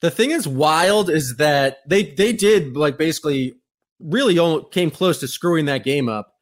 The 0.01 0.11
thing 0.11 0.31
is 0.31 0.47
wild 0.47 1.09
is 1.09 1.37
that 1.37 1.77
they 1.87 2.03
they 2.03 2.33
did 2.33 2.75
like 2.75 2.97
basically 2.97 3.53
really 3.99 4.37
came 4.71 4.91
close 4.91 5.19
to 5.19 5.27
screwing 5.27 5.65
that 5.65 5.83
game 5.83 6.07
up. 6.09 6.33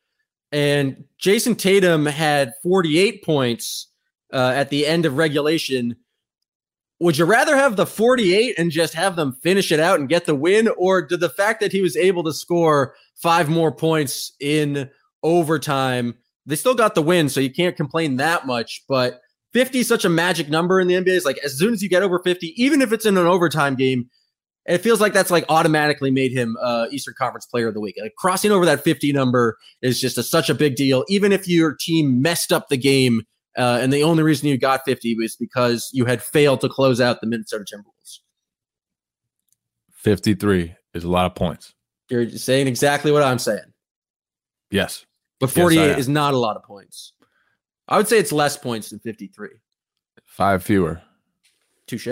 And 0.52 1.06
Jayson 1.22 1.56
Tatum 1.56 2.06
had 2.06 2.54
48 2.64 3.24
points 3.24 3.88
uh, 4.34 4.54
at 4.56 4.70
the 4.70 4.86
end 4.86 5.06
of 5.06 5.18
regulation. 5.18 5.96
Would 7.00 7.18
you 7.18 7.26
rather 7.26 7.58
have 7.58 7.76
the 7.76 7.86
48 7.86 8.58
and 8.58 8.72
just 8.72 8.94
have 8.94 9.16
them 9.16 9.38
finish 9.42 9.72
it 9.72 9.80
out 9.80 10.00
and 10.00 10.08
get 10.08 10.26
the 10.26 10.36
win? 10.36 10.70
Or 10.78 11.02
did 11.02 11.20
the 11.20 11.30
fact 11.30 11.60
that 11.60 11.72
he 11.74 11.82
was 11.82 11.98
able 11.98 12.24
to 12.24 12.34
score 12.34 12.96
five 13.16 13.50
more 13.50 13.72
points 13.72 14.34
in 14.40 14.90
overtime, 15.24 16.16
they 16.46 16.56
still 16.56 16.76
got 16.76 16.96
the 16.96 17.02
win, 17.02 17.28
so 17.28 17.40
you 17.40 17.52
can't 17.52 17.76
complain 17.76 18.18
that 18.18 18.46
much. 18.46 18.84
But 18.88 19.20
50 19.56 19.80
is 19.80 19.88
such 19.88 20.04
a 20.04 20.10
magic 20.10 20.50
number 20.50 20.82
in 20.82 20.90
the 20.90 20.96
NBA. 20.96 21.16
It's 21.16 21.26
like 21.26 21.38
as 21.38 21.58
soon 21.58 21.74
as 21.74 21.82
you 21.82 21.88
get 21.88 22.04
over 22.04 22.20
50, 22.20 22.62
even 22.62 22.82
if 22.82 22.92
it's 22.92 23.06
in 23.06 23.16
an 23.16 23.26
overtime 23.26 23.76
game, 23.76 24.10
it 24.66 24.80
feels 24.80 25.00
like 25.00 25.14
that's 25.14 25.32
like 25.32 25.46
automatically 25.48 26.12
made 26.12 26.34
him 26.34 26.58
uh, 26.62 26.88
Eastern 26.92 27.14
Conference 27.18 27.46
Player 27.46 27.70
of 27.70 27.74
the 27.74 27.80
Week. 27.80 27.96
Like 28.02 28.16
crossing 28.18 28.52
over 28.52 28.66
that 28.66 28.84
50 28.84 29.14
number 29.14 29.58
is 29.82 30.02
just 30.02 30.18
a, 30.18 30.24
such 30.24 30.50
a 30.50 30.54
big 30.54 30.76
deal. 30.76 31.06
Even 31.08 31.32
if 31.32 31.48
your 31.48 31.74
team 31.74 32.22
messed 32.22 32.52
up 32.52 32.68
the 32.68 32.76
game, 32.76 33.22
uh, 33.58 33.80
and 33.82 33.94
the 33.94 34.04
only 34.04 34.24
reason 34.24 34.50
you 34.50 34.58
got 34.58 34.82
50 34.84 35.16
was 35.16 35.38
because 35.38 35.90
you 35.94 36.04
had 36.04 36.22
failed 36.22 36.60
to 36.60 36.68
close 36.68 37.00
out 37.00 37.22
the 37.22 37.28
Minnesota 37.28 37.64
Timberwolves. 37.64 38.20
53 39.94 40.76
is 40.94 41.06
a 41.06 41.10
lot 41.10 41.28
of 41.28 41.34
points. 41.34 41.74
You're 42.10 42.30
saying 42.30 42.68
exactly 42.68 43.14
what 43.14 43.24
I'm 43.24 43.40
saying. 43.40 43.72
Yes. 44.70 45.06
But 45.40 45.50
48 45.52 45.80
yes, 45.80 46.00
is 46.00 46.10
not 46.10 46.34
a 46.34 46.38
lot 46.38 46.58
of 46.58 46.64
points. 46.64 47.14
I 47.88 47.98
would 47.98 48.08
say 48.08 48.18
it's 48.18 48.32
less 48.32 48.58
points 48.58 48.90
than 48.90 49.00
53. 49.00 49.50
Five 50.26 50.64
fewer. 50.64 51.02
Touche. 51.88 52.08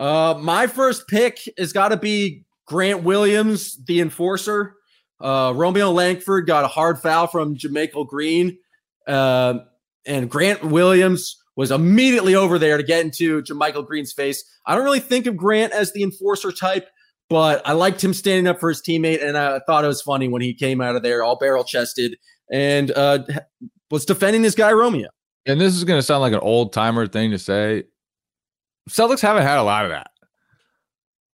Uh, 0.00 0.34
my 0.40 0.66
first 0.66 1.08
pick 1.08 1.40
has 1.58 1.72
got 1.72 1.88
to 1.88 1.96
be 1.96 2.44
Grant 2.66 3.02
Williams, 3.02 3.82
the 3.84 4.00
enforcer. 4.00 4.76
Uh, 5.20 5.52
Romeo 5.54 5.90
Langford 5.90 6.46
got 6.46 6.64
a 6.64 6.68
hard 6.68 6.98
foul 7.00 7.26
from 7.26 7.56
JaMychal 7.56 8.06
Green. 8.06 8.58
Uh, 9.06 9.60
and 10.06 10.30
Grant 10.30 10.64
Williams 10.64 11.40
was 11.56 11.70
immediately 11.70 12.34
over 12.34 12.58
there 12.58 12.76
to 12.76 12.82
get 12.82 13.04
into 13.04 13.42
JaMychal 13.42 13.86
Green's 13.86 14.12
face. 14.12 14.44
I 14.66 14.74
don't 14.74 14.84
really 14.84 15.00
think 15.00 15.26
of 15.26 15.36
Grant 15.36 15.72
as 15.72 15.92
the 15.92 16.02
enforcer 16.02 16.52
type, 16.52 16.88
but 17.28 17.62
I 17.66 17.72
liked 17.72 18.02
him 18.02 18.14
standing 18.14 18.46
up 18.46 18.60
for 18.60 18.68
his 18.68 18.82
teammate. 18.82 19.24
And 19.24 19.36
I 19.36 19.60
thought 19.60 19.84
it 19.84 19.88
was 19.88 20.02
funny 20.02 20.28
when 20.28 20.42
he 20.42 20.54
came 20.54 20.80
out 20.80 20.96
of 20.96 21.02
there 21.02 21.22
all 21.22 21.36
barrel 21.36 21.64
chested 21.64 22.16
and 22.50 22.90
uh, 22.90 23.20
was 23.90 24.04
defending 24.04 24.42
this 24.42 24.54
guy 24.54 24.72
Romeo. 24.72 25.08
And 25.46 25.60
this 25.60 25.74
is 25.74 25.84
going 25.84 25.98
to 25.98 26.02
sound 26.02 26.22
like 26.22 26.32
an 26.32 26.40
old 26.40 26.72
timer 26.72 27.06
thing 27.06 27.30
to 27.30 27.38
say. 27.38 27.84
Celtics 28.88 29.20
haven't 29.20 29.42
had 29.42 29.58
a 29.58 29.62
lot 29.62 29.84
of 29.84 29.90
that. 29.90 30.10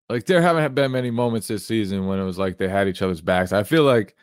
Like 0.08 0.26
there 0.26 0.40
haven't 0.40 0.74
been 0.74 0.92
many 0.92 1.10
moments 1.10 1.48
this 1.48 1.66
season 1.66 2.06
when 2.06 2.20
it 2.20 2.24
was 2.24 2.38
like 2.38 2.58
they 2.58 2.68
had 2.68 2.86
each 2.86 3.02
other's 3.02 3.20
backs. 3.20 3.52
I 3.52 3.64
feel 3.64 3.82
like 3.82 4.14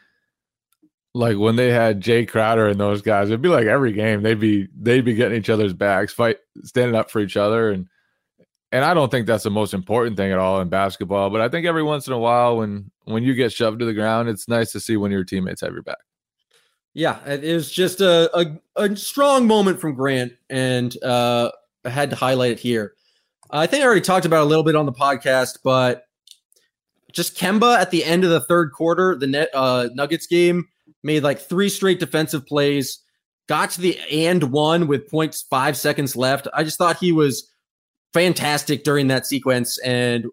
like 1.14 1.38
when 1.38 1.58
they 1.58 1.70
had 1.70 2.02
Jay 2.02 2.26
Crowder 2.26 2.68
and 2.70 2.80
those 2.80 3.02
guys, 3.02 3.30
it'd 3.30 3.42
be 3.42 3.50
like 3.50 3.68
every 3.68 3.92
game 3.92 4.24
they'd 4.24 4.40
be 4.40 4.68
they'd 4.80 5.04
be 5.04 5.14
getting 5.14 5.38
each 5.38 5.50
other's 5.50 5.74
backs, 5.74 6.14
fight 6.14 6.38
standing 6.64 6.96
up 6.96 7.12
for 7.12 7.20
each 7.20 7.36
other 7.36 7.72
and 7.72 7.88
and 8.72 8.84
I 8.84 8.96
don't 8.96 9.12
think 9.12 9.28
that's 9.28 9.44
the 9.44 9.52
most 9.52 9.76
important 9.76 10.18
thing 10.18 10.32
at 10.32 10.40
all 10.40 10.60
in 10.60 10.68
basketball, 10.68 11.30
but 11.30 11.42
I 11.42 11.48
think 11.48 11.68
every 11.68 11.84
once 11.84 12.08
in 12.08 12.14
a 12.14 12.18
while 12.18 12.58
when 12.58 12.90
when 13.04 13.24
you 13.24 13.36
get 13.36 13.52
shoved 13.52 13.80
to 13.80 13.86
the 13.86 13.94
ground, 13.94 14.30
it's 14.30 14.48
nice 14.48 14.72
to 14.72 14.80
see 14.80 14.98
when 14.98 15.12
your 15.12 15.24
teammates 15.24 15.62
have 15.62 15.74
your 15.74 15.84
back. 15.84 16.00
Yeah, 16.94 17.26
it 17.26 17.54
was 17.54 17.72
just 17.72 18.02
a, 18.02 18.30
a, 18.38 18.60
a 18.76 18.96
strong 18.96 19.48
moment 19.48 19.82
from 19.82 19.96
Grant, 19.96 20.34
and 20.50 20.96
uh, 21.04 21.52
I 21.84 21.90
had 21.90 22.12
to 22.12 22.16
highlight 22.16 22.52
it 22.52 22.60
here. 22.60 22.94
I 23.50 23.68
think 23.68 23.84
I 23.84 23.86
already 23.86 24.02
talked 24.02 24.26
about 24.26 24.44
a 24.44 24.46
little 24.46 24.64
bit 24.64 24.76
on 24.76 24.86
the 24.86 24.94
podcast, 24.94 25.60
but 25.64 26.08
just 27.12 27.38
Kemba 27.38 27.78
at 27.78 27.92
the 27.92 28.04
end 28.04 28.24
of 28.24 28.30
the 28.30 28.42
third 28.42 28.72
quarter, 28.74 29.16
the 29.16 29.28
net 29.28 29.50
uh, 29.54 29.90
Nuggets 29.94 30.28
game, 30.28 30.68
made 31.04 31.24
like 31.24 31.40
three 31.40 31.70
straight 31.70 32.00
defensive 32.00 32.46
plays, 32.46 33.00
got 33.48 33.72
to 33.72 33.82
the 33.82 34.00
and 34.12 34.44
one 34.52 34.88
with 34.88 35.10
0.5 35.12 35.76
seconds 35.76 36.16
left. 36.16 36.48
I 36.54 36.64
just 36.64 36.78
thought 36.78 36.98
he 36.98 37.12
was 37.12 37.50
fantastic 38.14 38.84
during 38.84 39.08
that 39.08 39.26
sequence 39.26 39.80
and 39.80 40.26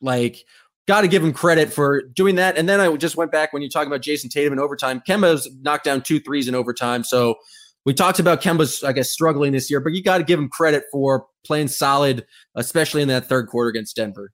like 0.00 0.44
got 0.86 1.02
to 1.02 1.08
give 1.08 1.22
him 1.22 1.32
credit 1.32 1.72
for 1.72 2.02
doing 2.02 2.36
that. 2.36 2.56
And 2.56 2.68
then 2.68 2.80
I 2.80 2.94
just 2.96 3.16
went 3.16 3.30
back 3.30 3.52
when 3.52 3.62
you 3.62 3.68
talk 3.68 3.86
about 3.86 4.00
Jayson 4.00 4.30
Tatum 4.30 4.52
in 4.52 4.58
overtime. 4.58 5.02
Kemba's 5.06 5.48
knocked 5.62 5.84
down 5.84 6.02
two 6.02 6.20
threes 6.20 6.48
in 6.48 6.54
overtime. 6.54 7.04
So 7.04 7.36
we 7.84 7.94
talked 7.94 8.18
about 8.18 8.42
Kemba's, 8.42 8.84
I 8.84 8.92
guess, 8.92 9.10
struggling 9.10 9.52
this 9.52 9.70
year, 9.70 9.80
but 9.80 9.92
you 9.92 10.02
got 10.02 10.18
to 10.18 10.24
give 10.24 10.38
him 10.38 10.48
credit 10.48 10.84
for 10.92 11.26
playing 11.44 11.68
solid, 11.68 12.26
especially 12.54 13.02
in 13.02 13.08
that 13.08 13.26
third 13.26 13.48
quarter 13.48 13.70
against 13.70 13.96
Denver. 13.96 14.32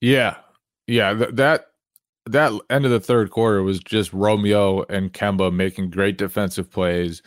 Yeah, 0.00 0.36
yeah, 0.86 1.14
th- 1.14 1.30
that 1.34 1.66
that 2.26 2.52
end 2.70 2.84
of 2.84 2.90
the 2.90 3.00
third 3.00 3.30
quarter 3.30 3.62
was 3.62 3.80
just 3.80 4.12
Romeo 4.12 4.82
and 4.88 5.12
Kemba 5.12 5.52
making 5.52 5.90
great 5.90 6.16
defensive 6.18 6.70
plays, 6.70 7.22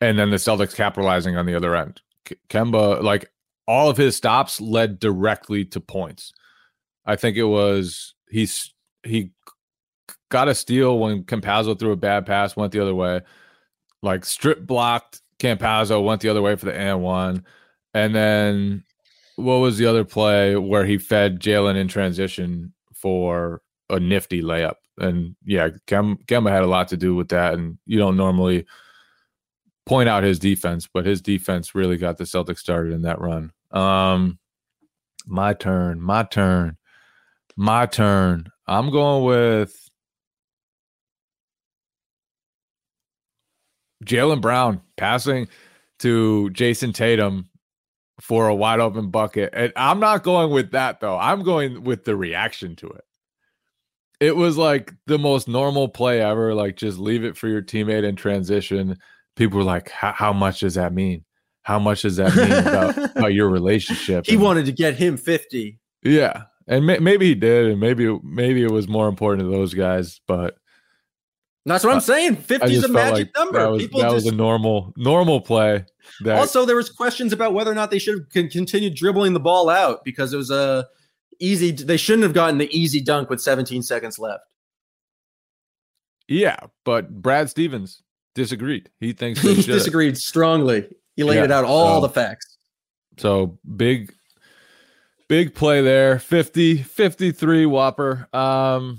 and 0.00 0.18
then 0.18 0.30
the 0.30 0.36
Celtics 0.36 0.74
capitalizing 0.74 1.36
on 1.36 1.46
the 1.46 1.54
other 1.54 1.74
end. 1.74 2.00
Kemba, 2.48 3.02
like 3.02 3.30
all 3.66 3.90
of 3.90 3.96
his 3.96 4.16
stops, 4.16 4.60
led 4.60 4.98
directly 4.98 5.64
to 5.66 5.80
points. 5.80 6.32
I 7.08 7.16
think 7.16 7.36
it 7.36 7.44
was 7.44 8.14
he's 8.28 8.72
he 9.02 9.32
got 10.28 10.46
a 10.46 10.54
steal 10.54 11.00
when 11.00 11.24
Campazzo 11.24 11.76
threw 11.76 11.90
a 11.90 11.96
bad 11.96 12.26
pass, 12.26 12.54
went 12.54 12.72
the 12.72 12.80
other 12.80 12.94
way, 12.94 13.22
like 14.02 14.24
strip 14.24 14.64
blocked 14.64 15.22
Campazzo, 15.40 16.04
went 16.04 16.20
the 16.20 16.28
other 16.28 16.42
way 16.42 16.54
for 16.54 16.66
the 16.66 16.74
and 16.74 17.02
one, 17.02 17.44
and 17.94 18.14
then 18.14 18.84
what 19.36 19.58
was 19.58 19.78
the 19.78 19.86
other 19.86 20.04
play 20.04 20.56
where 20.56 20.84
he 20.84 20.98
fed 20.98 21.40
Jaylen 21.40 21.76
in 21.76 21.86
transition 21.86 22.72
for 22.92 23.62
a 23.88 24.00
nifty 24.00 24.42
layup? 24.42 24.74
And 24.98 25.36
yeah, 25.44 25.68
Kem, 25.86 26.18
Kemba 26.26 26.50
had 26.50 26.64
a 26.64 26.68
lot 26.68 26.88
to 26.88 26.96
do 26.96 27.14
with 27.14 27.28
that. 27.28 27.54
And 27.54 27.78
you 27.86 27.98
don't 27.98 28.16
normally 28.16 28.66
point 29.86 30.08
out 30.08 30.24
his 30.24 30.40
defense, 30.40 30.88
but 30.92 31.06
his 31.06 31.22
defense 31.22 31.74
really 31.74 31.96
got 31.96 32.18
the 32.18 32.24
Celtics 32.24 32.58
started 32.58 32.92
in 32.92 33.02
that 33.02 33.20
run. 33.20 33.52
Um, 33.70 34.40
my 35.24 35.54
turn, 35.54 36.00
my 36.00 36.24
turn, 36.24 36.76
my 37.58 37.84
turn. 37.86 38.48
I'm 38.68 38.90
going 38.90 39.24
with 39.24 39.76
Jaylen 44.04 44.40
Brown 44.40 44.80
passing 44.96 45.48
to 45.98 46.50
Jayson 46.50 46.92
Tatum 46.94 47.48
for 48.20 48.48
a 48.48 48.54
wide 48.54 48.80
open 48.80 49.10
bucket. 49.10 49.50
And 49.52 49.72
I'm 49.76 49.98
not 50.00 50.22
going 50.22 50.50
with 50.50 50.70
that 50.70 51.00
though. 51.00 51.18
I'm 51.18 51.42
going 51.42 51.82
with 51.84 52.04
the 52.04 52.16
reaction 52.16 52.76
to 52.76 52.86
it. 52.88 53.04
It 54.20 54.36
was 54.36 54.56
like 54.56 54.92
the 55.06 55.18
most 55.18 55.48
normal 55.48 55.88
play 55.88 56.20
ever. 56.20 56.54
Like 56.54 56.76
just 56.76 56.98
leave 56.98 57.24
it 57.24 57.36
for 57.36 57.48
your 57.48 57.62
teammate 57.62 58.04
in 58.04 58.16
transition. 58.16 58.96
People 59.36 59.58
were 59.58 59.64
like, 59.64 59.88
"How 59.90 60.32
much 60.32 60.60
does 60.60 60.74
that 60.74 60.92
mean? 60.92 61.24
How 61.62 61.78
much 61.78 62.02
does 62.02 62.16
that 62.16 62.34
mean 62.34 62.50
about, 62.50 62.98
about 63.16 63.34
your 63.34 63.48
relationship?" 63.48 64.26
He 64.26 64.34
And- 64.34 64.42
wanted 64.42 64.66
to 64.66 64.72
get 64.72 64.96
him 64.96 65.16
50. 65.16 65.78
yeah, 66.02 66.44
and 66.68 66.86
may- 66.86 66.98
maybe 66.98 67.26
he 67.26 67.34
did, 67.34 67.66
and 67.66 67.80
maybe 67.80 68.16
maybe 68.22 68.62
it 68.62 68.70
was 68.70 68.86
more 68.88 69.08
important 69.08 69.50
to 69.50 69.50
those 69.56 69.74
guys. 69.74 70.20
But 70.28 70.56
That's 71.66 71.82
what 71.84 71.92
I'm 71.92 72.00
saying. 72.00 72.36
50 72.36 72.72
is 72.74 72.84
a 72.84 72.88
magic 72.88 73.28
like 73.28 73.36
number. 73.36 73.58
that 73.58 73.70
was 73.70 73.82
People 73.82 74.00
that 74.00 74.06
just 74.12 74.24
was 74.24 74.26
a 74.26 74.36
normal 74.36 74.92
normal 74.96 75.40
play. 75.40 75.84
That 76.24 76.38
also 76.38 76.64
there 76.64 76.76
was 76.76 76.88
questions 76.90 77.32
about 77.32 77.52
whether 77.54 77.70
or 77.70 77.74
not 77.74 77.90
they 77.90 77.98
should 77.98 78.18
have 78.18 78.28
con- 78.32 78.48
continued 78.48 78.94
dribbling 78.94 79.32
the 79.34 79.40
ball 79.40 79.68
out 79.68 80.04
because 80.04 80.32
it 80.32 80.36
was 80.36 80.50
a 80.50 80.86
easy 81.40 81.70
they 81.72 81.96
shouldn't 81.96 82.22
have 82.24 82.32
gotten 82.34 82.58
the 82.58 82.68
easy 82.76 83.00
dunk 83.00 83.28
with 83.30 83.40
17 83.40 83.82
seconds 83.82 84.18
left 84.18 84.42
yeah, 86.26 86.56
but 86.84 87.22
Brad 87.22 87.48
Stevens 87.48 88.02
disagreed. 88.34 88.90
He 89.00 89.12
thinks 89.12 89.40
he 89.42 89.62
disagreed 89.62 90.16
strongly 90.18 90.88
he 91.16 91.24
laid 91.24 91.36
Yeah, 91.36 91.44
it 91.44 91.50
out 91.52 91.64
all 91.64 92.00
so- 92.00 92.06
the 92.06 92.12
facts 92.12 92.58
So 93.18 93.58
big, 93.76 94.12
big 95.28 95.54
play 95.54 95.80
there. 95.82 96.18
50, 96.18 96.82
53 96.82 97.66
Whopper. 97.66 98.28
Um, 98.32 98.98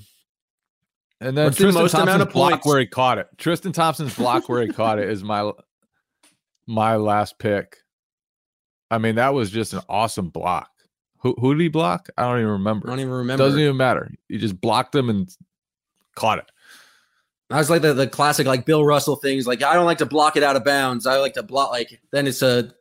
and 1.22 1.38
then 1.38 1.46
What's 1.46 1.58
the 1.58 1.66
Tristan 1.66 1.84
most 1.84 1.94
amount 1.94 2.08
Thompson's 2.10 2.28
of 2.28 2.34
block 2.34 2.52
points? 2.52 2.68
where 2.68 2.80
he 2.80 2.86
caught 2.86 3.18
it. 3.18 3.28
Tristan 3.38 3.72
Thompson's 3.74 4.16
block 4.16 4.48
where 4.48 4.62
he 4.62 4.70
caught 4.70 5.00
it 5.00 5.10
is 5.10 5.24
my 5.24 5.52
my 6.66 6.96
last 6.96 7.40
pick. 7.40 7.78
I 8.92 8.98
mean, 9.00 9.16
that 9.16 9.34
was 9.34 9.52
just 9.52 9.74
an 9.74 9.82
awesome 9.90 10.30
block. 10.30 10.70
Who 11.20 11.36
who 11.38 11.54
did 11.54 11.62
he 11.62 11.68
block? 11.68 12.08
I 12.18 12.24
don't 12.24 12.38
even 12.38 12.50
i 12.50 12.54
remember. 12.54 12.88
don't 12.88 13.00
even 13.00 13.12
remember 13.12 13.44
Doesn't 13.44 13.60
even 13.60 13.76
matter. 13.76 14.10
He 14.30 14.38
just 14.38 14.62
blocked 14.62 14.94
them 14.94 15.10
and 15.10 15.30
caught 16.16 16.38
it. 16.38 16.50
I 17.52 17.58
was 17.58 17.70
like 17.70 17.82
the, 17.82 17.94
the 17.94 18.08
classic 18.08 18.46
like 18.48 18.66
Bill 18.66 18.86
Russell 18.86 19.16
things 19.18 19.46
like 19.48 19.62
I 19.62 19.74
don't 19.74 19.86
like 19.86 19.98
to 19.98 20.06
block 20.06 20.38
it 20.38 20.44
out 20.44 20.56
of 20.56 20.64
bounds. 20.64 21.06
I 21.06 21.18
like 21.18 21.34
to 21.34 21.44
block 21.44 21.72
like 21.72 22.00
then 22.12 22.28
it's 22.28 22.42
a 22.42 22.72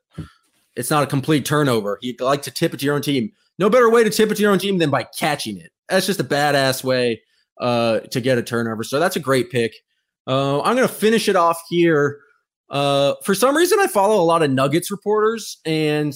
it's 0.78 0.90
not 0.90 1.02
a 1.02 1.06
complete 1.06 1.44
turnover. 1.44 1.98
You 2.00 2.14
like 2.20 2.42
to 2.42 2.52
tip 2.52 2.72
it 2.72 2.78
to 2.78 2.86
your 2.86 2.94
own 2.94 3.02
team. 3.02 3.32
No 3.58 3.68
better 3.68 3.90
way 3.90 4.04
to 4.04 4.10
tip 4.10 4.30
it 4.30 4.36
to 4.36 4.42
your 4.42 4.52
own 4.52 4.60
team 4.60 4.78
than 4.78 4.90
by 4.90 5.02
catching 5.02 5.58
it. 5.58 5.72
That's 5.88 6.06
just 6.06 6.20
a 6.20 6.24
badass 6.24 6.84
way 6.84 7.20
uh, 7.60 8.00
to 8.12 8.20
get 8.20 8.38
a 8.38 8.42
turnover. 8.44 8.84
So 8.84 9.00
that's 9.00 9.16
a 9.16 9.20
great 9.20 9.50
pick. 9.50 9.74
Uh, 10.28 10.60
I'm 10.62 10.76
gonna 10.76 10.86
finish 10.86 11.28
it 11.28 11.34
off 11.34 11.60
here. 11.68 12.20
Uh, 12.70 13.14
for 13.24 13.34
some 13.34 13.56
reason, 13.56 13.80
I 13.80 13.88
follow 13.88 14.22
a 14.22 14.24
lot 14.24 14.42
of 14.42 14.52
Nuggets 14.52 14.90
reporters, 14.90 15.58
and 15.64 16.14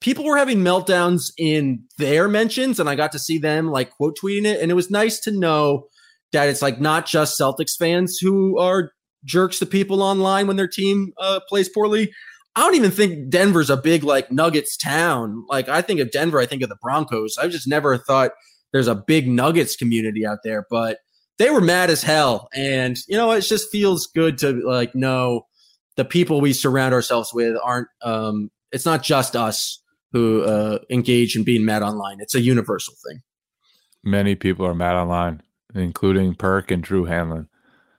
people 0.00 0.24
were 0.24 0.36
having 0.36 0.58
meltdowns 0.58 1.30
in 1.38 1.84
their 1.96 2.26
mentions, 2.26 2.80
and 2.80 2.88
I 2.88 2.96
got 2.96 3.12
to 3.12 3.20
see 3.20 3.38
them 3.38 3.68
like 3.68 3.90
quote 3.90 4.18
tweeting 4.20 4.46
it, 4.46 4.60
and 4.60 4.72
it 4.72 4.74
was 4.74 4.90
nice 4.90 5.20
to 5.20 5.30
know 5.30 5.86
that 6.32 6.48
it's 6.48 6.62
like 6.62 6.80
not 6.80 7.06
just 7.06 7.38
Celtics 7.38 7.76
fans 7.78 8.18
who 8.18 8.58
are 8.58 8.90
jerks 9.24 9.60
to 9.60 9.66
people 9.66 10.02
online 10.02 10.48
when 10.48 10.56
their 10.56 10.66
team 10.66 11.12
uh, 11.18 11.38
plays 11.48 11.68
poorly. 11.68 12.10
I 12.58 12.62
don't 12.62 12.74
even 12.74 12.90
think 12.90 13.28
Denver's 13.28 13.70
a 13.70 13.76
big 13.76 14.02
like 14.02 14.32
Nuggets 14.32 14.76
town. 14.76 15.44
Like 15.48 15.68
I 15.68 15.80
think 15.80 16.00
of 16.00 16.10
Denver, 16.10 16.40
I 16.40 16.46
think 16.46 16.62
of 16.62 16.68
the 16.68 16.76
Broncos. 16.82 17.38
I've 17.38 17.52
just 17.52 17.68
never 17.68 17.96
thought 17.96 18.32
there's 18.72 18.88
a 18.88 18.96
big 18.96 19.28
Nuggets 19.28 19.76
community 19.76 20.26
out 20.26 20.38
there, 20.42 20.66
but 20.68 20.98
they 21.38 21.50
were 21.50 21.60
mad 21.60 21.88
as 21.88 22.02
hell. 22.02 22.48
And 22.52 22.98
you 23.06 23.16
know, 23.16 23.30
it 23.30 23.42
just 23.42 23.70
feels 23.70 24.08
good 24.08 24.38
to 24.38 24.54
like 24.66 24.92
know 24.96 25.46
the 25.94 26.04
people 26.04 26.40
we 26.40 26.52
surround 26.52 26.94
ourselves 26.94 27.32
with 27.32 27.56
aren't 27.62 27.86
um 28.02 28.50
it's 28.72 28.84
not 28.84 29.04
just 29.04 29.36
us 29.36 29.80
who 30.10 30.42
uh 30.42 30.80
engage 30.90 31.36
in 31.36 31.44
being 31.44 31.64
mad 31.64 31.84
online. 31.84 32.18
It's 32.18 32.34
a 32.34 32.40
universal 32.40 32.94
thing. 33.08 33.22
Many 34.02 34.34
people 34.34 34.66
are 34.66 34.74
mad 34.74 34.96
online, 34.96 35.42
including 35.76 36.34
Perk 36.34 36.72
and 36.72 36.82
Drew 36.82 37.06
Hanlen. 37.06 37.46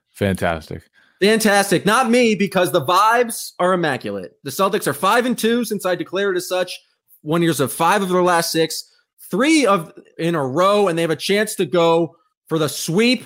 Fantastic. 0.10 0.84
Fantastic. 1.22 1.86
Not 1.86 2.10
me, 2.10 2.34
because 2.34 2.72
the 2.72 2.86
vibes 2.86 3.52
are 3.60 3.74
immaculate. 3.74 4.34
The 4.44 4.52
Celtics 4.52 4.88
are 4.88 4.94
five 4.94 5.26
and 5.26 5.38
two 5.38 5.66
since 5.66 5.86
I 5.86 5.96
declared 5.96 6.36
it 6.36 6.38
as 6.38 6.48
such. 6.48 6.80
One 7.22 7.42
years 7.42 7.60
of 7.60 7.74
five 7.74 8.02
of 8.02 8.10
their 8.10 8.24
last 8.24 8.52
six, 8.52 8.90
three 9.30 9.66
of 9.66 9.92
in 10.18 10.36
a 10.36 10.46
row, 10.46 10.88
and 10.88 10.98
they 10.98 11.02
have 11.02 11.12
a 11.12 11.18
chance 11.18 11.56
to 11.56 11.66
go 11.66 12.16
for 12.48 12.58
the 12.58 12.70
sweep 12.70 13.26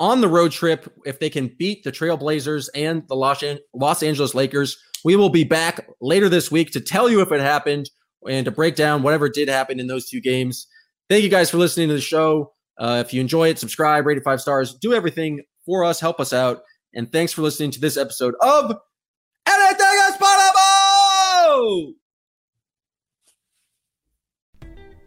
on 0.00 0.20
the 0.20 0.28
road 0.28 0.50
trip 0.50 0.90
if 1.04 1.20
they 1.20 1.28
can 1.28 1.48
beat 1.58 1.84
the 1.84 1.92
Trailblazers 1.92 2.68
and 2.74 3.06
the 3.08 3.14
Los, 3.14 3.44
Los 3.74 4.02
Angeles 4.02 4.34
Lakers. 4.34 4.78
We 5.04 5.14
will 5.16 5.28
be 5.28 5.44
back 5.44 5.86
later 6.00 6.28
this 6.28 6.50
week 6.50 6.70
to 6.72 6.80
tell 6.80 7.10
you 7.10 7.20
if 7.20 7.30
it 7.30 7.40
happened 7.40 7.90
and 8.28 8.44
to 8.46 8.50
break 8.50 8.76
down 8.76 9.02
whatever 9.02 9.28
did 9.28 9.48
happen 9.48 9.78
in 9.78 9.88
those 9.88 10.08
two 10.08 10.20
games. 10.20 10.66
Thank 11.10 11.22
you 11.22 11.28
guys 11.28 11.50
for 11.50 11.58
listening 11.58 11.88
to 11.88 11.94
the 11.94 12.00
show. 12.00 12.54
Uh, 12.78 13.02
if 13.04 13.12
you 13.12 13.20
enjoy 13.20 13.48
it, 13.48 13.58
subscribe, 13.58 14.06
rate 14.06 14.16
it 14.16 14.24
five 14.24 14.40
stars, 14.40 14.74
do 14.74 14.94
everything 14.94 15.42
for 15.64 15.84
us, 15.84 16.00
help 16.00 16.20
us 16.20 16.32
out. 16.32 16.62
And 16.94 17.10
thanks 17.10 17.32
for 17.32 17.42
listening 17.42 17.70
to 17.72 17.80
this 17.80 17.96
episode 17.96 18.34
of 18.42 18.76
Anything 19.46 19.98
is 20.08 20.16
Possible! 20.16 21.94